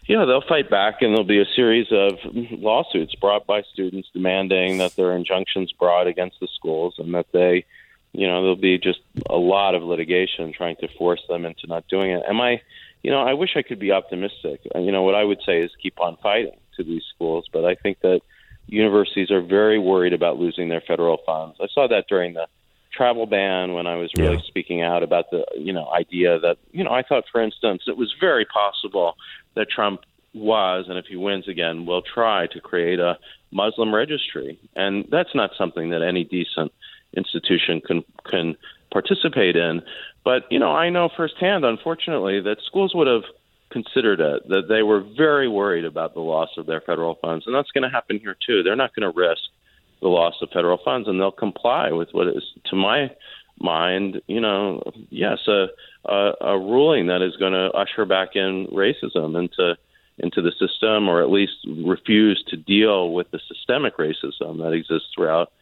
Yeah, 0.07 0.25
they'll 0.25 0.41
fight 0.41 0.71
back, 0.71 1.03
and 1.03 1.13
there'll 1.13 1.25
be 1.25 1.41
a 1.41 1.55
series 1.57 1.89
of 1.91 2.19
lawsuits 2.53 3.15
brought 3.17 3.47
by 3.47 3.63
students 3.73 4.09
demanding 4.13 4.79
that 4.79 4.95
there 4.95 5.07
are 5.07 5.17
injunctions 5.17 5.73
brought 5.73 6.07
against 6.07 6.39
the 6.41 6.49
schools, 6.55 6.95
and 6.99 7.13
that 7.15 7.27
they, 7.33 7.65
you 8.13 8.27
know, 8.27 8.41
there'll 8.41 8.57
be 8.57 8.79
just 8.79 9.01
a 9.29 9.37
lot 9.37 9.75
of 9.75 9.83
litigation 9.83 10.53
trying 10.53 10.77
to 10.77 10.89
force 10.97 11.23
them 11.29 11.45
into 11.45 11.67
not 11.67 11.89
doing 11.89 12.13
it. 12.13 12.23
And 12.27 12.39
my 12.39 12.61
you 13.07 13.13
know, 13.13 13.23
I 13.23 13.35
wish 13.35 13.51
I 13.57 13.63
could 13.63 13.79
be 13.79 13.93
optimistic. 13.93 14.63
Uh, 14.75 14.81
you 14.81 14.91
know, 14.91 15.05
what 15.05 15.15
I 15.15 15.23
would 15.23 15.41
say 15.47 15.63
is 15.63 15.71
keep 15.81 16.01
on 16.01 16.17
fighting 16.21 16.59
to 16.77 16.83
these 16.83 17.05
schools, 17.15 17.47
but 17.53 17.65
I 17.65 17.77
think 17.77 18.01
that 18.01 18.21
universities 18.67 19.31
are 19.31 19.41
very 19.41 19.79
worried 19.79 20.13
about 20.13 20.39
losing 20.39 20.69
their 20.69 20.81
federal 20.81 21.19
funds. 21.25 21.57
I 21.61 21.69
saw 21.73 21.87
that 21.87 22.07
during 22.09 22.35
the 22.35 22.49
travel 22.93 23.27
ban 23.27 23.75
when 23.75 23.87
I 23.87 23.95
was 23.95 24.11
really 24.19 24.37
yeah. 24.39 24.43
speaking 24.49 24.83
out 24.83 25.05
about 25.05 25.31
the 25.31 25.45
you 25.57 25.73
know 25.73 25.89
idea 25.93 26.41
that 26.41 26.57
you 26.73 26.83
know 26.83 26.91
I 26.91 27.03
thought 27.03 27.25
for 27.31 27.41
instance 27.43 27.83
it 27.87 27.97
was 27.97 28.13
very 28.19 28.47
possible 28.47 29.17
that 29.57 29.69
Trump 29.69 30.01
was 30.35 30.85
and 30.89 30.99
if 30.99 31.07
he 31.07 31.17
wins 31.17 31.49
again 31.49 31.87
will 31.87 32.03
try 32.03 32.47
to 32.49 32.61
create 32.61 33.01
a 33.01 33.19
Muslim 33.53 33.95
registry. 33.95 34.59
And 34.75 35.07
that's 35.11 35.35
not 35.35 35.51
something 35.57 35.91
that 35.91 36.03
any 36.03 36.25
decent 36.25 36.73
institution 37.17 37.81
can 37.81 38.05
can 38.31 38.57
participate 38.93 39.57
in. 39.57 39.83
But 40.25 40.43
you 40.51 40.59
know 40.59 40.71
I 40.71 40.91
know 40.91 41.09
firsthand 41.17 41.65
unfortunately 41.65 42.41
that 42.43 42.59
schools 42.67 42.93
would 42.95 43.07
have 43.07 43.25
considered 43.71 44.21
it 44.21 44.49
that 44.49 44.69
they 44.69 44.83
were 44.83 45.03
very 45.17 45.49
worried 45.49 45.85
about 45.85 46.15
the 46.15 46.21
loss 46.21 46.51
of 46.57 46.67
their 46.67 46.81
federal 46.81 47.17
funds. 47.17 47.47
And 47.47 47.55
that's 47.55 47.71
going 47.73 47.83
to 47.83 47.91
happen 47.91 48.19
here 48.19 48.37
too. 48.47 48.63
They're 48.63 48.77
not 48.77 48.95
going 48.95 49.11
to 49.11 49.19
risk 49.19 49.43
the 50.01 50.09
loss 50.09 50.35
of 50.43 50.51
federal 50.51 50.79
funds, 50.85 51.09
and 51.09 51.19
they'll 51.19 51.33
comply 51.33 51.91
with 51.91 52.09
what 52.13 52.29
is, 52.29 52.45
to 52.67 52.77
my 52.77 53.11
mind, 53.59 54.21
you 54.27 54.41
know, 54.41 54.83
yes, 55.11 55.39
a 55.49 55.69
a, 56.05 56.33
a 56.41 56.59
ruling 56.59 57.07
that 57.09 57.23
is 57.23 57.37
going 57.37 57.53
to 57.53 57.71
usher 57.73 58.05
back 58.05 58.37
in 58.37 58.67
racism 58.69 59.39
into 59.39 59.77
into 60.19 60.41
the 60.41 60.53
system, 60.53 61.09
or 61.09 61.23
at 61.23 61.31
least 61.31 61.57
refuse 61.67 62.43
to 62.49 62.57
deal 62.57 63.13
with 63.13 63.31
the 63.31 63.41
systemic 63.49 63.99
racism 63.99 64.59
that 64.59 64.73
exists 64.73 65.09
throughout 65.15 65.53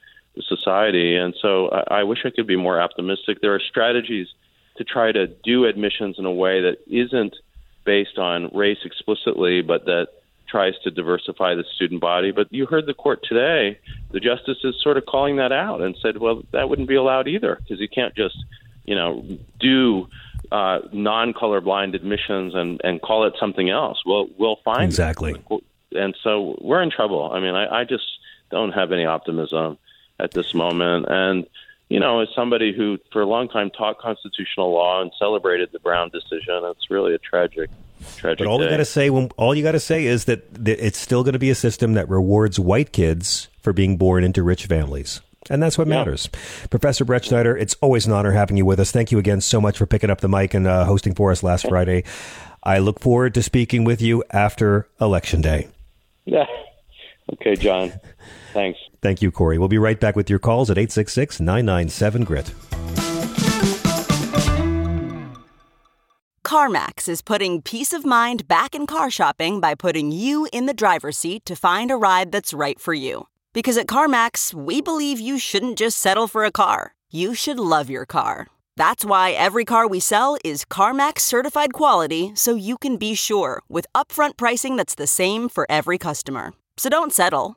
society. 0.43 1.17
And 1.17 1.35
so, 1.41 1.69
I, 1.69 2.01
I 2.01 2.03
wish 2.05 2.21
I 2.25 2.31
could 2.31 2.47
be 2.47 2.57
more 2.57 2.81
optimistic. 2.81 3.41
There 3.41 3.55
are 3.55 3.61
strategies 3.61 4.29
to 4.77 4.85
try 4.85 5.13
to 5.13 5.27
do 5.27 5.65
admissions 5.65 6.17
in 6.19 6.25
a 6.25 6.33
way 6.33 6.63
that 6.63 6.79
isn't 6.87 7.37
based 7.85 8.19
on 8.19 8.51
race 8.55 8.79
explicitly, 8.85 9.63
but 9.63 9.85
that 9.85 10.09
tries 10.55 10.79
to 10.85 10.91
diversify 10.93 11.57
the 11.57 11.65
student 11.75 12.01
body. 12.01 12.31
But 12.31 12.47
you 12.53 12.65
heard 12.65 12.87
the 12.87 12.95
court 12.95 13.25
today, 13.25 13.77
the 14.13 14.21
justice 14.21 14.59
is 14.63 14.81
sort 14.81 14.97
of 14.97 15.05
calling 15.05 15.35
that 15.43 15.51
out 15.51 15.81
and 15.81 15.97
said, 16.01 16.19
well, 16.19 16.45
that 16.53 16.69
wouldn't 16.69 16.87
be 16.87 16.95
allowed 16.95 17.27
either 17.27 17.57
because 17.57 17.81
you 17.81 17.89
can't 17.89 18.15
just, 18.15 18.37
you 18.85 18.95
know, 18.95 19.27
do 19.59 20.07
uh, 20.53 20.79
non-colorblind 20.93 21.97
admissions 21.97 22.55
and, 22.55 22.81
and 22.85 23.03
call 23.03 23.27
it 23.27 23.35
something 23.41 23.69
else. 23.69 23.99
Well, 24.07 24.29
we'll 24.39 24.61
find 24.65 24.85
exactly. 24.85 25.35
It. 25.51 25.65
And 25.91 26.15
so 26.23 26.57
we're 26.61 26.83
in 26.83 26.93
trouble. 26.93 27.33
I 27.33 27.41
mean, 27.41 27.57
I, 27.57 27.81
I 27.81 27.85
just 27.85 28.07
don't 28.53 28.71
have 28.71 28.93
any 28.93 29.07
optimism 29.07 29.77
at 30.21 30.31
this 30.31 30.55
moment. 30.55 31.07
And 31.09 31.47
you 31.89 32.01
know, 32.01 32.21
as 32.21 32.29
somebody 32.35 32.75
who 32.75 32.99
for 33.13 33.23
a 33.23 33.27
long 33.27 33.49
time 33.49 33.71
taught 33.71 33.99
constitutional 33.99 34.73
law 34.73 35.03
and 35.03 35.13
celebrated 35.19 35.71
the 35.73 35.79
Brown 35.81 36.11
decision, 36.11 36.61
it's 36.65 36.91
really 36.91 37.15
a 37.15 37.19
tragic 37.19 37.71
Tragic 38.17 38.39
but 38.39 38.47
all 38.47 38.59
day. 38.59 38.65
you 38.65 38.71
got 38.71 38.79
to 38.79 38.85
say 38.85 39.11
when 39.11 39.31
all 39.37 39.55
you 39.55 39.63
got 39.63 39.73
to 39.73 39.81
say 39.81 40.07
is 40.07 40.27
that, 40.27 40.45
it's 40.67 40.99
still 40.99 41.23
going 41.23 41.33
to 41.33 41.39
be 41.39 41.51
a 41.51 41.55
system 41.55 41.95
that 41.95 42.09
rewards 42.09 42.59
white 42.61 42.93
kids 42.93 43.49
for 43.63 43.73
being 43.73 43.97
born 43.97 44.25
into 44.25 44.43
rich 44.43 44.67
families. 44.67 45.21
And 45.51 45.63
that's 45.63 45.77
what 45.77 45.87
yeah. 45.89 45.97
matters. 45.97 46.29
Professor 46.71 47.05
Brettschneider, 47.05 47.59
it's 47.61 47.75
always 47.81 48.07
an 48.07 48.13
honor 48.13 48.33
having 48.33 48.57
you 48.57 48.65
with 48.65 48.81
us. 48.81 48.93
Thank 48.93 49.13
you 49.13 49.19
again 49.19 49.41
so 49.41 49.61
much 49.61 49.77
for 49.79 49.87
picking 49.87 50.11
up 50.11 50.21
the 50.21 50.29
mic 50.29 50.55
and 50.55 50.67
uh, 50.67 50.85
hosting 50.85 51.15
for 51.15 51.31
us 51.31 51.43
last 51.43 51.69
Friday. 51.69 52.05
I 52.63 52.79
look 52.79 52.99
forward 52.99 53.35
to 53.35 53.43
speaking 53.43 53.85
with 53.85 54.01
you 54.01 54.25
after 54.31 54.89
Election 55.01 55.41
Day. 55.41 55.69
Yeah. 56.27 56.47
Okay, 57.35 57.55
John. 57.55 57.93
Thanks. 58.55 58.79
Thank 59.05 59.21
you, 59.21 59.31
Corey. 59.31 59.59
We'll 59.59 59.69
be 59.69 59.77
right 59.77 60.01
back 60.01 60.17
with 60.17 60.31
your 60.31 60.39
calls 60.39 60.71
at 60.71 60.79
866 60.79 61.39
997 61.39 62.25
GRIT. 62.25 62.55
CarMax 66.43 67.07
is 67.07 67.21
putting 67.21 67.61
peace 67.61 67.93
of 67.93 68.07
mind 68.07 68.49
back 68.49 68.75
in 68.75 68.87
car 68.87 69.11
shopping 69.11 69.61
by 69.61 69.75
putting 69.75 70.11
you 70.11 70.49
in 70.55 70.65
the 70.65 70.73
driver's 70.73 71.19
seat 71.19 71.45
to 71.45 71.55
find 71.55 71.91
a 71.91 71.97
ride 71.97 72.33
that's 72.33 72.55
right 72.55 72.81
for 72.81 72.95
you. 72.95 73.29
Because 73.53 73.77
at 73.77 73.89
CarMax, 73.89 74.55
we 74.55 74.81
believe 74.81 75.21
you 75.21 75.39
shouldn't 75.39 75.77
just 75.77 75.99
settle 75.99 76.27
for 76.27 76.47
a 76.47 76.51
car, 76.51 76.95
you 77.11 77.35
should 77.35 77.59
love 77.59 77.91
your 77.91 78.07
car. 78.07 78.47
That's 78.79 79.05
why 79.05 79.33
every 79.33 79.67
car 79.67 79.87
we 79.87 80.01
sell 80.01 80.39
is 80.43 80.65
CarMax 80.65 81.19
certified 81.19 81.75
quality 81.75 82.33
so 82.35 82.55
you 82.55 82.79
can 82.79 82.97
be 82.97 83.15
sure 83.15 83.61
with 83.69 83.87
upfront 83.95 84.39
pricing 84.39 84.77
that's 84.77 84.95
the 84.95 85.07
same 85.07 85.51
for 85.51 85.67
every 85.69 85.99
customer. 85.99 86.55
So 86.79 86.89
don't 86.89 87.13
settle. 87.13 87.57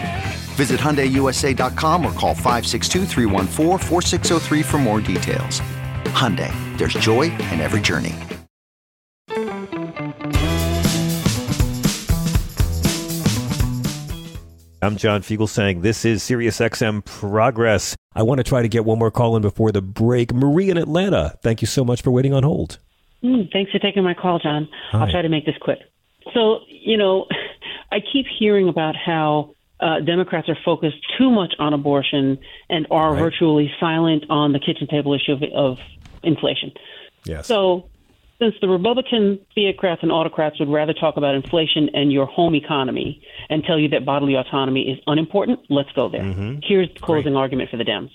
Visit 0.55 0.79
HyundaiUSA.com 0.79 2.05
or 2.05 2.11
call 2.11 2.35
562 2.35 3.05
for 4.63 4.77
more 4.77 4.99
details. 4.99 5.61
Hyundai, 6.11 6.51
there's 6.77 6.93
joy 6.93 7.23
in 7.23 7.61
every 7.61 7.81
journey. 7.81 8.15
I'm 14.83 14.97
John 14.97 15.21
Fugelsang 15.21 15.83
this 15.83 16.05
is 16.05 16.23
SiriusXM 16.23 17.05
Progress. 17.05 17.95
I 18.15 18.23
want 18.23 18.39
to 18.39 18.43
try 18.43 18.63
to 18.63 18.67
get 18.67 18.83
one 18.83 18.97
more 18.97 19.11
call 19.11 19.35
in 19.35 19.43
before 19.43 19.71
the 19.71 19.81
break. 19.81 20.33
Marie 20.33 20.71
in 20.71 20.77
Atlanta, 20.77 21.37
thank 21.43 21.61
you 21.61 21.67
so 21.67 21.85
much 21.85 22.01
for 22.01 22.09
waiting 22.09 22.33
on 22.33 22.41
hold. 22.41 22.79
Mm, 23.23 23.51
thanks 23.51 23.71
for 23.71 23.77
taking 23.77 24.03
my 24.03 24.15
call, 24.15 24.39
John. 24.39 24.67
Hi. 24.89 25.01
I'll 25.01 25.11
try 25.11 25.21
to 25.21 25.29
make 25.29 25.45
this 25.45 25.53
quick. 25.61 25.77
So, 26.33 26.61
you 26.67 26.97
know, 26.97 27.27
I 27.91 27.99
keep 27.99 28.25
hearing 28.39 28.69
about 28.69 28.95
how 28.95 29.53
uh, 29.81 29.99
Democrats 29.99 30.47
are 30.47 30.57
focused 30.63 30.97
too 31.17 31.31
much 31.31 31.53
on 31.59 31.73
abortion 31.73 32.37
and 32.69 32.87
are 32.91 33.13
right. 33.13 33.19
virtually 33.19 33.71
silent 33.79 34.25
on 34.29 34.53
the 34.53 34.59
kitchen 34.59 34.87
table 34.87 35.13
issue 35.13 35.33
of, 35.33 35.43
of 35.53 35.77
inflation. 36.23 36.71
Yes. 37.25 37.47
So 37.47 37.89
since 38.39 38.55
the 38.59 38.67
Republican 38.67 39.39
theocrats 39.55 40.01
and 40.01 40.11
autocrats 40.11 40.59
would 40.59 40.69
rather 40.69 40.93
talk 40.93 41.17
about 41.17 41.35
inflation 41.35 41.89
and 41.93 42.11
your 42.11 42.25
home 42.25 42.55
economy 42.55 43.21
and 43.49 43.63
tell 43.63 43.77
you 43.77 43.89
that 43.89 44.05
bodily 44.05 44.35
autonomy 44.35 44.89
is 44.89 44.99
unimportant, 45.05 45.59
let's 45.69 45.91
go 45.91 46.09
there. 46.09 46.23
Mm-hmm. 46.23 46.59
Here's 46.63 46.91
the 46.93 46.99
closing 46.99 47.33
Great. 47.33 47.39
argument 47.39 47.69
for 47.69 47.77
the 47.77 47.83
Dems. 47.83 48.09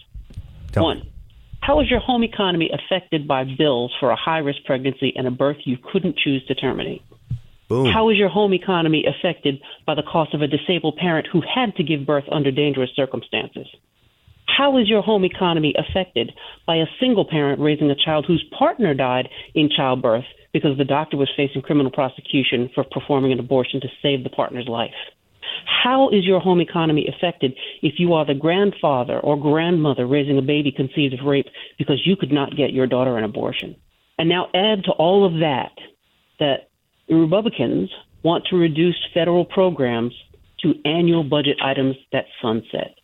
Tell 0.72 0.82
One, 0.82 0.98
me. 0.98 1.12
how 1.60 1.80
is 1.80 1.88
your 1.88 2.00
home 2.00 2.24
economy 2.24 2.70
affected 2.72 3.28
by 3.28 3.44
bills 3.44 3.92
for 4.00 4.10
a 4.10 4.16
high 4.16 4.38
risk 4.38 4.64
pregnancy 4.64 5.12
and 5.16 5.28
a 5.28 5.30
birth 5.30 5.58
you 5.64 5.78
couldn't 5.92 6.16
choose 6.16 6.44
to 6.46 6.54
terminate? 6.54 7.02
Boom. 7.68 7.90
How 7.92 8.10
is 8.10 8.16
your 8.16 8.28
home 8.28 8.54
economy 8.54 9.04
affected 9.06 9.60
by 9.86 9.94
the 9.94 10.02
cost 10.02 10.34
of 10.34 10.42
a 10.42 10.46
disabled 10.46 10.96
parent 10.96 11.26
who 11.32 11.42
had 11.42 11.74
to 11.76 11.82
give 11.82 12.06
birth 12.06 12.24
under 12.30 12.50
dangerous 12.50 12.90
circumstances? 12.94 13.66
How 14.46 14.78
is 14.78 14.88
your 14.88 15.02
home 15.02 15.24
economy 15.24 15.74
affected 15.76 16.32
by 16.66 16.76
a 16.76 16.86
single 17.00 17.24
parent 17.24 17.60
raising 17.60 17.90
a 17.90 17.96
child 17.96 18.24
whose 18.26 18.44
partner 18.56 18.94
died 18.94 19.28
in 19.54 19.68
childbirth 19.68 20.24
because 20.52 20.78
the 20.78 20.84
doctor 20.84 21.16
was 21.16 21.30
facing 21.36 21.62
criminal 21.62 21.90
prosecution 21.90 22.70
for 22.74 22.84
performing 22.84 23.32
an 23.32 23.40
abortion 23.40 23.80
to 23.80 23.88
save 24.00 24.22
the 24.22 24.30
partner's 24.30 24.68
life? 24.68 24.94
How 25.66 26.08
is 26.10 26.24
your 26.24 26.40
home 26.40 26.60
economy 26.60 27.06
affected 27.08 27.54
if 27.82 27.94
you 27.98 28.14
are 28.14 28.24
the 28.24 28.34
grandfather 28.34 29.18
or 29.18 29.36
grandmother 29.36 30.06
raising 30.06 30.38
a 30.38 30.42
baby 30.42 30.70
conceived 30.70 31.14
of 31.14 31.26
rape 31.26 31.46
because 31.78 32.00
you 32.04 32.16
could 32.16 32.32
not 32.32 32.56
get 32.56 32.72
your 32.72 32.86
daughter 32.86 33.18
an 33.18 33.24
abortion? 33.24 33.76
And 34.18 34.28
now 34.28 34.46
add 34.54 34.84
to 34.84 34.92
all 34.92 35.26
of 35.26 35.40
that 35.40 35.72
that 36.38 36.68
the 37.08 37.14
Republicans 37.14 37.90
want 38.22 38.44
to 38.50 38.56
reduce 38.56 38.96
federal 39.14 39.44
programs 39.44 40.12
to 40.60 40.74
annual 40.84 41.24
budget 41.24 41.56
items 41.62 41.96
that 42.12 42.24
sunset. 42.42 42.96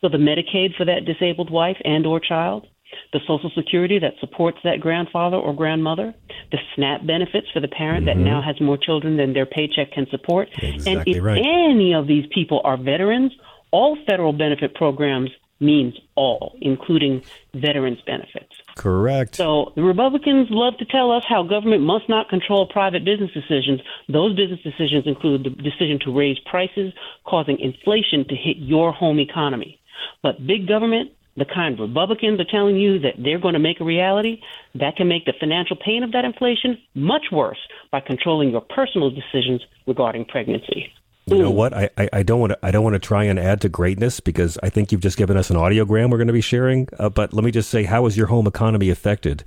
So 0.00 0.08
the 0.08 0.18
Medicaid 0.18 0.76
for 0.76 0.86
that 0.86 1.04
disabled 1.04 1.50
wife 1.50 1.76
and 1.84 2.06
or 2.06 2.20
child, 2.20 2.66
the 3.12 3.20
Social 3.26 3.50
Security 3.54 3.98
that 3.98 4.14
supports 4.20 4.58
that 4.64 4.80
grandfather 4.80 5.36
or 5.36 5.52
grandmother, 5.52 6.14
the 6.50 6.58
SNAP 6.74 7.06
benefits 7.06 7.46
for 7.52 7.60
the 7.60 7.68
parent 7.68 8.06
mm-hmm. 8.06 8.18
that 8.18 8.24
now 8.24 8.40
has 8.40 8.60
more 8.60 8.78
children 8.78 9.16
than 9.16 9.34
their 9.34 9.46
paycheck 9.46 9.92
can 9.92 10.06
support. 10.10 10.48
Exactly 10.62 10.92
and 10.92 11.16
if 11.16 11.22
right. 11.22 11.38
any 11.38 11.94
of 11.94 12.06
these 12.06 12.24
people 12.34 12.60
are 12.64 12.76
veterans, 12.76 13.32
all 13.70 13.96
federal 14.08 14.32
benefit 14.32 14.74
programs 14.74 15.30
means 15.60 15.94
all, 16.14 16.56
including 16.60 17.22
veterans 17.54 18.00
benefits. 18.06 18.52
Correct. 18.76 19.34
So 19.36 19.72
the 19.76 19.82
Republicans 19.82 20.48
love 20.50 20.76
to 20.78 20.84
tell 20.84 21.12
us 21.12 21.22
how 21.28 21.42
government 21.42 21.82
must 21.82 22.08
not 22.08 22.28
control 22.28 22.66
private 22.66 23.04
business 23.04 23.30
decisions. 23.32 23.80
Those 24.08 24.34
business 24.34 24.60
decisions 24.62 25.06
include 25.06 25.44
the 25.44 25.50
decision 25.50 25.98
to 26.04 26.16
raise 26.16 26.38
prices, 26.50 26.92
causing 27.26 27.58
inflation 27.60 28.26
to 28.28 28.34
hit 28.34 28.56
your 28.56 28.92
home 28.92 29.20
economy. 29.20 29.78
But 30.22 30.46
big 30.46 30.66
government 30.66 31.12
the 31.36 31.44
kind 31.44 31.78
Republicans 31.78 32.40
are 32.40 32.50
telling 32.50 32.76
you 32.76 32.98
that 33.00 33.14
they're 33.18 33.38
going 33.38 33.54
to 33.54 33.60
make 33.60 33.80
a 33.80 33.84
reality, 33.84 34.40
that 34.74 34.96
can 34.96 35.08
make 35.08 35.24
the 35.24 35.32
financial 35.38 35.76
pain 35.76 36.02
of 36.02 36.12
that 36.12 36.24
inflation 36.24 36.76
much 36.94 37.26
worse 37.32 37.58
by 37.90 38.00
controlling 38.00 38.50
your 38.50 38.60
personal 38.60 39.10
decisions 39.10 39.62
regarding 39.86 40.24
pregnancy. 40.24 40.92
You 41.36 41.42
know 41.42 41.50
what? 41.50 41.72
I, 41.72 41.90
I, 41.96 42.08
I 42.12 42.22
don't 42.22 42.40
want 42.40 42.52
to 42.52 42.58
I 42.62 42.70
don't 42.70 42.84
want 42.84 42.94
to 42.94 42.98
try 42.98 43.24
and 43.24 43.38
add 43.38 43.60
to 43.62 43.68
greatness 43.68 44.20
because 44.20 44.58
I 44.62 44.68
think 44.68 44.92
you've 44.92 45.00
just 45.00 45.16
given 45.16 45.36
us 45.36 45.50
an 45.50 45.56
audiogram 45.56 46.10
we're 46.10 46.18
going 46.18 46.26
to 46.26 46.32
be 46.32 46.40
sharing. 46.40 46.88
Uh, 46.98 47.08
but 47.08 47.32
let 47.32 47.44
me 47.44 47.50
just 47.50 47.70
say, 47.70 47.84
how 47.84 48.06
is 48.06 48.16
your 48.16 48.26
home 48.26 48.46
economy 48.46 48.90
affected 48.90 49.44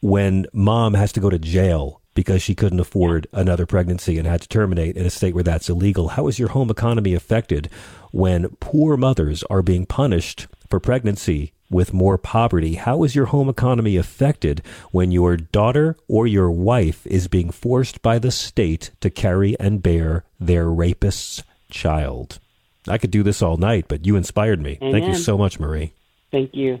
when 0.00 0.46
mom 0.52 0.94
has 0.94 1.12
to 1.12 1.20
go 1.20 1.30
to 1.30 1.38
jail 1.38 2.00
because 2.14 2.42
she 2.42 2.54
couldn't 2.54 2.80
afford 2.80 3.26
another 3.32 3.66
pregnancy 3.66 4.18
and 4.18 4.26
had 4.26 4.42
to 4.42 4.48
terminate 4.48 4.96
in 4.96 5.06
a 5.06 5.10
state 5.10 5.34
where 5.34 5.44
that's 5.44 5.68
illegal? 5.68 6.08
How 6.08 6.26
is 6.26 6.38
your 6.38 6.48
home 6.48 6.70
economy 6.70 7.14
affected 7.14 7.70
when 8.10 8.48
poor 8.60 8.96
mothers 8.96 9.42
are 9.44 9.62
being 9.62 9.86
punished 9.86 10.46
for 10.68 10.80
pregnancy 10.80 11.52
with 11.70 11.94
more 11.94 12.18
poverty. 12.18 12.74
How 12.74 13.04
is 13.04 13.14
your 13.14 13.26
home 13.26 13.48
economy 13.48 13.96
affected 13.96 14.62
when 14.90 15.12
your 15.12 15.36
daughter 15.36 15.96
or 16.08 16.26
your 16.26 16.50
wife 16.50 17.06
is 17.06 17.28
being 17.28 17.50
forced 17.50 18.02
by 18.02 18.18
the 18.18 18.30
state 18.30 18.90
to 19.00 19.08
carry 19.08 19.58
and 19.60 19.82
bear 19.82 20.24
their 20.38 20.68
rapist's 20.68 21.42
child? 21.70 22.40
I 22.88 22.98
could 22.98 23.10
do 23.10 23.22
this 23.22 23.40
all 23.42 23.56
night, 23.56 23.86
but 23.88 24.04
you 24.04 24.16
inspired 24.16 24.60
me. 24.60 24.78
Amen. 24.82 24.92
Thank 24.92 25.06
you 25.06 25.14
so 25.14 25.38
much, 25.38 25.60
Marie. 25.60 25.92
Thank 26.30 26.54
you. 26.54 26.80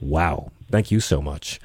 Wow. 0.00 0.52
Thank 0.70 0.90
you 0.90 1.00
so 1.00 1.22
much. 1.22 1.60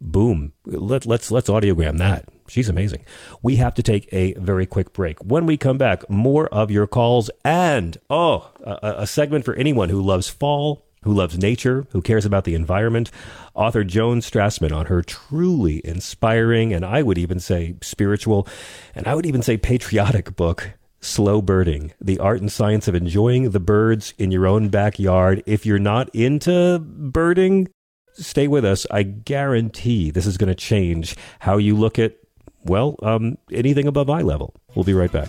Boom. 0.00 0.52
Let, 0.64 1.06
let's 1.06 1.30
let's 1.30 1.48
audiogram 1.48 1.98
that. 1.98 2.28
She's 2.48 2.68
amazing. 2.68 3.04
We 3.42 3.56
have 3.56 3.74
to 3.74 3.82
take 3.82 4.08
a 4.12 4.34
very 4.34 4.66
quick 4.66 4.92
break. 4.92 5.18
When 5.20 5.46
we 5.46 5.56
come 5.56 5.78
back, 5.78 6.08
more 6.08 6.46
of 6.48 6.70
your 6.70 6.86
calls 6.86 7.30
and 7.44 7.96
oh, 8.08 8.50
a, 8.62 8.94
a 8.98 9.06
segment 9.06 9.44
for 9.44 9.54
anyone 9.54 9.88
who 9.88 10.00
loves 10.00 10.28
fall 10.28 10.85
who 11.06 11.14
loves 11.14 11.38
nature, 11.38 11.86
who 11.90 12.02
cares 12.02 12.24
about 12.24 12.42
the 12.42 12.56
environment. 12.56 13.12
Author 13.54 13.84
Joan 13.84 14.20
Strassman 14.20 14.74
on 14.74 14.86
her 14.86 15.02
truly 15.02 15.80
inspiring, 15.84 16.72
and 16.72 16.84
I 16.84 17.02
would 17.02 17.16
even 17.16 17.38
say 17.38 17.76
spiritual, 17.80 18.46
and 18.92 19.06
I 19.06 19.14
would 19.14 19.24
even 19.24 19.40
say 19.40 19.56
patriotic 19.56 20.34
book, 20.34 20.72
Slow 21.00 21.40
Birding 21.40 21.92
The 22.00 22.18
Art 22.18 22.40
and 22.40 22.50
Science 22.50 22.88
of 22.88 22.96
Enjoying 22.96 23.50
the 23.50 23.60
Birds 23.60 24.14
in 24.18 24.32
Your 24.32 24.48
Own 24.48 24.68
Backyard. 24.68 25.44
If 25.46 25.64
you're 25.64 25.78
not 25.78 26.12
into 26.12 26.80
birding, 26.80 27.68
stay 28.14 28.48
with 28.48 28.64
us. 28.64 28.84
I 28.90 29.04
guarantee 29.04 30.10
this 30.10 30.26
is 30.26 30.36
going 30.36 30.48
to 30.48 30.56
change 30.56 31.16
how 31.38 31.56
you 31.58 31.76
look 31.76 32.00
at, 32.00 32.16
well, 32.64 32.96
um, 33.04 33.38
anything 33.52 33.86
above 33.86 34.10
eye 34.10 34.22
level. 34.22 34.54
We'll 34.74 34.84
be 34.84 34.92
right 34.92 35.12
back. 35.12 35.28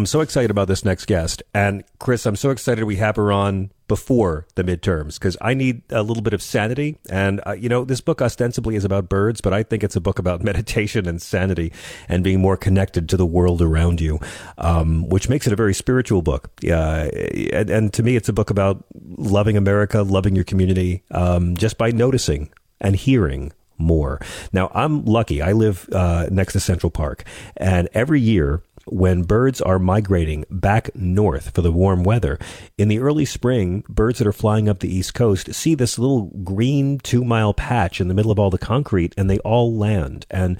I'm 0.00 0.06
so 0.06 0.22
excited 0.22 0.50
about 0.50 0.66
this 0.66 0.82
next 0.82 1.04
guest. 1.04 1.42
And 1.52 1.84
Chris, 1.98 2.24
I'm 2.24 2.34
so 2.34 2.48
excited 2.48 2.84
we 2.84 2.96
have 2.96 3.16
her 3.16 3.30
on 3.30 3.70
before 3.86 4.46
the 4.54 4.64
midterms 4.64 5.18
because 5.18 5.36
I 5.42 5.52
need 5.52 5.82
a 5.90 6.02
little 6.02 6.22
bit 6.22 6.32
of 6.32 6.40
sanity. 6.40 6.96
And, 7.10 7.42
uh, 7.46 7.52
you 7.52 7.68
know, 7.68 7.84
this 7.84 8.00
book 8.00 8.22
ostensibly 8.22 8.76
is 8.76 8.84
about 8.86 9.10
birds, 9.10 9.42
but 9.42 9.52
I 9.52 9.62
think 9.62 9.84
it's 9.84 9.96
a 9.96 10.00
book 10.00 10.18
about 10.18 10.42
meditation 10.42 11.06
and 11.06 11.20
sanity 11.20 11.70
and 12.08 12.24
being 12.24 12.40
more 12.40 12.56
connected 12.56 13.10
to 13.10 13.18
the 13.18 13.26
world 13.26 13.60
around 13.60 14.00
you, 14.00 14.18
um, 14.56 15.06
which 15.10 15.28
makes 15.28 15.46
it 15.46 15.52
a 15.52 15.56
very 15.56 15.74
spiritual 15.74 16.22
book. 16.22 16.50
Uh, 16.64 17.10
and, 17.52 17.68
and, 17.68 17.92
to 17.92 18.02
me, 18.02 18.16
it's 18.16 18.30
a 18.30 18.32
book 18.32 18.48
about 18.48 18.82
loving 19.18 19.58
America, 19.58 20.00
loving 20.00 20.34
your 20.34 20.44
community, 20.44 21.02
um, 21.10 21.58
just 21.58 21.76
by 21.76 21.90
noticing 21.90 22.50
and 22.80 22.96
hearing 22.96 23.52
more. 23.76 24.20
Now, 24.52 24.70
I'm 24.74 25.04
lucky. 25.04 25.42
I 25.42 25.52
live 25.52 25.88
uh, 25.92 26.26
next 26.30 26.52
to 26.52 26.60
Central 26.60 26.90
Park, 26.90 27.24
and 27.56 27.88
every 27.92 28.20
year 28.20 28.62
when 28.90 29.22
birds 29.22 29.60
are 29.60 29.78
migrating 29.78 30.44
back 30.50 30.94
north 30.94 31.54
for 31.54 31.62
the 31.62 31.72
warm 31.72 32.02
weather. 32.02 32.38
In 32.76 32.88
the 32.88 32.98
early 32.98 33.24
spring, 33.24 33.84
birds 33.88 34.18
that 34.18 34.26
are 34.26 34.32
flying 34.32 34.68
up 34.68 34.80
the 34.80 34.94
East 34.94 35.14
Coast 35.14 35.54
see 35.54 35.74
this 35.74 35.98
little 35.98 36.26
green 36.44 36.98
two 36.98 37.24
mile 37.24 37.54
patch 37.54 38.00
in 38.00 38.08
the 38.08 38.14
middle 38.14 38.32
of 38.32 38.38
all 38.38 38.50
the 38.50 38.58
concrete 38.58 39.14
and 39.16 39.30
they 39.30 39.38
all 39.40 39.74
land. 39.74 40.26
And 40.30 40.58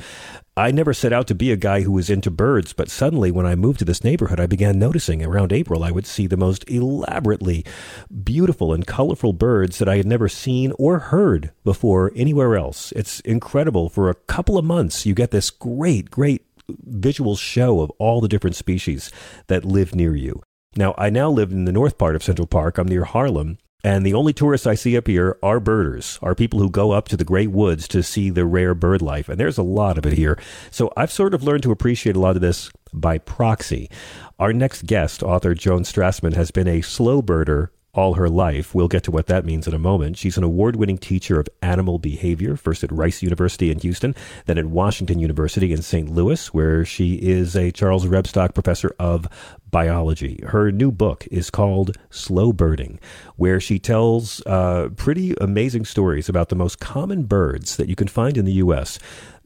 I 0.57 0.73
never 0.73 0.93
set 0.93 1.13
out 1.13 1.27
to 1.29 1.35
be 1.35 1.53
a 1.53 1.57
guy 1.57 1.81
who 1.83 1.93
was 1.93 2.11
into 2.11 2.31
birds, 2.31 2.75
but 2.75 2.91
suddenly 2.91 3.31
when 3.31 3.47
I 3.47 3.55
moved 3.55 3.79
to 3.79 3.85
this 3.85 4.05
neighborhood, 4.05 4.39
I 4.39 4.47
began 4.47 4.79
noticing 4.79 5.25
around 5.25 5.55
April, 5.55 5.83
I 5.83 5.91
would 5.91 6.07
see 6.07 6.27
the 6.27 6.37
most 6.37 6.69
elaborately 6.69 7.65
beautiful 8.23 8.75
and 8.75 8.87
colorful 8.87 9.33
birds 9.33 9.79
that 9.79 9.89
I 9.89 9.97
had 9.97 10.07
never 10.07 10.29
seen 10.29 10.73
or 10.79 10.99
heard 10.99 11.53
before 11.65 12.13
anywhere 12.15 12.57
else. 12.57 12.93
It's 12.93 13.21
incredible. 13.21 13.89
For 13.89 14.11
a 14.11 14.15
couple 14.15 14.59
of 14.59 14.65
months, 14.65 15.07
you 15.07 15.15
get 15.15 15.31
this 15.31 15.49
great, 15.49 16.11
great 16.11 16.45
visual 16.81 17.37
show 17.37 17.81
of 17.81 17.91
all 17.99 18.21
the 18.21 18.29
different 18.29 18.57
species 18.57 19.11
that 19.49 19.65
live 19.65 19.95
near 19.95 20.15
you. 20.15 20.43
Now, 20.77 20.95
I 20.97 21.11
now 21.11 21.31
live 21.31 21.51
in 21.51 21.65
the 21.65 21.73
north 21.73 21.99
part 21.99 22.15
of 22.15 22.23
Central 22.23 22.47
Park. 22.47 22.79
I'm 22.79 22.89
near 22.89 23.05
Harlem. 23.05 23.59
And 23.83 24.05
the 24.05 24.15
only 24.15 24.33
tourists 24.33 24.67
I 24.67 24.75
see 24.75 24.97
up 24.97 25.07
here 25.07 25.39
are 25.43 25.59
birders, 25.59 26.19
are 26.21 26.35
people 26.35 26.61
who 26.61 26.71
go 26.71 26.91
up 26.91 27.09
to 27.09 27.17
the 27.17 27.25
great 27.25 27.51
woods 27.51 27.89
to 27.89 28.03
see 28.03 28.29
the 28.29 28.45
rare 28.45 28.75
bird 28.75 29.01
life. 29.01 29.29
And 29.29 29.41
there's 29.41 29.57
a 29.57 29.63
lot 29.63 29.97
of 29.97 30.05
it 30.05 30.13
here. 30.13 30.39
So 30.71 30.93
I've 30.97 31.11
sort 31.11 31.33
of 31.33 31.43
learned 31.43 31.63
to 31.63 31.73
appreciate 31.73 32.15
a 32.15 32.21
lot 32.21 32.37
of 32.37 32.43
this 32.43 32.71
by 32.93 33.19
proxy. 33.19 33.89
Our 34.39 34.53
next 34.53 34.87
guest, 34.87 35.23
author 35.23 35.55
Joan 35.55 35.85
Strassman, 35.85 36.35
has 36.35 36.51
been 36.51 36.69
a 36.69 36.83
slow 36.83 37.23
birder 37.23 37.69
all 37.93 38.15
her 38.15 38.29
life. 38.29 38.75
We'll 38.75 38.89
get 38.89 39.03
to 39.05 39.11
what 39.11 39.27
that 39.27 39.45
means 39.45 39.67
in 39.67 39.75
a 39.75 39.79
moment. 39.79 40.17
She's 40.17 40.37
an 40.37 40.45
award 40.45 40.77
winning 40.77 40.99
teacher 40.99 41.41
of 41.41 41.49
animal 41.63 41.99
behavior, 41.99 42.57
first 42.57 42.85
at 42.85 42.93
Rice 42.93 43.23
University 43.23 43.71
in 43.71 43.81
Houston, 43.81 44.15
then 44.47 44.59
at 44.59 44.67
Washington 44.67 45.19
University 45.19 45.73
in 45.73 45.83
St. 45.83 46.09
Louis, 46.09 46.53
where 46.55 46.85
she 46.85 47.15
is 47.15 47.57
a 47.57 47.73
Charles 47.73 48.07
Rebstock 48.07 48.55
professor 48.55 48.95
of 48.99 49.27
biology. 49.71 50.41
Her 50.47 50.71
new 50.71 50.91
book 50.91 51.27
is 51.31 51.51
called 51.51 51.97
Slow 52.11 52.53
Birding, 52.53 53.01
where 53.37 53.61
she 53.61 53.79
tells 53.79 54.45
uh, 54.47 54.91
pretty 54.97 55.35
amazing 55.41 55.85
stories 55.85 56.29
about 56.29 56.49
the 56.49 56.57
most 56.57 56.81
common 56.81 57.25
birds 57.25 57.77
that 57.77 57.89
you 57.89 57.97
can 57.97 58.09
find 58.09 58.37
in 58.37 58.45
the 58.45 58.55
U.S 58.55 58.99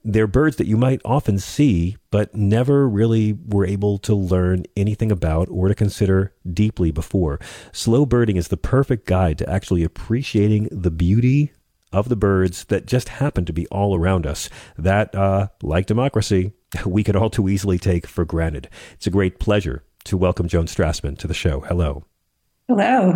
they're 0.05 0.27
birds 0.27 0.57
that 0.57 0.67
you 0.67 0.77
might 0.77 1.01
often 1.05 1.39
see, 1.39 1.97
but 2.11 2.35
never 2.35 2.87
really 2.89 3.33
were 3.33 3.67
able 3.67 3.99
to 3.99 4.15
learn 4.15 4.65
anything 4.77 5.11
about 5.11 5.49
or 5.51 5.69
to 5.69 5.75
consider 5.75 6.35
deeply 6.51 6.91
before. 6.91 7.41
Slow 7.73 8.05
birding 8.05 8.37
is 8.37 8.49
the 8.49 8.59
perfect 8.59 9.07
guide 9.07 9.39
to 9.39 9.49
actually 9.51 9.83
appreciating 9.83 10.69
the 10.71 10.91
beauty 10.91 11.53
of 11.91 12.09
the 12.09 12.17
birds 12.17 12.65
that 12.65 12.87
just 12.87 13.09
happen 13.09 13.45
to 13.47 13.53
be 13.53 13.67
all 13.69 13.97
around 13.97 14.27
us. 14.27 14.51
That, 14.77 15.15
uh, 15.15 15.49
like 15.63 15.87
democracy, 15.87 16.53
we 16.87 17.03
could 17.03 17.17
all 17.17 17.31
too 17.31 17.49
easily 17.49 17.79
take 17.79 18.07
for 18.07 18.27
granted. 18.27 18.69
It's 18.93 19.07
a 19.07 19.11
great 19.11 19.39
pleasure 19.39 19.85
to 20.05 20.19
welcome 20.19 20.49
Joan 20.49 20.67
Strassman 20.67 21.17
to 21.19 21.27
the 21.27 21.35
show. 21.35 21.61
Hello. 21.61 22.05
Hello. 22.69 23.15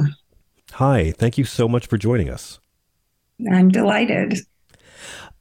Hi. 0.73 1.13
Thank 1.13 1.37
you 1.37 1.45
so 1.45 1.69
much 1.69 1.87
for 1.87 1.99
joining 1.99 2.31
us. 2.31 2.61
I'm 3.53 3.69
delighted. 3.69 4.39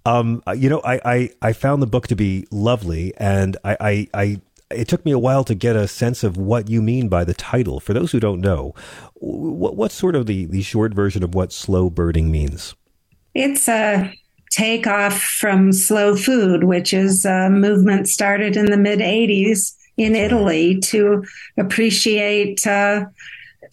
Um, 0.08 0.42
you 0.56 0.70
know, 0.70 0.80
I, 0.86 1.02
I, 1.04 1.30
I 1.42 1.54
found 1.54 1.82
the 1.82 1.88
book 1.88 2.08
to 2.08 2.16
be 2.16 2.48
lovely, 2.50 3.14
and 3.18 3.58
I, 3.66 3.78
I, 3.80 4.08
I 4.14 4.42
it 4.72 4.88
took 4.88 5.04
me 5.04 5.12
a 5.12 5.20
while 5.20 5.44
to 5.44 5.54
get 5.54 5.76
a 5.76 5.86
sense 5.86 6.24
of 6.24 6.38
what 6.38 6.70
you 6.70 6.82
mean 6.82 7.10
by 7.10 7.26
the 7.26 7.34
title. 7.34 7.82
For 7.82 7.94
those 7.94 8.14
who 8.14 8.20
don't 8.22 8.40
know, 8.40 8.74
what, 9.16 9.76
what's 9.76 9.96
sort 9.96 10.16
of 10.16 10.26
the, 10.26 10.46
the 10.46 10.62
short 10.62 10.94
version 10.94 11.24
of 11.24 11.36
what 11.36 11.52
slow 11.52 11.90
birding 11.90 12.32
means? 12.32 12.74
It's 13.34 13.68
a 13.68 14.14
takeoff 14.52 15.22
from 15.22 15.74
slow 15.74 16.16
food, 16.16 16.64
which 16.64 16.94
is 16.94 17.26
a 17.26 17.50
movement 17.50 18.08
started 18.08 18.56
in 18.56 18.68
the 18.68 18.78
mid 18.78 19.00
80s 19.00 19.76
in 19.98 20.16
Italy 20.16 20.80
to 20.86 21.26
appreciate 21.58 22.66
uh, 22.66 23.06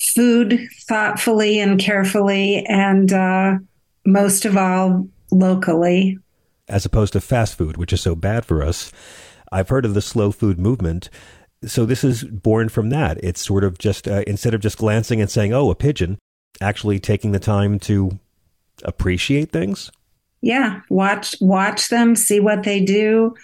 food 0.00 0.68
thoughtfully 0.88 1.60
and 1.60 1.78
carefully, 1.78 2.66
and 2.66 3.12
uh, 3.12 3.58
most 4.04 4.44
of 4.44 4.56
all, 4.56 5.06
locally. 5.30 6.18
As 6.68 6.84
opposed 6.84 7.12
to 7.12 7.20
fast 7.20 7.58
food, 7.58 7.76
which 7.76 7.92
is 7.92 8.00
so 8.00 8.14
bad 8.14 8.44
for 8.44 8.62
us. 8.62 8.90
I've 9.52 9.68
heard 9.68 9.84
of 9.84 9.94
the 9.94 10.02
slow 10.02 10.32
food 10.32 10.58
movement. 10.58 11.10
So 11.64 11.84
this 11.84 12.04
is 12.04 12.24
born 12.24 12.68
from 12.68 12.90
that. 12.90 13.22
It's 13.22 13.44
sort 13.44 13.64
of 13.64 13.78
just, 13.78 14.08
uh, 14.08 14.24
instead 14.26 14.54
of 14.54 14.60
just 14.60 14.78
glancing 14.78 15.20
and 15.20 15.30
saying, 15.30 15.52
oh, 15.52 15.70
a 15.70 15.74
pigeon, 15.74 16.18
actually 16.60 16.98
taking 16.98 17.32
the 17.32 17.38
time 17.38 17.78
to 17.80 18.18
appreciate 18.82 19.52
things. 19.52 19.90
Yeah, 20.40 20.80
watch 20.90 21.34
watch 21.40 21.88
them, 21.88 22.16
see 22.16 22.38
what 22.40 22.64
they 22.64 22.80
do. 22.80 23.34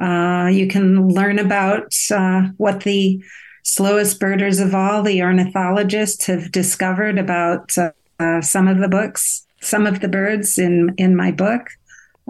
Uh, 0.00 0.50
you 0.52 0.66
can 0.66 1.08
learn 1.08 1.38
about 1.38 1.94
uh, 2.10 2.42
what 2.58 2.82
the 2.82 3.22
slowest 3.62 4.20
birders 4.20 4.60
of 4.60 4.74
all, 4.74 5.02
the 5.02 5.22
ornithologists, 5.22 6.26
have 6.26 6.52
discovered 6.52 7.18
about 7.18 7.74
uh, 7.78 8.40
some 8.40 8.68
of 8.68 8.78
the 8.78 8.88
books, 8.88 9.46
some 9.60 9.86
of 9.86 10.00
the 10.00 10.08
birds 10.08 10.58
in 10.58 10.94
in 10.98 11.16
my 11.16 11.30
book. 11.30 11.70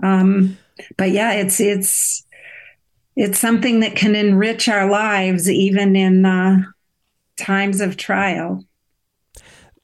Um, 0.02 0.58
but 0.96 1.10
yeah, 1.10 1.32
it's 1.32 1.60
it's 1.60 2.24
it's 3.16 3.38
something 3.38 3.80
that 3.80 3.96
can 3.96 4.14
enrich 4.14 4.68
our 4.68 4.88
lives 4.88 5.50
even 5.50 5.96
in 5.96 6.24
uh, 6.24 6.62
times 7.36 7.80
of 7.80 7.96
trial 7.96 8.64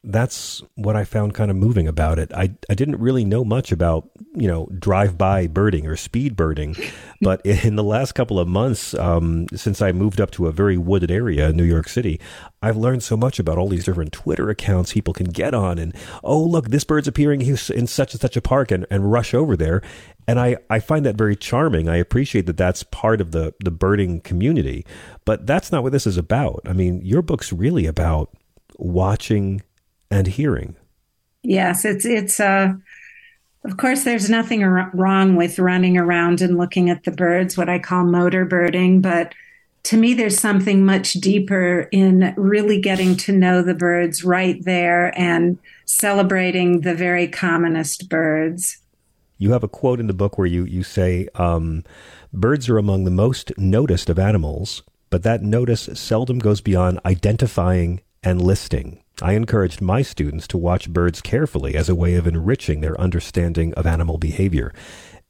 that's 0.09 0.62
what 0.74 0.96
I 0.96 1.04
found 1.04 1.34
kind 1.34 1.50
of 1.50 1.56
moving 1.59 1.86
about 1.86 2.18
it. 2.18 2.32
I, 2.32 2.54
I 2.70 2.74
didn't 2.74 2.96
really 2.96 3.26
know 3.26 3.44
much 3.44 3.72
about, 3.72 4.09
you 4.34 4.48
know, 4.48 4.66
drive 4.78 5.18
by 5.18 5.46
birding 5.46 5.86
or 5.86 5.96
speed 5.96 6.34
birding. 6.34 6.76
But 7.20 7.44
in 7.44 7.74
the 7.74 7.82
last 7.82 8.12
couple 8.12 8.38
of 8.38 8.46
months, 8.46 8.94
um, 8.94 9.48
since 9.52 9.82
I 9.82 9.90
moved 9.90 10.20
up 10.20 10.30
to 10.32 10.46
a 10.46 10.52
very 10.52 10.78
wooded 10.78 11.11
area 11.11 11.48
in 11.48 11.56
New 11.56 11.64
York 11.64 11.88
City, 11.88 12.20
I've 12.62 12.76
learned 12.76 13.02
so 13.02 13.16
much 13.16 13.40
about 13.40 13.59
all 13.59 13.68
these 13.68 13.84
different 13.84 14.12
Twitter 14.12 14.50
accounts 14.50 14.92
people 14.92 15.12
can 15.12 15.26
get 15.26 15.52
on. 15.52 15.80
And, 15.80 15.92
oh, 16.22 16.40
look, 16.40 16.68
this 16.68 16.84
bird's 16.84 17.09
appearing 17.09 17.40
in 17.42 17.56
such 17.56 18.12
and 18.14 18.20
such 18.20 18.36
a 18.36 18.40
park 18.40 18.70
and, 18.70 18.86
and 18.88 19.11
rush 19.11 19.34
over 19.34 19.56
there. 19.56 19.82
And 20.28 20.38
I, 20.38 20.59
I 20.70 20.78
find 20.78 21.04
that 21.06 21.16
very 21.16 21.34
charming. 21.34 21.88
I 21.88 21.96
appreciate 21.96 22.46
that 22.46 22.56
that's 22.56 22.84
part 22.84 23.20
of 23.20 23.32
the, 23.32 23.52
the 23.59 23.72
birding 23.72 24.20
community. 24.20 24.86
But 25.24 25.44
that's 25.44 25.72
not 25.72 25.82
what 25.82 25.90
this 25.90 26.06
is 26.06 26.16
about. 26.16 26.61
I 26.66 26.72
mean, 26.72 27.00
your 27.04 27.22
book's 27.22 27.52
really 27.52 27.86
about 27.86 28.32
watching 28.78 29.61
and 30.11 30.26
hearing. 30.26 30.76
Yes, 31.42 31.84
it's 31.84 32.04
it's 32.04 32.40
uh 32.40 32.74
of 33.64 33.76
course 33.76 34.04
there's 34.04 34.30
nothing 34.30 34.64
wrong 34.64 35.36
with 35.36 35.59
running 35.59 35.98
around 35.98 36.40
and 36.40 36.56
looking 36.56 36.90
at 36.90 37.04
the 37.04 37.11
birds, 37.11 37.56
what 37.56 37.68
I 37.68 37.78
call 37.78 38.04
motor 38.04 38.44
birding, 38.44 39.00
but 39.00 39.34
to 39.84 39.96
me 39.96 40.14
there's 40.14 40.38
something 40.38 40.84
much 40.84 41.14
deeper 41.14 41.88
in 41.92 42.34
really 42.36 42.80
getting 42.80 43.16
to 43.16 43.32
know 43.32 43.62
the 43.62 43.74
birds 43.74 44.24
right 44.24 44.62
there 44.64 45.18
and 45.18 45.59
celebrating 45.86 46.82
the 46.82 46.94
very 46.94 47.26
commonest 47.26 48.09
birds. 48.09 48.78
You 49.38 49.52
have 49.52 49.62
a 49.62 49.68
quote 49.68 50.00
in 50.00 50.09
the 50.09 50.14
book 50.14 50.36
where 50.36 50.46
you 50.46 50.64
you 50.64 50.82
say 50.82 51.28
um, 51.34 51.84
birds 52.32 52.68
are 52.68 52.78
among 52.78 53.04
the 53.04 53.11
most 53.11 53.56
noticed 53.56 54.11
of 54.11 54.18
animals, 54.18 54.82
but 55.11 55.22
that 55.22 55.42
notice 55.42 55.88
seldom 55.94 56.38
goes 56.38 56.61
beyond 56.61 57.00
identifying 57.04 58.00
and 58.22 58.42
listing. 58.42 59.02
I 59.20 59.32
encouraged 59.32 59.80
my 59.80 60.02
students 60.02 60.46
to 60.48 60.58
watch 60.58 60.90
birds 60.90 61.20
carefully 61.20 61.74
as 61.74 61.88
a 61.88 61.94
way 61.94 62.14
of 62.14 62.26
enriching 62.26 62.80
their 62.80 63.00
understanding 63.00 63.74
of 63.74 63.86
animal 63.86 64.16
behavior. 64.18 64.72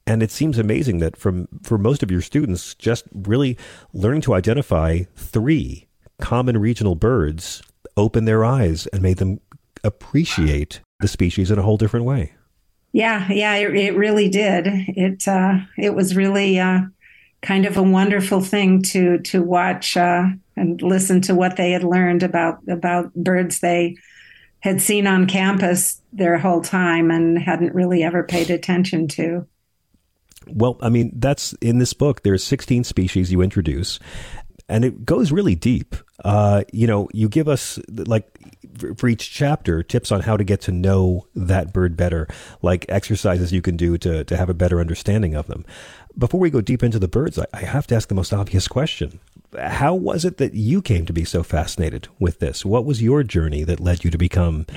And 0.05 0.23
it 0.23 0.31
seems 0.31 0.57
amazing 0.57 0.99
that 0.99 1.17
from 1.17 1.47
for 1.63 1.77
most 1.77 2.03
of 2.03 2.11
your 2.11 2.21
students, 2.21 2.75
just 2.75 3.05
really 3.13 3.57
learning 3.93 4.21
to 4.21 4.33
identify 4.33 5.01
three 5.15 5.87
common 6.19 6.57
regional 6.57 6.95
birds 6.95 7.61
opened 7.97 8.27
their 8.27 8.45
eyes 8.45 8.87
and 8.87 9.01
made 9.01 9.17
them 9.17 9.39
appreciate 9.83 10.81
the 10.99 11.07
species 11.07 11.51
in 11.51 11.59
a 11.59 11.61
whole 11.61 11.77
different 11.77 12.05
way. 12.05 12.33
Yeah, 12.91 13.31
yeah, 13.31 13.55
it, 13.55 13.75
it 13.75 13.95
really 13.95 14.29
did. 14.29 14.67
It 14.67 15.27
uh, 15.27 15.59
it 15.77 15.93
was 15.93 16.15
really 16.15 16.59
uh, 16.59 16.81
kind 17.41 17.65
of 17.65 17.77
a 17.77 17.83
wonderful 17.83 18.41
thing 18.41 18.81
to 18.83 19.19
to 19.19 19.41
watch 19.41 19.95
uh, 19.95 20.25
and 20.59 20.81
listen 20.81 21.21
to 21.21 21.35
what 21.35 21.55
they 21.55 21.71
had 21.71 21.83
learned 21.83 22.23
about 22.23 22.59
about 22.67 23.13
birds 23.13 23.59
they 23.59 23.95
had 24.61 24.81
seen 24.81 25.07
on 25.07 25.25
campus 25.25 26.01
their 26.11 26.37
whole 26.37 26.61
time 26.61 27.11
and 27.11 27.39
hadn't 27.39 27.73
really 27.73 28.03
ever 28.03 28.23
paid 28.23 28.49
attention 28.49 29.07
to. 29.07 29.47
Well, 30.47 30.77
I 30.81 30.89
mean, 30.89 31.11
that's 31.15 31.53
in 31.53 31.79
this 31.79 31.93
book. 31.93 32.23
There's 32.23 32.43
16 32.43 32.83
species 32.83 33.31
you 33.31 33.41
introduce, 33.41 33.99
and 34.67 34.83
it 34.83 35.05
goes 35.05 35.31
really 35.31 35.55
deep. 35.55 35.95
Uh, 36.23 36.63
you 36.73 36.87
know, 36.87 37.07
you 37.13 37.29
give 37.29 37.47
us 37.47 37.79
like 37.89 38.37
for 38.97 39.07
each 39.07 39.31
chapter 39.31 39.83
tips 39.83 40.11
on 40.11 40.21
how 40.21 40.37
to 40.37 40.43
get 40.43 40.61
to 40.61 40.71
know 40.71 41.27
that 41.35 41.71
bird 41.71 41.95
better, 41.95 42.27
like 42.61 42.85
exercises 42.89 43.51
you 43.53 43.61
can 43.61 43.77
do 43.77 43.97
to 43.97 44.23
to 44.23 44.37
have 44.37 44.49
a 44.49 44.53
better 44.53 44.79
understanding 44.79 45.35
of 45.35 45.47
them. 45.47 45.65
Before 46.17 46.39
we 46.39 46.49
go 46.49 46.61
deep 46.61 46.83
into 46.83 46.99
the 46.99 47.07
birds, 47.07 47.37
I, 47.39 47.45
I 47.53 47.61
have 47.61 47.87
to 47.87 47.95
ask 47.95 48.09
the 48.09 48.15
most 48.15 48.33
obvious 48.33 48.67
question: 48.67 49.19
How 49.57 49.95
was 49.95 50.25
it 50.25 50.37
that 50.37 50.53
you 50.53 50.81
came 50.81 51.05
to 51.05 51.13
be 51.13 51.25
so 51.25 51.43
fascinated 51.43 52.07
with 52.19 52.39
this? 52.39 52.63
What 52.63 52.85
was 52.85 53.01
your 53.01 53.23
journey 53.23 53.63
that 53.63 53.79
led 53.79 54.03
you 54.03 54.11
to 54.11 54.17
become 54.17 54.67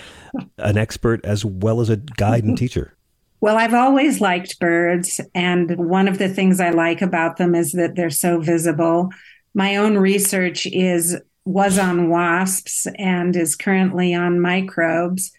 an 0.59 0.79
expert 0.79 1.25
as 1.25 1.45
well 1.45 1.81
as 1.81 1.91
a 1.91 1.97
guide 1.97 2.45
and 2.45 2.57
teacher? 2.59 2.97
Well, 3.41 3.59
I've 3.59 3.75
always 3.75 4.21
liked 4.21 4.61
birds, 4.61 5.21
and 5.35 5.77
one 5.77 6.07
of 6.07 6.19
the 6.19 6.29
things 6.29 6.61
I 6.61 6.71
like 6.71 7.03
about 7.03 7.39
them 7.39 7.57
is 7.57 7.73
that 7.73 7.97
they're 7.97 8.09
so 8.09 8.41
visible. 8.41 9.11
My 9.53 9.77
own 9.77 9.99
research 9.99 10.65
is 10.67 11.21
was 11.45 11.79
on 11.79 12.09
wasps 12.09 12.87
and 12.99 13.35
is 13.35 13.57
currently 13.57 14.15
on 14.15 14.41
microbes. 14.41 15.33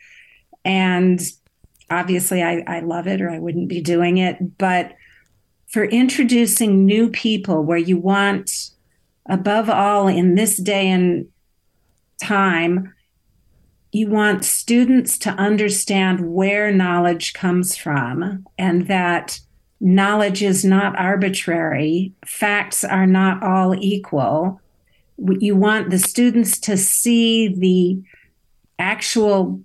And 0.65 1.21
obviously, 1.89 2.43
I, 2.43 2.63
I 2.67 2.81
love 2.81 3.07
it 3.07 3.21
or 3.21 3.29
I 3.29 3.39
wouldn't 3.39 3.69
be 3.69 3.81
doing 3.81 4.17
it. 4.17 4.57
But 4.57 4.95
for 5.67 5.85
introducing 5.85 6.85
new 6.85 7.09
people, 7.09 7.63
where 7.63 7.77
you 7.77 7.97
want, 7.97 8.51
above 9.27 9.69
all, 9.69 10.07
in 10.07 10.35
this 10.35 10.57
day 10.57 10.89
and 10.89 11.27
time, 12.21 12.93
you 13.91 14.07
want 14.07 14.43
students 14.43 15.17
to 15.19 15.29
understand 15.31 16.33
where 16.33 16.71
knowledge 16.71 17.33
comes 17.33 17.75
from 17.75 18.45
and 18.57 18.87
that 18.87 19.39
knowledge 19.79 20.41
is 20.41 20.65
not 20.65 20.97
arbitrary, 20.97 22.13
facts 22.25 22.83
are 22.83 23.05
not 23.05 23.43
all 23.43 23.75
equal 23.75 24.59
you 25.17 25.55
want 25.55 25.89
the 25.89 25.99
students 25.99 26.59
to 26.59 26.77
see 26.77 27.47
the 27.47 28.01
actual 28.79 29.61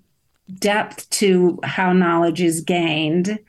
depth 0.55 1.09
to 1.09 1.59
how 1.63 1.93
knowledge 1.93 2.41
is 2.41 2.61
gained. 2.61 3.39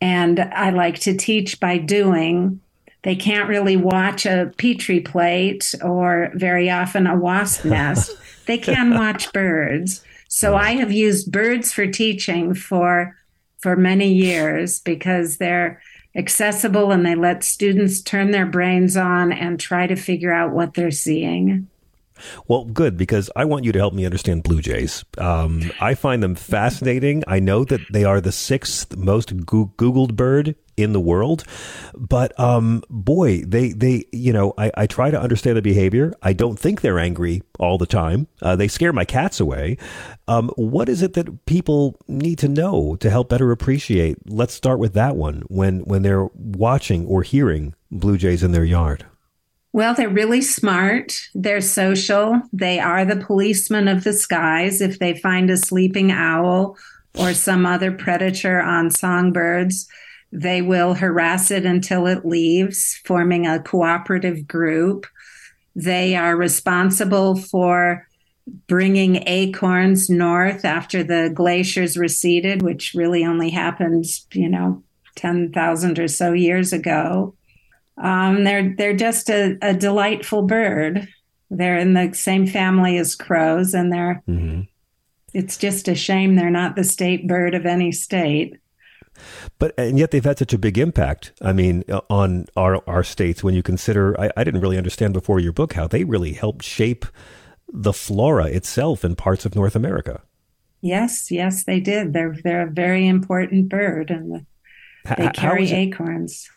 And 0.00 0.40
I 0.40 0.70
like 0.70 1.00
to 1.00 1.16
teach 1.16 1.60
by 1.60 1.78
doing. 1.78 2.60
They 3.08 3.16
can't 3.16 3.48
really 3.48 3.78
watch 3.78 4.26
a 4.26 4.52
petri 4.58 5.00
plate 5.00 5.74
or 5.82 6.30
very 6.34 6.68
often 6.68 7.06
a 7.06 7.16
wasp 7.16 7.64
nest. 7.64 8.14
they 8.44 8.58
can 8.58 8.92
watch 8.92 9.32
birds. 9.32 10.04
So 10.28 10.54
I 10.54 10.72
have 10.72 10.92
used 10.92 11.32
birds 11.32 11.72
for 11.72 11.86
teaching 11.86 12.52
for 12.52 13.16
for 13.60 13.76
many 13.76 14.12
years 14.12 14.80
because 14.80 15.38
they're 15.38 15.80
accessible 16.14 16.92
and 16.92 17.06
they 17.06 17.14
let 17.14 17.44
students 17.44 18.02
turn 18.02 18.30
their 18.30 18.44
brains 18.44 18.94
on 18.94 19.32
and 19.32 19.58
try 19.58 19.86
to 19.86 19.96
figure 19.96 20.30
out 20.30 20.52
what 20.52 20.74
they're 20.74 20.90
seeing. 20.90 21.66
Well, 22.46 22.64
good 22.64 22.96
because 22.96 23.30
I 23.36 23.44
want 23.44 23.64
you 23.64 23.72
to 23.72 23.78
help 23.78 23.94
me 23.94 24.04
understand 24.04 24.42
blue 24.42 24.60
jays. 24.60 25.04
Um, 25.18 25.70
I 25.80 25.94
find 25.94 26.22
them 26.22 26.34
fascinating. 26.34 27.24
I 27.26 27.40
know 27.40 27.64
that 27.64 27.80
they 27.92 28.04
are 28.04 28.20
the 28.20 28.32
sixth 28.32 28.96
most 28.96 29.36
Googled 29.36 30.14
bird 30.14 30.54
in 30.76 30.92
the 30.92 31.00
world, 31.00 31.44
but 31.94 32.38
um, 32.38 32.82
boy, 32.88 33.42
they 33.42 33.72
they 33.72 34.04
you 34.12 34.32
know 34.32 34.54
I, 34.56 34.70
I 34.76 34.86
try 34.86 35.10
to 35.10 35.20
understand 35.20 35.56
the 35.56 35.62
behavior. 35.62 36.14
I 36.22 36.32
don't 36.32 36.58
think 36.58 36.80
they're 36.80 36.98
angry 36.98 37.42
all 37.58 37.78
the 37.78 37.86
time. 37.86 38.28
Uh, 38.40 38.56
they 38.56 38.68
scare 38.68 38.92
my 38.92 39.04
cats 39.04 39.40
away. 39.40 39.76
Um, 40.28 40.50
what 40.56 40.88
is 40.88 41.02
it 41.02 41.14
that 41.14 41.46
people 41.46 41.98
need 42.06 42.38
to 42.38 42.48
know 42.48 42.96
to 42.96 43.10
help 43.10 43.28
better 43.28 43.50
appreciate? 43.50 44.18
Let's 44.26 44.54
start 44.54 44.78
with 44.78 44.94
that 44.94 45.16
one 45.16 45.42
when 45.48 45.80
when 45.80 46.02
they're 46.02 46.28
watching 46.34 47.06
or 47.06 47.22
hearing 47.22 47.74
blue 47.90 48.16
jays 48.16 48.42
in 48.42 48.52
their 48.52 48.64
yard. 48.64 49.04
Well, 49.72 49.94
they're 49.94 50.08
really 50.08 50.40
smart. 50.40 51.20
They're 51.34 51.60
social. 51.60 52.40
They 52.52 52.80
are 52.80 53.04
the 53.04 53.22
policemen 53.24 53.86
of 53.86 54.04
the 54.04 54.12
skies. 54.12 54.80
If 54.80 54.98
they 54.98 55.18
find 55.18 55.50
a 55.50 55.56
sleeping 55.56 56.10
owl 56.10 56.76
or 57.18 57.34
some 57.34 57.66
other 57.66 57.92
predator 57.92 58.60
on 58.60 58.90
songbirds, 58.90 59.88
they 60.32 60.62
will 60.62 60.94
harass 60.94 61.50
it 61.50 61.64
until 61.64 62.06
it 62.06 62.24
leaves, 62.24 63.00
forming 63.04 63.46
a 63.46 63.62
cooperative 63.62 64.46
group. 64.46 65.06
They 65.74 66.16
are 66.16 66.36
responsible 66.36 67.36
for 67.36 68.06
bringing 68.66 69.22
acorns 69.26 70.08
north 70.08 70.64
after 70.64 71.02
the 71.02 71.30
glaciers 71.34 71.96
receded, 71.96 72.62
which 72.62 72.94
really 72.94 73.24
only 73.24 73.50
happened, 73.50 74.06
you 74.32 74.48
know, 74.48 74.82
10,000 75.16 75.98
or 75.98 76.08
so 76.08 76.32
years 76.32 76.72
ago. 76.72 77.34
Um, 78.00 78.44
they're 78.44 78.74
they're 78.76 78.96
just 78.96 79.28
a, 79.28 79.56
a, 79.60 79.74
delightful 79.74 80.42
bird. 80.42 81.08
They're 81.50 81.78
in 81.78 81.94
the 81.94 82.12
same 82.14 82.46
family 82.46 82.98
as 82.98 83.14
crows, 83.14 83.74
and 83.74 83.92
they're. 83.92 84.22
Mm-hmm. 84.28 84.62
It's 85.34 85.56
just 85.56 85.88
a 85.88 85.94
shame 85.94 86.36
they're 86.36 86.50
not 86.50 86.74
the 86.74 86.84
state 86.84 87.28
bird 87.28 87.54
of 87.54 87.66
any 87.66 87.92
state. 87.92 88.56
But 89.58 89.74
and 89.76 89.98
yet 89.98 90.10
they've 90.10 90.24
had 90.24 90.38
such 90.38 90.52
a 90.52 90.58
big 90.58 90.78
impact. 90.78 91.32
I 91.42 91.52
mean, 91.52 91.84
uh, 91.88 92.00
on 92.08 92.46
our 92.56 92.82
our 92.88 93.02
states. 93.02 93.42
When 93.42 93.54
you 93.54 93.62
consider, 93.62 94.18
I, 94.20 94.30
I 94.36 94.44
didn't 94.44 94.60
really 94.60 94.78
understand 94.78 95.12
before 95.12 95.40
your 95.40 95.52
book 95.52 95.72
how 95.72 95.86
they 95.86 96.04
really 96.04 96.32
helped 96.32 96.64
shape 96.64 97.04
the 97.70 97.92
flora 97.92 98.46
itself 98.46 99.04
in 99.04 99.16
parts 99.16 99.44
of 99.44 99.54
North 99.54 99.76
America. 99.76 100.22
Yes, 100.80 101.30
yes, 101.30 101.64
they 101.64 101.80
did. 101.80 102.12
They're 102.12 102.36
they're 102.44 102.68
a 102.68 102.70
very 102.70 103.08
important 103.08 103.68
bird, 103.68 104.10
and 104.10 104.46
they 105.16 105.28
carry 105.30 105.70
acorns. 105.70 106.48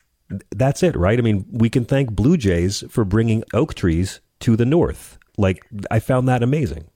That's 0.51 0.83
it, 0.83 0.95
right? 0.95 1.17
I 1.17 1.21
mean, 1.21 1.45
we 1.51 1.69
can 1.69 1.85
thank 1.85 2.11
blue 2.11 2.37
jays 2.37 2.83
for 2.89 3.03
bringing 3.05 3.43
oak 3.53 3.73
trees 3.73 4.21
to 4.41 4.55
the 4.55 4.65
north. 4.65 5.17
Like, 5.37 5.63
I 5.89 5.99
found 5.99 6.27
that 6.27 6.43
amazing. 6.43 6.87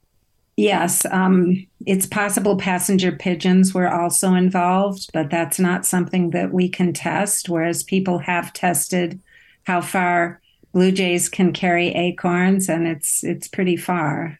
Yes, 0.57 1.05
um, 1.11 1.67
it's 1.85 2.05
possible 2.05 2.57
passenger 2.57 3.11
pigeons 3.11 3.73
were 3.73 3.93
also 3.93 4.33
involved, 4.33 5.09
but 5.13 5.29
that's 5.29 5.59
not 5.59 5.85
something 5.85 6.29
that 6.29 6.53
we 6.53 6.69
can 6.69 6.93
test. 6.93 7.49
Whereas 7.49 7.83
people 7.83 8.19
have 8.19 8.53
tested 8.53 9.19
how 9.65 9.81
far 9.81 10.41
blue 10.71 10.93
jays 10.93 11.27
can 11.27 11.51
carry 11.51 11.89
acorns, 11.89 12.69
and 12.69 12.87
it's 12.87 13.21
it's 13.23 13.49
pretty 13.49 13.75
far. 13.75 14.39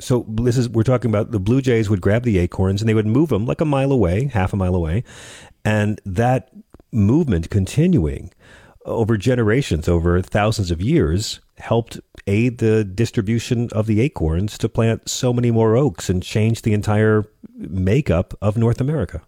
So 0.00 0.26
this 0.28 0.56
is 0.56 0.68
we're 0.68 0.82
talking 0.82 1.10
about 1.10 1.30
the 1.30 1.38
blue 1.38 1.62
jays 1.62 1.88
would 1.88 2.00
grab 2.00 2.24
the 2.24 2.38
acorns 2.38 2.82
and 2.82 2.88
they 2.88 2.94
would 2.94 3.06
move 3.06 3.28
them 3.28 3.46
like 3.46 3.60
a 3.60 3.64
mile 3.64 3.92
away, 3.92 4.26
half 4.26 4.52
a 4.52 4.56
mile 4.56 4.74
away, 4.74 5.04
and 5.64 6.00
that 6.04 6.50
movement 6.94 7.50
continuing 7.50 8.32
over 8.84 9.16
generations, 9.16 9.88
over 9.88 10.20
thousands 10.20 10.70
of 10.70 10.80
years, 10.80 11.40
helped 11.58 11.98
aid 12.26 12.58
the 12.58 12.84
distribution 12.84 13.68
of 13.72 13.86
the 13.86 14.00
acorns 14.00 14.58
to 14.58 14.68
plant 14.68 15.08
so 15.08 15.32
many 15.32 15.50
more 15.50 15.76
oaks 15.76 16.08
and 16.08 16.22
change 16.22 16.62
the 16.62 16.72
entire 16.72 17.24
makeup 17.56 18.34
of 18.42 18.56
North 18.56 18.80
America. 18.80 19.22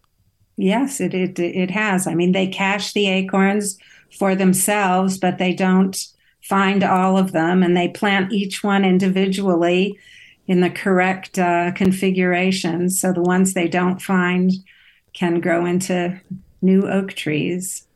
Yes, 0.57 1.01
it 1.01 1.15
it 1.15 1.39
it 1.39 1.71
has. 1.71 2.07
I 2.07 2.15
mean, 2.15 2.33
they 2.33 2.47
cache 2.47 2.93
the 2.93 3.09
acorns 3.09 3.79
for 4.19 4.35
themselves, 4.35 5.19
but 5.19 5.39
they 5.39 5.53
don't 5.53 5.97
find 6.43 6.83
all 6.83 7.19
of 7.19 7.33
them, 7.33 7.63
and 7.63 7.77
they 7.77 7.89
plant 7.89 8.33
each 8.33 8.63
one 8.65 8.85
individually 8.85 9.99
in 10.47 10.61
the 10.61 10.71
correct 10.71 11.39
uh, 11.39 11.73
configuration. 11.73 12.89
So 12.89 13.13
the 13.13 13.23
ones 13.23 13.53
they 13.53 13.69
don't 13.69 14.01
find 14.01 14.53
can 15.13 15.41
grow 15.41 15.67
into 15.67 16.21
new 16.63 16.89
oak 16.89 17.13
trees. 17.13 17.87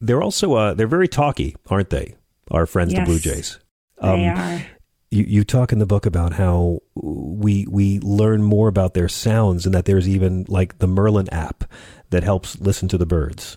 They're 0.00 0.22
also 0.22 0.54
uh, 0.54 0.74
they're 0.74 0.86
very 0.86 1.08
talky, 1.08 1.56
aren't 1.68 1.90
they? 1.90 2.14
Our 2.50 2.66
friends, 2.66 2.92
yes, 2.92 3.00
the 3.00 3.04
Blue 3.04 3.18
Jays. 3.18 3.58
Um, 4.00 4.20
they 4.20 4.28
are. 4.28 4.66
You, 5.10 5.24
you 5.24 5.44
talk 5.44 5.72
in 5.72 5.78
the 5.78 5.86
book 5.86 6.06
about 6.06 6.34
how 6.34 6.80
we 6.94 7.66
we 7.68 7.98
learn 8.00 8.42
more 8.42 8.68
about 8.68 8.94
their 8.94 9.08
sounds, 9.08 9.66
and 9.66 9.74
that 9.74 9.86
there's 9.86 10.08
even 10.08 10.44
like 10.48 10.78
the 10.78 10.86
Merlin 10.86 11.28
app 11.30 11.64
that 12.10 12.22
helps 12.22 12.60
listen 12.60 12.88
to 12.88 12.98
the 12.98 13.06
birds. 13.06 13.56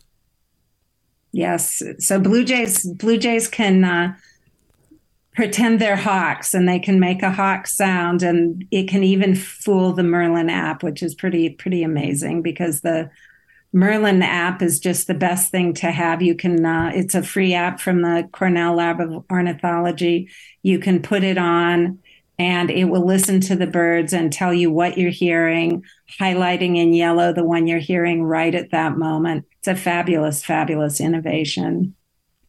Yes. 1.31 1.81
So 1.99 2.19
blue 2.19 2.43
jays 2.43 2.85
blue 2.93 3.17
jays 3.17 3.47
can 3.47 3.83
uh, 3.83 4.15
pretend 5.33 5.79
they're 5.79 5.95
hawks 5.95 6.53
and 6.53 6.67
they 6.67 6.79
can 6.79 6.99
make 6.99 7.23
a 7.23 7.31
hawk 7.31 7.67
sound 7.67 8.21
and 8.21 8.65
it 8.71 8.89
can 8.89 9.03
even 9.03 9.35
fool 9.35 9.93
the 9.93 10.03
Merlin 10.03 10.49
app, 10.49 10.83
which 10.83 11.01
is 11.01 11.15
pretty 11.15 11.49
pretty 11.49 11.83
amazing 11.83 12.41
because 12.41 12.81
the 12.81 13.09
Merlin 13.73 14.21
app 14.21 14.61
is 14.61 14.79
just 14.79 15.07
the 15.07 15.13
best 15.13 15.49
thing 15.51 15.73
to 15.75 15.91
have. 15.91 16.21
You 16.21 16.35
can, 16.35 16.65
uh, 16.65 16.91
it's 16.93 17.15
a 17.15 17.23
free 17.23 17.53
app 17.53 17.79
from 17.79 18.01
the 18.01 18.27
Cornell 18.31 18.75
Lab 18.75 18.99
of 18.99 19.23
Ornithology. 19.31 20.29
You 20.61 20.79
can 20.79 21.01
put 21.01 21.23
it 21.23 21.37
on 21.37 21.99
and 22.37 22.71
it 22.71 22.85
will 22.85 23.05
listen 23.05 23.39
to 23.41 23.55
the 23.55 23.67
birds 23.67 24.13
and 24.13 24.33
tell 24.33 24.53
you 24.53 24.71
what 24.71 24.97
you're 24.97 25.11
hearing, 25.11 25.83
highlighting 26.19 26.75
in 26.75 26.93
yellow 26.93 27.31
the 27.31 27.43
one 27.43 27.67
you're 27.67 27.79
hearing 27.79 28.23
right 28.23 28.55
at 28.55 28.71
that 28.71 28.97
moment. 28.97 29.45
It's 29.59 29.67
a 29.67 29.75
fabulous, 29.75 30.43
fabulous 30.43 30.99
innovation. 30.99 31.95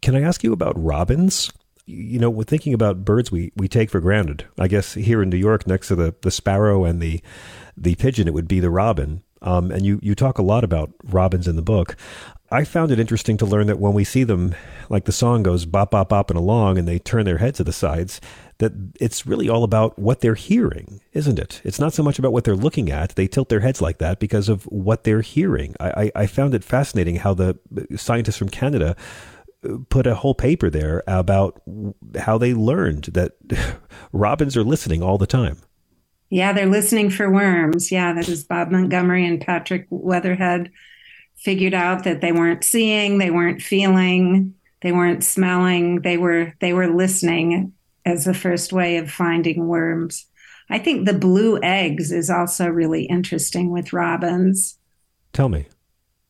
Can 0.00 0.16
I 0.16 0.22
ask 0.22 0.42
you 0.42 0.52
about 0.52 0.82
robins? 0.82 1.52
You 1.84 2.18
know, 2.18 2.30
we're 2.30 2.44
thinking 2.44 2.72
about 2.72 3.04
birds 3.04 3.30
we, 3.30 3.52
we 3.54 3.68
take 3.68 3.90
for 3.90 4.00
granted. 4.00 4.46
I 4.58 4.66
guess 4.66 4.94
here 4.94 5.22
in 5.22 5.28
New 5.28 5.36
York, 5.36 5.66
next 5.66 5.88
to 5.88 5.94
the, 5.94 6.14
the 6.22 6.30
sparrow 6.30 6.84
and 6.84 7.00
the 7.00 7.20
the 7.76 7.94
pigeon, 7.94 8.28
it 8.28 8.34
would 8.34 8.48
be 8.48 8.60
the 8.60 8.70
robin. 8.70 9.22
Um, 9.42 9.70
and 9.70 9.84
you, 9.84 9.98
you 10.02 10.14
talk 10.14 10.38
a 10.38 10.42
lot 10.42 10.64
about 10.64 10.92
robins 11.04 11.46
in 11.46 11.56
the 11.56 11.62
book. 11.62 11.96
I 12.50 12.64
found 12.64 12.92
it 12.92 13.00
interesting 13.00 13.36
to 13.38 13.46
learn 13.46 13.66
that 13.68 13.78
when 13.78 13.94
we 13.94 14.04
see 14.04 14.24
them, 14.24 14.54
like 14.90 15.04
the 15.04 15.12
song 15.12 15.42
goes 15.42 15.64
bop, 15.64 15.90
bop, 15.90 16.10
bopping 16.10 16.36
along 16.36 16.78
and 16.78 16.86
they 16.86 16.98
turn 16.98 17.24
their 17.24 17.38
heads 17.38 17.56
to 17.56 17.64
the 17.64 17.72
sides, 17.72 18.20
that 18.58 18.72
it's 19.00 19.26
really 19.26 19.48
all 19.48 19.64
about 19.64 19.98
what 19.98 20.20
they're 20.20 20.34
hearing, 20.34 21.00
isn't 21.14 21.38
it? 21.38 21.60
It's 21.64 21.80
not 21.80 21.94
so 21.94 22.02
much 22.02 22.18
about 22.18 22.32
what 22.32 22.44
they're 22.44 22.54
looking 22.54 22.90
at. 22.90 23.16
They 23.16 23.26
tilt 23.26 23.48
their 23.48 23.60
heads 23.60 23.80
like 23.80 23.98
that 23.98 24.20
because 24.20 24.50
of 24.50 24.64
what 24.64 25.04
they're 25.04 25.22
hearing. 25.22 25.74
I, 25.80 25.90
I, 25.90 26.12
I 26.22 26.26
found 26.26 26.54
it 26.54 26.62
fascinating 26.62 27.16
how 27.16 27.34
the 27.34 27.58
scientists 27.96 28.36
from 28.36 28.50
Canada 28.50 28.96
uh, 29.64 29.78
put 29.88 30.06
a 30.06 30.14
whole 30.14 30.34
paper 30.34 30.68
there 30.68 31.02
about 31.08 31.62
how 32.20 32.36
they 32.36 32.52
learned 32.52 33.04
that 33.14 33.32
robins 34.12 34.56
are 34.58 34.64
listening 34.64 35.02
all 35.02 35.16
the 35.16 35.26
time. 35.26 35.56
Yeah, 36.32 36.54
they're 36.54 36.64
listening 36.64 37.10
for 37.10 37.30
worms. 37.30 37.92
Yeah, 37.92 38.14
that 38.14 38.26
is 38.26 38.42
Bob 38.42 38.70
Montgomerie 38.70 39.26
and 39.26 39.38
Patrick 39.38 39.86
Weatherhead 39.90 40.72
figured 41.36 41.74
out 41.74 42.04
that 42.04 42.22
they 42.22 42.32
weren't 42.32 42.64
seeing, 42.64 43.18
they 43.18 43.30
weren't 43.30 43.60
feeling, 43.60 44.54
they 44.80 44.92
weren't 44.92 45.22
smelling, 45.22 46.00
they 46.00 46.16
were 46.16 46.54
they 46.58 46.72
were 46.72 46.88
listening 46.88 47.74
as 48.06 48.24
the 48.24 48.32
first 48.32 48.72
way 48.72 48.96
of 48.96 49.10
finding 49.10 49.66
worms. 49.66 50.24
I 50.70 50.78
think 50.78 51.04
the 51.04 51.12
blue 51.12 51.60
eggs 51.62 52.10
is 52.10 52.30
also 52.30 52.66
really 52.66 53.04
interesting 53.04 53.70
with 53.70 53.92
robins. 53.92 54.78
Tell 55.34 55.50
me. 55.50 55.66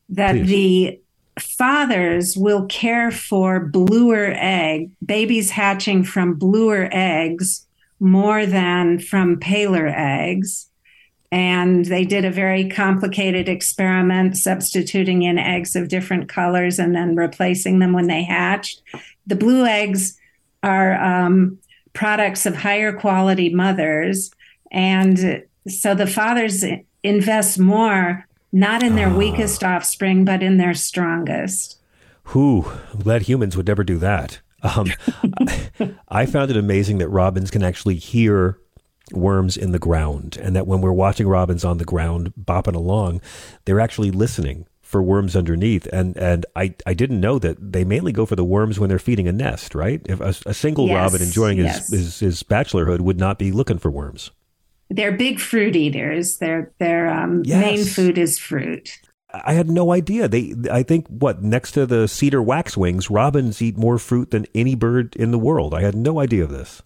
That 0.09 0.33
Please. 0.33 0.47
the 0.49 1.01
fathers 1.39 2.35
will 2.35 2.65
care 2.65 3.09
for 3.09 3.61
bluer 3.61 4.33
egg, 4.35 4.91
babies 5.05 5.51
hatching 5.51 6.03
from 6.03 6.33
bluer 6.33 6.89
eggs 6.91 7.65
more 7.99 8.45
than 8.45 8.99
from 8.99 9.39
paler 9.39 9.87
eggs. 9.87 10.69
And 11.31 11.85
they 11.85 12.05
did 12.05 12.25
a 12.25 12.31
very 12.31 12.69
complicated 12.69 13.49
experiment, 13.49 14.37
substituting 14.37 15.23
in 15.23 15.39
eggs 15.39 15.75
of 15.75 15.87
different 15.87 16.29
colors 16.29 16.77
and 16.77 16.95
then 16.95 17.15
replacing 17.15 17.79
them 17.79 17.91
when 17.91 18.07
they 18.07 18.23
hatched. 18.23 18.83
The 19.25 19.35
blue 19.35 19.65
eggs 19.65 20.19
are 20.61 20.93
um, 21.03 21.57
products 21.93 22.45
of 22.45 22.55
higher 22.55 22.93
quality 22.93 23.49
mothers. 23.53 24.31
And 24.71 25.43
so 25.67 25.95
the 25.95 26.07
fathers 26.07 26.63
invest 27.03 27.57
more, 27.57 28.27
not 28.51 28.83
in 28.83 28.95
their 28.95 29.09
oh. 29.09 29.17
weakest 29.17 29.63
offspring, 29.63 30.25
but 30.25 30.43
in 30.43 30.57
their 30.57 30.73
strongest. 30.73 31.79
Who? 32.25 32.65
I'm 32.93 32.99
glad 32.99 33.23
humans 33.23 33.57
would 33.57 33.67
never 33.67 33.83
do 33.83 33.97
that. 33.97 34.39
Um, 34.63 34.91
I 36.09 36.25
found 36.25 36.49
it 36.51 36.57
amazing 36.57 36.97
that 36.99 37.09
robins 37.09 37.51
can 37.51 37.63
actually 37.63 37.95
hear 37.95 38.57
worms 39.11 39.57
in 39.57 39.71
the 39.71 39.79
ground, 39.79 40.37
and 40.41 40.55
that 40.55 40.65
when 40.65 40.81
we're 40.81 40.93
watching 40.93 41.27
robins 41.27 41.65
on 41.65 41.77
the 41.77 41.85
ground 41.85 42.33
bopping 42.39 42.75
along, 42.75 43.21
they're 43.65 43.81
actually 43.81 44.11
listening 44.11 44.65
for 44.81 45.01
worms 45.01 45.35
underneath. 45.35 45.87
And 45.87 46.15
and 46.17 46.45
I, 46.55 46.75
I 46.85 46.93
didn't 46.93 47.19
know 47.19 47.39
that 47.39 47.73
they 47.73 47.83
mainly 47.83 48.11
go 48.11 48.25
for 48.25 48.35
the 48.35 48.45
worms 48.45 48.79
when 48.79 48.89
they're 48.89 48.99
feeding 48.99 49.27
a 49.27 49.31
nest, 49.31 49.75
right? 49.75 50.01
If 50.05 50.21
a, 50.21 50.49
a 50.49 50.53
single 50.53 50.87
yes, 50.87 50.95
robin 50.95 51.25
enjoying 51.25 51.57
yes. 51.57 51.89
his, 51.89 51.99
his, 51.99 52.19
his 52.19 52.43
bachelorhood 52.43 53.01
would 53.01 53.17
not 53.17 53.39
be 53.39 53.51
looking 53.51 53.79
for 53.79 53.91
worms. 53.91 54.31
They're 54.89 55.11
big 55.11 55.39
fruit 55.39 55.75
eaters. 55.75 56.37
Their 56.37 56.71
their 56.77 57.09
um, 57.09 57.41
yes. 57.43 57.59
main 57.59 57.85
food 57.85 58.17
is 58.17 58.37
fruit. 58.37 58.99
I 59.33 59.53
had 59.53 59.69
no 59.69 59.91
idea. 59.91 60.27
They, 60.27 60.53
I 60.71 60.83
think, 60.83 61.07
what 61.07 61.41
next 61.41 61.71
to 61.71 61.85
the 61.85 62.07
cedar 62.07 62.41
waxwings, 62.41 63.09
robins 63.09 63.61
eat 63.61 63.77
more 63.77 63.97
fruit 63.97 64.31
than 64.31 64.45
any 64.53 64.75
bird 64.75 65.15
in 65.15 65.31
the 65.31 65.39
world. 65.39 65.73
I 65.73 65.81
had 65.81 65.95
no 65.95 66.19
idea 66.19 66.43
of 66.43 66.51
this. 66.51 66.81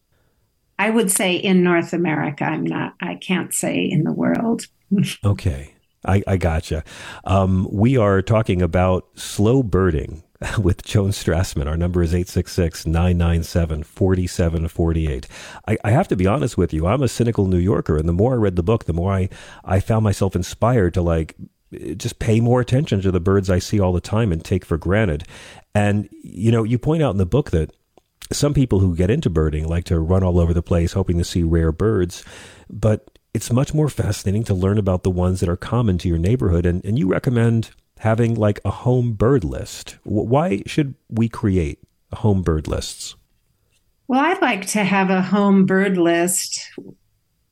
I 0.80 0.90
would 0.90 1.12
say 1.12 1.36
in 1.36 1.64
North 1.64 1.92
America. 1.92 2.46
I'm 2.46 2.64
not. 2.64 2.96
I 3.02 3.16
can't 3.16 3.54
say 3.54 3.80
in 3.84 4.04
the 4.04 4.14
world. 4.14 4.68
okay, 5.26 5.74
I, 6.06 6.24
I 6.26 6.38
gotcha. 6.38 6.84
Um, 7.26 7.68
we 7.72 7.98
are 7.98 8.22
talking 8.22 8.62
about 8.62 9.08
slow 9.16 9.64
birding 9.64 10.24
with 10.60 10.84
Joan 10.84 11.10
Strassman. 11.10 11.68
Our 11.68 11.78
number 11.78 12.02
is 12.02 12.14
866 12.14 12.86
997 12.86 13.84
4748. 13.84 15.28
I 15.84 15.92
have 15.92 16.08
to 16.08 16.16
be 16.16 16.28
honest 16.28 16.58
with 16.58 16.74
you. 16.74 16.88
I'm 16.88 17.02
a 17.02 17.08
cynical 17.08 17.48
New 17.48 17.58
Yorker, 17.58 17.98
and 17.98 18.08
the 18.08 18.14
more 18.14 18.34
I 18.34 18.38
read 18.38 18.56
the 18.56 18.64
book, 18.64 18.86
the 18.86 18.94
more 18.94 19.12
I, 19.12 19.30
I 19.66 19.80
found 19.80 20.04
myself 20.04 20.36
inspired 20.36 20.94
to 20.94 21.02
like 21.02 21.36
just 21.72 22.20
pay 22.20 22.40
more 22.40 22.62
attention 22.62 23.02
to 23.02 23.12
the 23.12 23.20
birds 23.20 23.50
I 23.50 23.60
see 23.60 23.80
all 23.80 23.94
the 23.94 24.02
time 24.02 24.32
and 24.32 24.44
take 24.44 24.66
for 24.66 24.78
granted. 24.78 25.24
And, 25.76 26.10
you 26.12 26.52
know, 26.52 26.64
you 26.64 26.78
point 26.78 27.04
out 27.04 27.12
in 27.12 27.18
the 27.18 27.26
book 27.26 27.52
that 27.52 27.76
some 28.32 28.54
people 28.54 28.80
who 28.80 28.96
get 28.96 29.10
into 29.10 29.30
birding 29.30 29.68
like 29.68 29.86
to 29.86 30.00
run 30.00 30.24
all 30.24 30.40
over 30.40 30.54
the 30.54 30.62
place 30.62 30.94
hoping 30.94 31.18
to 31.18 31.24
see 31.24 31.44
rare 31.44 31.72
birds, 31.72 32.24
but 32.70 33.20
it's 33.34 33.52
much 33.52 33.74
more 33.74 33.90
fascinating 33.90 34.44
to 34.46 34.54
learn 34.54 34.78
about 34.78 35.04
the 35.04 35.12
ones 35.12 35.40
that 35.40 35.50
are 35.50 35.58
common 35.58 35.98
to 36.00 36.08
your 36.08 36.18
neighborhood. 36.18 36.66
And, 36.66 36.84
and 36.84 36.98
you 36.98 37.08
recommend 37.08 37.72
having 38.00 38.36
like 38.36 38.60
a 38.66 38.72
home 38.72 39.14
bird 39.14 39.44
list. 39.44 39.98
Why 40.04 40.64
should 40.66 40.96
we 41.10 41.30
create 41.30 41.80
home 42.14 42.42
bird 42.42 42.68
lists? 42.68 43.16
Well, 44.08 44.22
I'd 44.22 44.42
like 44.42 44.66
to 44.68 44.84
have 44.84 45.10
a 45.10 45.22
home 45.22 45.66
bird 45.66 45.98
list 45.98 46.72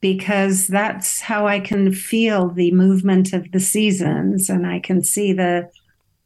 because 0.06 0.68
that's 0.68 1.20
how 1.20 1.48
I 1.48 1.60
can 1.60 1.92
feel 1.92 2.50
the 2.50 2.72
movement 2.72 3.34
of 3.34 3.52
the 3.52 3.60
seasons 3.60 4.52
and 4.52 4.68
I 4.68 4.80
can 4.80 5.02
see 5.02 5.34
the 5.34 5.68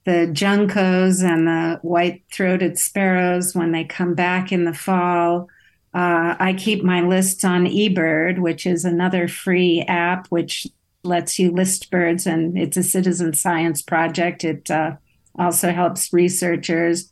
the 0.03 0.27
juncos 0.33 1.23
and 1.23 1.47
the 1.47 1.79
white-throated 1.81 2.77
sparrows 2.77 3.55
when 3.55 3.71
they 3.71 3.85
come 3.85 4.15
back 4.15 4.51
in 4.51 4.65
the 4.65 4.73
fall. 4.73 5.47
Uh, 5.93 6.35
I 6.37 6.55
keep 6.57 6.83
my 6.83 6.99
lists 6.99 7.45
on 7.45 7.67
eBird, 7.67 8.39
which 8.39 8.65
is 8.65 8.83
another 8.83 9.29
free 9.29 9.85
app 9.87 10.27
which 10.27 10.67
lets 11.05 11.39
you 11.39 11.49
list 11.49 11.89
birds, 11.89 12.27
and 12.27 12.57
it's 12.57 12.75
a 12.75 12.83
citizen 12.83 13.33
science 13.33 13.81
project. 13.81 14.43
It 14.43 14.69
uh, 14.69 14.97
also 15.37 15.71
helps 15.71 16.11
researchers. 16.11 17.09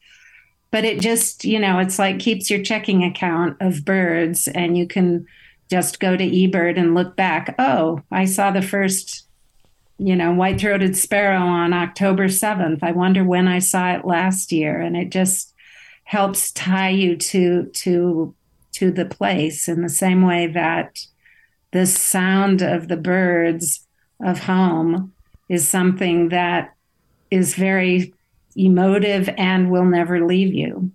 But 0.72 0.84
it 0.84 0.99
just, 0.99 1.45
you 1.45 1.59
know, 1.59 1.80
it's 1.80 1.97
like 1.97 2.20
keeps 2.20 2.49
your 2.49 2.61
checking 2.61 3.05
account 3.05 3.55
of 3.61 3.86
birds, 3.86 4.49
and 4.49 4.78
you 4.78 4.86
can 4.86 5.26
just 5.70 5.99
go 5.99 6.15
to 6.15 6.24
eBird 6.24 6.78
and 6.78 6.95
look 6.95 7.15
back. 7.15 7.55
Oh, 7.59 8.01
I 8.11 8.26
saw 8.26 8.51
the 8.51 8.61
first, 8.61 9.28
you 9.97 10.15
know, 10.15 10.34
white 10.34 10.59
throated 10.59 10.95
sparrow 10.95 11.39
on 11.39 11.74
October 11.74 12.28
7th. 12.28 12.80
I 12.82 12.91
wonder 12.91 13.24
when 13.24 13.47
I 13.47 13.59
saw 13.59 13.93
it 13.93 14.05
last 14.05 14.51
year. 14.51 14.80
And 14.80 14.95
it 14.95 15.09
just 15.09 15.53
helps 16.05 16.51
tie 16.53 16.89
you 16.89 17.18
to 17.18 17.65
to 17.65 18.34
to 18.72 18.91
the 18.91 19.05
place 19.05 19.68
in 19.68 19.82
the 19.82 19.89
same 19.89 20.22
way 20.22 20.47
that 20.47 20.99
the 21.72 21.86
sound 21.86 22.61
of 22.61 22.88
the 22.88 22.95
birds 22.95 23.86
of 24.24 24.39
home 24.39 25.13
is 25.49 25.68
something 25.68 26.30
that 26.30 26.74
is 27.30 27.55
very 27.55 28.13
emotive 28.55 29.30
and 29.38 29.70
will 29.70 29.86
never 29.86 30.26
leave 30.26 30.53
you. 30.53 30.91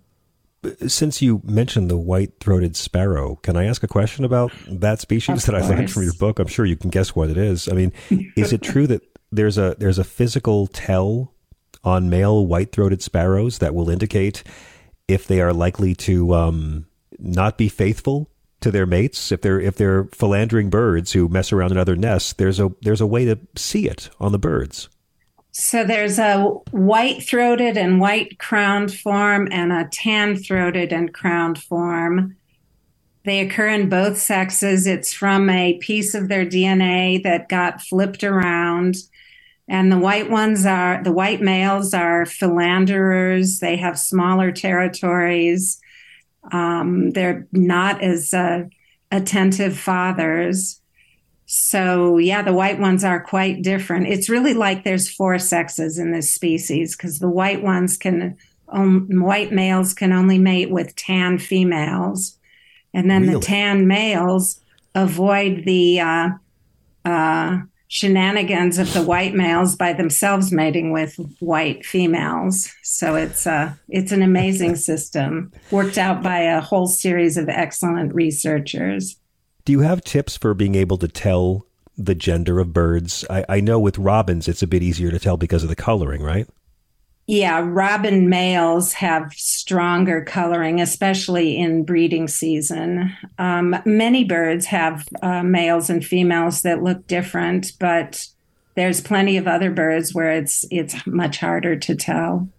Since 0.87 1.21
you 1.21 1.41
mentioned 1.43 1.89
the 1.89 1.97
white 1.97 2.39
throated 2.39 2.75
sparrow, 2.75 3.35
can 3.37 3.57
I 3.57 3.65
ask 3.65 3.83
a 3.83 3.87
question 3.87 4.23
about 4.23 4.51
that 4.67 5.01
species 5.01 5.45
that 5.45 5.55
I 5.55 5.67
learned 5.67 5.91
from 5.91 6.03
your 6.03 6.13
book? 6.13 6.39
I'm 6.39 6.47
sure 6.47 6.65
you 6.65 6.77
can 6.77 6.89
guess 6.89 7.15
what 7.15 7.29
it 7.29 7.37
is. 7.37 7.67
I 7.67 7.73
mean, 7.73 7.91
is 8.37 8.53
it 8.53 8.61
true 8.61 8.87
that 8.87 9.01
there's 9.31 9.57
a 9.57 9.75
there's 9.79 9.99
a 9.99 10.03
physical 10.03 10.67
tell 10.67 11.33
on 11.83 12.09
male 12.09 12.45
white 12.45 12.71
throated 12.71 13.01
sparrows 13.01 13.59
that 13.59 13.75
will 13.75 13.89
indicate 13.89 14.43
if 15.07 15.27
they 15.27 15.41
are 15.41 15.53
likely 15.53 15.95
to 15.95 16.33
um, 16.33 16.85
not 17.19 17.57
be 17.57 17.67
faithful 17.67 18.29
to 18.61 18.71
their 18.71 18.85
mates? 18.85 19.31
If 19.31 19.41
they're 19.41 19.59
if 19.59 19.75
they're 19.75 20.05
philandering 20.05 20.69
birds 20.69 21.11
who 21.11 21.27
mess 21.27 21.51
around 21.51 21.71
in 21.71 21.77
other 21.77 21.95
nests, 21.95 22.33
there's 22.33 22.59
a 22.59 22.71
there's 22.81 23.01
a 23.01 23.07
way 23.07 23.25
to 23.25 23.37
see 23.55 23.87
it 23.87 24.09
on 24.19 24.31
the 24.31 24.39
birds. 24.39 24.87
So 25.55 25.83
there's 25.83 26.17
a 26.17 26.41
white 26.71 27.21
throated 27.21 27.77
and 27.77 28.01
white 28.01 28.39
crowned 28.39 28.91
form 28.91 29.47
and 29.51 29.71
a 29.71 29.87
tan 29.91 30.35
throated 30.35 30.91
and 30.91 31.13
crowned 31.13 31.61
form. 31.61 32.35
They 33.23 33.39
occur 33.39 33.67
in 33.67 33.87
both 33.87 34.17
sexes. 34.17 34.87
It's 34.87 35.13
from 35.13 35.51
a 35.51 35.77
piece 35.77 36.15
of 36.15 36.27
their 36.27 36.43
DNA 36.43 37.21
that 37.21 37.49
got 37.49 37.81
flipped 37.81 38.23
around. 38.23 38.95
And 39.67 39.91
the 39.91 39.99
white 39.99 40.29
ones 40.29 40.65
are 40.65 41.01
the 41.03 41.13
white 41.13 41.41
males 41.41 41.93
are 41.93 42.25
philanderers. 42.25 43.59
They 43.59 43.77
have 43.77 43.99
smaller 43.99 44.51
territories. 44.51 45.79
Um, 46.51 47.11
they're 47.11 47.47
not 47.51 48.01
as 48.01 48.33
uh, 48.33 48.63
attentive 49.11 49.77
fathers. 49.77 50.81
So, 51.45 52.17
yeah, 52.17 52.41
the 52.41 52.53
white 52.53 52.79
ones 52.79 53.03
are 53.03 53.21
quite 53.21 53.61
different. 53.61 54.07
It's 54.07 54.29
really 54.29 54.53
like 54.53 54.83
there's 54.83 55.13
four 55.13 55.37
sexes 55.39 55.99
in 55.99 56.11
this 56.11 56.33
species 56.33 56.95
because 56.95 57.19
the 57.19 57.29
white 57.29 57.61
ones 57.61 57.97
can, 57.97 58.37
um, 58.69 59.07
white 59.11 59.51
males 59.51 59.93
can 59.93 60.13
only 60.13 60.37
mate 60.37 60.71
with 60.71 60.95
tan 60.95 61.37
females. 61.37 62.37
And 62.93 63.09
then 63.09 63.23
Really? 63.23 63.33
the 63.35 63.39
tan 63.39 63.87
males 63.87 64.61
avoid 64.95 65.65
the 65.65 65.99
uh, 65.99 66.29
uh, 67.05 67.57
shenanigans 67.87 68.79
of 68.79 68.91
the 68.93 69.03
white 69.03 69.35
males 69.35 69.75
by 69.75 69.93
themselves 69.93 70.51
mating 70.51 70.91
with 70.91 71.15
white 71.39 71.85
females. 71.85 72.71
So 72.83 73.15
it's 73.15 73.45
uh, 73.45 73.73
it's 73.89 74.11
an 74.11 74.21
amazing 74.21 74.75
system 74.89 75.51
worked 75.71 75.97
out 75.97 76.23
by 76.23 76.39
a 76.39 76.61
whole 76.61 76.87
series 76.87 77.37
of 77.37 77.49
excellent 77.49 78.13
researchers. 78.15 79.17
Do 79.65 79.71
you 79.71 79.79
have 79.79 80.03
tips 80.03 80.35
for 80.35 80.53
being 80.53 80.75
able 80.75 80.97
to 80.97 81.07
tell 81.07 81.65
the 81.97 82.15
gender 82.15 82.59
of 82.59 82.73
birds? 82.73 83.23
I, 83.29 83.45
I 83.47 83.59
know 83.61 83.79
with 83.79 83.97
robins 83.97 84.47
it's 84.47 84.63
a 84.63 84.67
bit 84.67 84.83
easier 84.83 85.09
to 85.09 85.19
tell 85.19 85.37
because 85.37 85.63
of 85.63 85.69
the 85.69 85.75
coloring, 85.75 86.21
right? 86.21 86.47
Yeah, 87.25 87.65
robin 87.65 88.27
males 88.27 88.91
have 88.93 89.31
stronger 89.31 90.25
coloring, 90.25 90.81
especially 90.81 91.57
in 91.57 91.85
breeding 91.85 92.27
season. 92.27 93.15
Um, 93.37 93.77
many 93.85 94.25
birds 94.25 94.65
have 94.65 95.07
uh, 95.21 95.43
males 95.43 95.89
and 95.89 96.03
females 96.03 96.63
that 96.63 96.83
look 96.83 97.07
different, 97.07 97.71
but 97.79 98.27
there's 98.75 98.99
plenty 98.99 99.37
of 99.37 99.47
other 99.47 99.71
birds 99.71 100.13
where 100.13 100.31
it's 100.31 100.65
it's 100.69 101.07
much 101.07 101.37
harder 101.37 101.77
to 101.77 101.95
tell. 101.95 102.49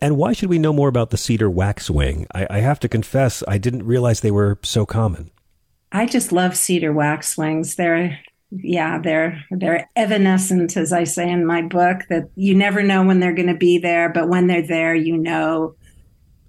And 0.00 0.16
why 0.16 0.32
should 0.32 0.48
we 0.48 0.58
know 0.58 0.72
more 0.72 0.88
about 0.88 1.10
the 1.10 1.16
cedar 1.16 1.50
waxwing? 1.50 2.26
I, 2.34 2.46
I 2.50 2.58
have 2.60 2.80
to 2.80 2.88
confess, 2.88 3.44
I 3.46 3.58
didn't 3.58 3.84
realize 3.84 4.20
they 4.20 4.30
were 4.32 4.58
so 4.62 4.84
common. 4.86 5.30
I 5.92 6.06
just 6.06 6.32
love 6.32 6.56
cedar 6.56 6.92
waxwings. 6.92 7.76
They're 7.76 8.18
yeah, 8.50 8.98
they're 8.98 9.44
they're 9.50 9.88
evanescent, 9.94 10.76
as 10.76 10.92
I 10.92 11.04
say 11.04 11.30
in 11.30 11.46
my 11.46 11.62
book, 11.62 12.02
that 12.08 12.30
you 12.34 12.54
never 12.54 12.82
know 12.82 13.04
when 13.04 13.20
they're 13.20 13.34
going 13.34 13.48
to 13.48 13.54
be 13.54 13.78
there, 13.78 14.08
but 14.08 14.28
when 14.28 14.46
they're 14.46 14.66
there, 14.66 14.94
you 14.94 15.16
know. 15.16 15.74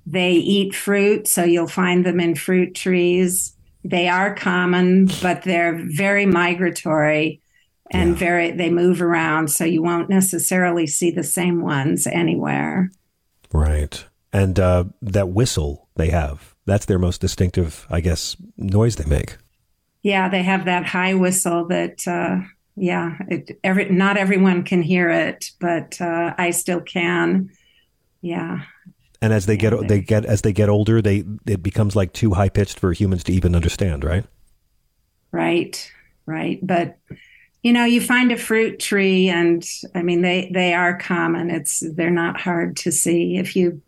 They 0.07 0.31
eat 0.31 0.73
fruit, 0.73 1.27
so 1.27 1.43
you'll 1.43 1.67
find 1.67 2.03
them 2.03 2.19
in 2.19 2.33
fruit 2.33 2.73
trees. 2.73 3.55
They 3.83 4.07
are 4.07 4.33
common, 4.33 5.09
but 5.21 5.43
they're 5.43 5.79
very 5.95 6.25
migratory 6.25 7.39
and 7.91 8.17
very 8.17 8.51
they 8.51 8.69
move 8.69 9.01
around, 9.01 9.49
so 9.49 9.63
you 9.63 9.83
won't 9.83 10.09
necessarily 10.09 10.87
see 10.87 11.11
the 11.11 11.23
same 11.23 11.61
ones 11.61 12.07
anywhere. 12.07 12.89
Right. 13.51 14.03
And 14.33 14.59
uh, 14.59 14.85
that 15.01 15.29
whistle 15.29 15.87
they 15.95 16.09
have, 16.09 16.50
that's 16.65 16.85
their 16.85 16.99
most 16.99 17.21
distinctive, 17.21 17.85
I 17.89 18.01
guess, 18.01 18.35
noise 18.57 18.95
they 18.95 19.05
make. 19.05 19.37
Yeah, 20.03 20.29
they 20.29 20.43
have 20.43 20.65
that 20.65 20.85
high 20.85 21.13
whistle 21.13 21.67
that, 21.67 22.07
uh, 22.07 22.41
yeah, 22.75 23.17
it, 23.27 23.59
every 23.63 23.89
not 23.89 24.17
everyone 24.17 24.63
can 24.63 24.81
hear 24.81 25.09
it, 25.09 25.51
but 25.59 25.99
uh, 26.01 26.33
I 26.37 26.51
still 26.51 26.81
can. 26.81 27.49
Yeah, 28.21 28.61
And 29.21 29.33
as 29.33 29.45
they 29.45 29.57
get 29.57 29.73
they 29.87 30.01
get 30.01 30.25
as 30.25 30.41
they 30.41 30.53
get 30.53 30.69
older, 30.69 31.01
they 31.01 31.23
it 31.45 31.61
becomes 31.63 31.95
like 31.95 32.13
too 32.13 32.33
high 32.33 32.49
pitched 32.49 32.79
for 32.79 32.93
humans 32.93 33.23
to 33.25 33.33
even 33.33 33.55
understand, 33.55 34.03
right? 34.03 34.25
right, 35.31 35.91
right. 36.25 36.59
But 36.65 36.97
you 37.63 37.73
know, 37.73 37.85
you 37.85 38.01
find 38.01 38.31
a 38.31 38.37
fruit 38.37 38.79
tree, 38.79 39.29
and 39.29 39.63
I 39.93 40.01
mean, 40.01 40.21
they 40.21 40.49
they 40.53 40.73
are 40.73 40.97
common. 40.97 41.51
It's 41.51 41.83
they're 41.95 42.09
not 42.09 42.39
hard 42.39 42.77
to 42.77 42.91
see 42.91 43.37
if 43.37 43.55
you, 43.55 43.81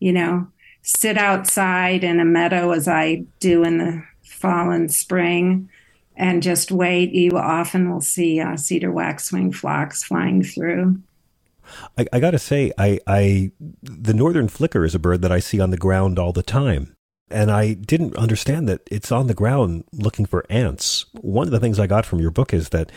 you 0.00 0.12
know, 0.12 0.48
sit 0.82 1.18
outside 1.18 2.04
in 2.04 2.20
a 2.20 2.24
meadow 2.24 2.72
as 2.72 2.88
I 2.88 3.24
do 3.40 3.62
in 3.64 3.78
the 3.78 4.02
fall 4.22 4.70
and 4.70 4.92
spring. 4.92 5.68
And 6.16 6.42
just 6.42 6.72
wait. 6.72 7.12
You 7.12 7.38
often 7.38 7.90
will 7.90 8.00
see 8.00 8.40
uh, 8.40 8.56
cedar 8.56 8.90
waxwing 8.90 9.52
flocks 9.52 10.02
flying 10.02 10.42
through. 10.42 11.00
I, 11.96 12.06
I 12.12 12.20
got 12.20 12.32
to 12.32 12.38
say, 12.38 12.72
I, 12.76 12.98
I 13.06 13.52
the 13.82 14.14
northern 14.14 14.48
flicker 14.48 14.84
is 14.84 14.94
a 14.94 14.98
bird 14.98 15.22
that 15.22 15.32
I 15.32 15.38
see 15.38 15.60
on 15.60 15.70
the 15.70 15.76
ground 15.76 16.18
all 16.18 16.32
the 16.32 16.42
time, 16.42 16.96
and 17.30 17.50
I 17.50 17.74
didn't 17.74 18.16
understand 18.16 18.68
that 18.68 18.80
it's 18.90 19.12
on 19.12 19.26
the 19.26 19.34
ground 19.34 19.84
looking 19.92 20.26
for 20.26 20.44
ants. 20.50 21.06
One 21.20 21.46
of 21.46 21.52
the 21.52 21.60
things 21.60 21.78
I 21.78 21.86
got 21.86 22.06
from 22.06 22.20
your 22.20 22.30
book 22.30 22.52
is 22.52 22.70
that 22.70 22.90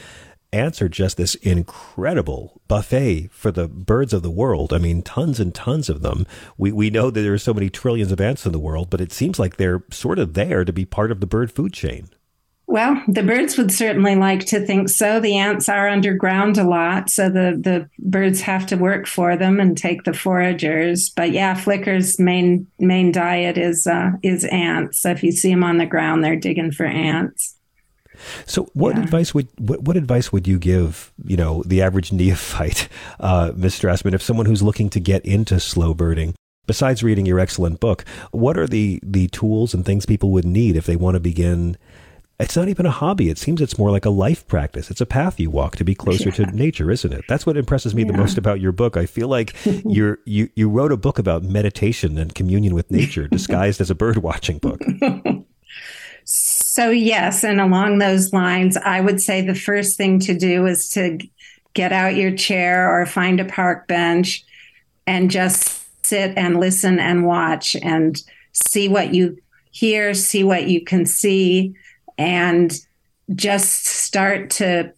ants 0.53 0.81
are 0.81 0.89
just 0.89 1.17
this 1.17 1.35
incredible 1.35 2.61
buffet 2.67 3.29
for 3.31 3.51
the 3.51 3.67
birds 3.67 4.13
of 4.13 4.23
the 4.23 4.31
world. 4.31 4.73
I 4.73 4.77
mean, 4.77 5.01
tons 5.01 5.39
and 5.39 5.53
tons 5.53 5.89
of 5.89 6.01
them. 6.01 6.25
We 6.57 6.71
we 6.71 6.89
know 6.89 7.09
that 7.09 7.21
there 7.21 7.33
are 7.33 7.37
so 7.37 7.53
many 7.53 7.69
trillions 7.69 8.11
of 8.11 8.21
ants 8.21 8.45
in 8.45 8.51
the 8.51 8.59
world, 8.59 8.89
but 8.89 9.01
it 9.01 9.11
seems 9.11 9.39
like 9.39 9.57
they're 9.57 9.83
sort 9.91 10.19
of 10.19 10.33
there 10.33 10.65
to 10.65 10.73
be 10.73 10.85
part 10.85 11.11
of 11.11 11.19
the 11.19 11.27
bird 11.27 11.51
food 11.51 11.73
chain. 11.73 12.09
Well, 12.71 13.03
the 13.05 13.23
birds 13.23 13.57
would 13.57 13.69
certainly 13.69 14.15
like 14.15 14.45
to 14.45 14.65
think 14.65 14.87
so. 14.87 15.19
The 15.19 15.35
ants 15.35 15.67
are 15.67 15.89
underground 15.89 16.57
a 16.57 16.63
lot, 16.63 17.09
so 17.09 17.27
the, 17.27 17.59
the 17.59 17.89
birds 17.99 18.39
have 18.41 18.65
to 18.67 18.77
work 18.77 19.07
for 19.07 19.35
them 19.35 19.59
and 19.59 19.77
take 19.77 20.05
the 20.05 20.11
foragers. 20.11 21.13
But 21.13 21.31
yeah, 21.33 21.53
Flicker's 21.53 22.17
main 22.17 22.67
main 22.79 23.11
diet 23.11 23.57
is 23.57 23.87
uh, 23.87 24.11
is 24.23 24.45
ants. 24.45 25.01
So 25.01 25.09
if 25.09 25.21
you 25.21 25.33
see 25.33 25.49
them 25.49 25.65
on 25.65 25.79
the 25.79 25.85
ground, 25.85 26.23
they're 26.23 26.37
digging 26.37 26.71
for 26.71 26.85
ants. 26.85 27.57
So, 28.45 28.69
what 28.74 28.95
yeah. 28.95 29.03
advice 29.03 29.34
would 29.34 29.47
what, 29.57 29.82
what, 29.82 29.97
advice 29.97 30.32
would 30.32 30.47
you 30.47 30.59
give? 30.59 31.13
You 31.24 31.38
know, 31.38 31.63
the 31.63 31.82
average 31.82 32.11
neophyte, 32.11 32.88
uh, 33.19 33.51
Ms. 33.55 33.80
Strassman, 33.80 34.13
if 34.13 34.22
someone 34.22 34.45
who's 34.45 34.63
looking 34.63 34.89
to 34.91 34.99
get 34.99 35.26
into 35.26 35.59
slow 35.59 35.93
birding, 35.93 36.36
besides 36.67 37.03
reading 37.03 37.26
your 37.26 37.39
excellent 37.39 37.80
book, 37.80 38.05
what 38.32 38.57
are 38.57 38.67
the 38.67 38.99
the 39.03 39.28
tools 39.30 39.74
and 39.74 39.86
things 39.86 40.05
people 40.05 40.32
would 40.32 40.45
need 40.45 40.76
if 40.76 40.86
they 40.86 40.95
want 40.95 41.15
to 41.15 41.19
begin? 41.19 41.78
it's 42.41 42.55
not 42.55 42.67
even 42.67 42.86
a 42.86 42.91
hobby. 42.91 43.30
It 43.30 43.38
seems 43.38 43.61
it's 43.61 43.78
more 43.78 43.91
like 43.91 44.05
a 44.05 44.09
life 44.09 44.47
practice. 44.47 44.89
It's 44.89 45.01
a 45.01 45.05
path 45.05 45.39
you 45.39 45.49
walk 45.49 45.76
to 45.78 45.84
be 45.84 45.93
closer 45.93 46.30
yeah. 46.30 46.45
to 46.45 46.45
nature, 46.47 46.89
isn't 46.89 47.13
it? 47.13 47.24
That's 47.28 47.45
what 47.45 47.55
impresses 47.55 47.93
me 47.93 48.03
yeah. 48.03 48.11
the 48.11 48.17
most 48.17 48.38
about 48.38 48.59
your 48.59 48.72
book. 48.72 48.97
I 48.97 49.05
feel 49.05 49.28
like 49.28 49.55
you're 49.65 50.19
you 50.26 50.49
you 50.55 50.69
wrote 50.69 50.91
a 50.91 50.97
book 50.97 51.19
about 51.19 51.43
meditation 51.43 52.17
and 52.17 52.34
communion 52.34 52.74
with 52.74 52.89
nature 52.89 53.28
disguised 53.28 53.80
as 53.80 53.89
a 53.89 53.95
bird 53.95 54.17
watching 54.17 54.57
book. 54.57 54.82
so 56.72 56.89
yes, 56.89 57.43
and 57.43 57.59
along 57.59 57.97
those 57.97 58.32
lines, 58.32 58.78
I 58.78 59.01
would 59.01 59.19
say 59.19 59.41
the 59.41 59.53
first 59.53 59.97
thing 59.97 60.19
to 60.19 60.34
do 60.34 60.67
is 60.67 60.88
to 60.91 61.17
get 61.74 61.91
out 61.91 62.15
your 62.15 62.32
chair 62.32 62.89
or 62.89 63.05
find 63.05 63.41
a 63.41 63.45
park 63.45 63.89
bench 63.89 64.45
and 65.05 65.30
just 65.30 65.86
sit 66.05 66.32
and 66.38 66.61
listen 66.61 66.97
and 66.97 67.26
watch 67.26 67.76
and 67.76 68.24
see 68.53 68.88
what 68.88 69.13
you 69.13 69.38
hear, 69.72 70.13
see 70.13 70.45
what 70.45 70.67
you 70.67 70.82
can 70.82 71.05
see 71.05 71.76
and 72.17 72.80
just 73.36 73.84
start 73.84 74.49
to 74.51 74.93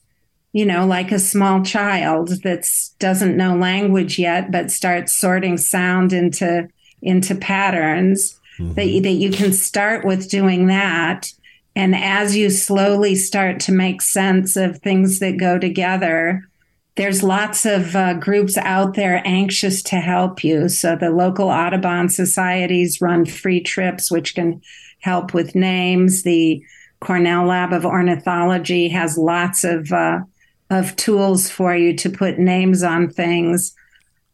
you 0.51 0.67
know 0.67 0.85
like 0.85 1.11
a 1.11 1.17
small 1.17 1.63
child 1.63 2.43
that 2.43 2.69
doesn't 2.99 3.35
know 3.35 3.55
language 3.55 4.19
yet 4.19 4.51
but 4.51 4.69
starts 4.69 5.15
sorting 5.15 5.57
sound 5.57 6.13
into 6.13 6.69
into 7.01 7.33
patterns 7.33 8.39
mm-hmm. 8.59 8.73
that, 8.73 9.03
that 9.03 9.13
you 9.13 9.31
can 9.31 9.51
start 9.51 10.05
with 10.05 10.29
doing 10.29 10.67
that 10.67 11.31
and 11.75 11.95
as 11.95 12.35
you 12.35 12.49
slowly 12.49 13.15
start 13.15 13.59
to 13.59 13.71
make 13.71 14.01
sense 14.01 14.55
of 14.55 14.77
things 14.77 15.19
that 15.19 15.37
go 15.37 15.57
together 15.57 16.47
there's 16.95 17.23
lots 17.23 17.65
of 17.65 17.95
uh, 17.95 18.13
groups 18.13 18.55
out 18.57 18.93
there 18.93 19.21
anxious 19.25 19.81
to 19.81 19.95
help 19.95 20.43
you 20.43 20.69
so 20.69 20.95
the 20.95 21.09
local 21.09 21.49
audubon 21.49 22.09
societies 22.09 23.01
run 23.01 23.25
free 23.25 23.61
trips 23.61 24.11
which 24.11 24.35
can 24.35 24.61
help 24.99 25.33
with 25.33 25.55
names 25.55 26.23
the 26.23 26.63
Cornell 27.03 27.45
Lab 27.45 27.73
of 27.73 27.85
Ornithology 27.85 28.87
has 28.87 29.17
lots 29.17 29.63
of 29.63 29.91
uh, 29.91 30.21
of 30.69 30.95
tools 30.95 31.49
for 31.49 31.75
you 31.75 31.95
to 31.97 32.09
put 32.09 32.39
names 32.39 32.81
on 32.81 33.09
things. 33.09 33.75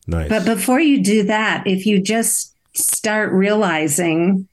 Nice. 0.08 0.30
But 0.30 0.46
before 0.46 0.80
you 0.80 1.04
do 1.04 1.24
that, 1.24 1.66
if 1.66 1.86
you 1.86 2.02
just 2.02 2.56
start 2.74 3.32
realizing 3.34 4.48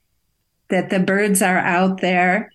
that 0.69 0.89
the 0.89 0.99
birds 0.99 1.41
are 1.41 1.59
out 1.59 2.01
there, 2.01 2.51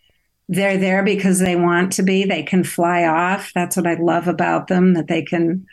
they're 0.53 0.77
there 0.77 1.03
because 1.03 1.39
they 1.39 1.57
want 1.57 1.93
to 1.95 2.03
be. 2.03 2.25
They 2.25 2.43
can 2.43 2.63
fly 2.63 3.05
off. 3.05 3.53
That's 3.55 3.77
what 3.77 3.87
I 3.87 3.95
love 3.95 4.29
about 4.29 4.69
them, 4.69 4.93
that 4.95 5.09
they 5.09 5.23
can 5.23 5.67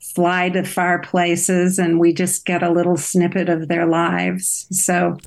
fly 0.00 0.50
to 0.50 0.64
far 0.64 0.98
places 0.98 1.78
and 1.78 1.98
we 1.98 2.12
just 2.12 2.44
get 2.44 2.62
a 2.62 2.70
little 2.70 2.96
snippet 2.96 3.48
of 3.48 3.68
their 3.68 3.86
lives. 3.86 4.66
So 4.70 5.18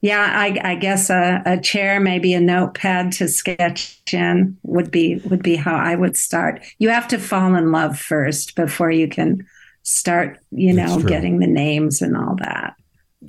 yeah, 0.00 0.32
I, 0.34 0.58
I 0.62 0.74
guess 0.76 1.10
a, 1.10 1.42
a, 1.44 1.58
chair, 1.58 1.98
maybe 2.00 2.32
a 2.34 2.40
notepad 2.40 3.12
to 3.12 3.28
sketch 3.28 4.00
in 4.12 4.56
would 4.62 4.90
be 4.90 5.16
would 5.24 5.42
be 5.42 5.56
how 5.56 5.74
I 5.74 5.96
would 5.96 6.16
start. 6.16 6.62
You 6.78 6.90
have 6.90 7.08
to 7.08 7.18
fall 7.18 7.54
in 7.56 7.72
love 7.72 7.98
first 7.98 8.54
before 8.54 8.90
you 8.90 9.08
can 9.08 9.44
start, 9.82 10.38
you 10.50 10.72
know, 10.72 11.00
getting 11.00 11.38
the 11.40 11.46
names 11.46 12.00
and 12.00 12.16
all 12.16 12.36
that. 12.36 12.74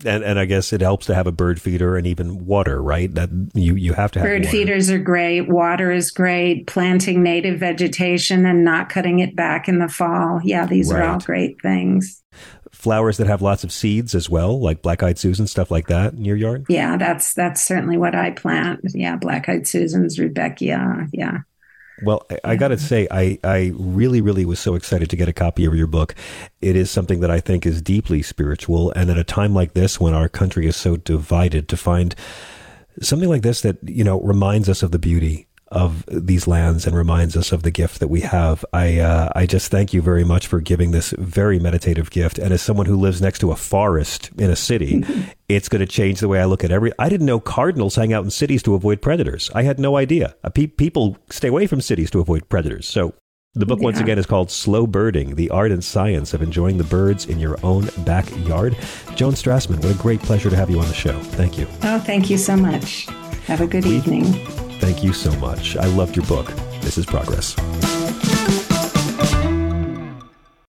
And, 0.06 0.24
and 0.24 0.38
I 0.38 0.46
guess 0.46 0.74
it 0.74 0.82
helps 0.82 1.06
to 1.08 1.16
have 1.16 1.28
a 1.28 1.32
bird 1.32 1.62
feeder 1.62 1.96
and 1.96 2.06
even 2.06 2.46
water, 2.46 2.82
right? 2.82 3.14
That 3.14 3.30
you 3.54 3.76
you 3.76 3.94
have 3.94 4.12
to 4.12 4.20
have 4.20 4.28
bird 4.28 4.42
water. 4.44 4.52
feeders 4.52 4.90
are 4.90 5.00
great. 5.00 5.48
Water 5.48 5.92
is 5.92 6.12
great. 6.12 6.68
Planting 6.68 7.24
native 7.24 7.60
vegetation 7.60 8.46
and 8.46 8.64
not 8.64 8.90
cutting 8.90 9.20
it 9.20 9.36
back 9.36 9.68
in 9.68 9.80
the 9.80 9.88
fall. 9.88 10.42
Yeah, 10.44 10.66
these 10.66 10.92
right. 10.92 11.02
are 11.02 11.14
all 11.14 11.20
great 11.20 11.62
things 11.62 12.22
flowers 12.78 13.18
that 13.18 13.28
have 13.28 13.42
lots 13.42 13.64
of 13.64 13.72
seeds 13.72 14.14
as 14.14 14.30
well, 14.30 14.60
like 14.60 14.82
black-eyed 14.82 15.18
Susan, 15.18 15.48
stuff 15.48 15.72
like 15.72 15.88
that 15.88 16.14
in 16.14 16.24
your 16.24 16.38
yard? 16.38 16.66
Yeah, 16.70 16.96
that's 16.96 17.34
that's 17.34 17.62
certainly 17.62 17.98
what 17.98 18.16
I 18.16 18.32
plant. 18.32 18.82
Yeah, 18.94 19.16
black-eyed 19.16 19.68
Susans, 19.68 20.18
Rudbeckia. 20.18 21.10
Yeah. 21.12 21.40
Well, 22.04 22.26
I, 22.30 22.52
I 22.52 22.56
got 22.56 22.70
to 22.70 22.76
mm-hmm. 22.76 22.86
say, 22.86 23.08
I, 23.10 23.39
I 23.43 23.72
really, 23.76 24.22
really 24.22 24.45
was 24.45 24.60
so 24.60 24.76
excited 24.76 25.10
to 25.10 25.16
get 25.16 25.28
a 25.28 25.34
copy 25.34 25.66
of 25.66 25.76
your 25.76 25.88
book. 25.88 26.16
It 26.62 26.76
is 26.76 26.91
something 26.91 27.20
that 27.22 27.32
I 27.32 27.39
think 27.39 27.66
is 27.66 27.82
deeply 27.82 28.22
spiritual. 28.22 28.91
And 28.91 29.10
at 29.10 29.18
a 29.18 29.24
time 29.24 29.54
like 29.54 29.74
this, 29.74 30.00
when 30.00 30.14
our 30.14 30.30
country 30.30 30.68
is 30.68 30.76
so 30.76 30.98
divided, 30.98 31.68
to 31.70 31.78
find 31.78 32.16
something 33.02 33.30
like 33.30 33.41
this 33.41 33.62
that, 33.62 33.78
you 33.84 34.04
know, 34.04 34.22
reminds 34.22 34.70
us 34.70 34.84
of 34.84 34.91
the 34.91 35.00
beauty 35.00 35.47
of 35.70 36.05
these 36.07 36.47
lands 36.47 36.86
and 36.86 36.95
reminds 36.95 37.36
us 37.36 37.51
of 37.51 37.63
the 37.63 37.72
gift 37.72 37.99
that 37.99 38.07
we 38.07 38.22
have. 38.22 38.63
I 38.74 38.99
uh, 38.99 39.32
I 39.36 39.45
just 39.45 39.72
thank 39.72 39.93
you 39.93 40.01
very 40.01 40.24
much 40.24 40.47
for 40.47 40.59
giving 40.59 40.91
this 40.91 41.13
very 41.18 41.59
meditative 41.59 42.09
gift. 42.09 42.39
And 42.39 42.53
as 42.53 42.61
someone 42.61 42.86
who 42.86 42.95
lives 42.95 43.22
next 43.22 43.39
to 43.39 43.51
a 43.51 43.55
forest 43.55 44.30
in 44.38 44.49
a 44.49 44.55
city, 44.55 45.03
it's 45.49 45.70
going 45.70 45.80
to 45.80 45.86
change 45.86 46.20
the 46.20 46.28
way 46.28 46.39
I 46.39 46.45
look 46.45 46.63
at 46.63 46.72
every. 46.72 46.91
I 46.99 47.09
didn't 47.09 47.26
know 47.26 47.39
cardinals 47.39 47.95
hang 47.95 48.13
out 48.13 48.24
in 48.24 48.30
cities 48.30 48.63
to 48.63 48.76
avoid 48.76 49.01
predators. 49.01 49.49
I 49.53 49.63
had 49.63 49.80
no 49.80 49.97
idea. 49.97 50.36
Pe- 50.53 50.68
people 50.68 51.18
stay 51.30 51.49
away 51.49 51.68
from 51.68 51.82
cities 51.82 52.11
to 52.11 52.20
avoid 52.20 52.49
predators. 52.49 52.88
So. 52.88 53.13
The 53.53 53.65
book, 53.65 53.80
yeah. 53.80 53.86
once 53.86 53.99
again, 53.99 54.20
is 54.20 54.28
called 54.28 54.51
Slow 54.51 54.86
Birding 54.86 55.34
The 55.34 55.49
Art 55.49 55.72
and 55.72 55.84
Science 55.84 56.36
of 56.36 56.43
Enjoying 56.43 56.78
the 56.78 56.84
Birds 56.84 57.26
in 57.26 57.39
Your 57.39 57.57
Own 57.63 57.89
Backyard. 58.05 58.78
Joan 59.15 59.34
Strassman, 59.34 59.84
what 59.84 59.95
a 59.95 59.97
great 59.97 60.22
pleasure 60.22 60.51
to 60.51 60.55
have 60.55 60.70
you 60.70 60.80
on 60.80 60.88
the 60.88 60.93
show. 60.93 61.18
Thank 61.20 61.57
you. 61.57 61.65
Oh, 61.82 61.97
thank 61.97 62.30
you 62.30 62.38
so 62.38 62.55
much. 62.55 63.07
Have 63.47 63.61
a 63.61 63.65
good 63.65 63.86
we, 63.86 63.95
evening. 63.95 64.66
Thank 64.80 65.03
you 65.03 65.13
so 65.13 65.32
much. 65.38 65.75
I 65.78 65.88
loved 65.88 66.15
your 66.15 66.25
book. 66.25 66.47
This 66.82 66.97
is 66.97 67.05
Progress. 67.05 67.55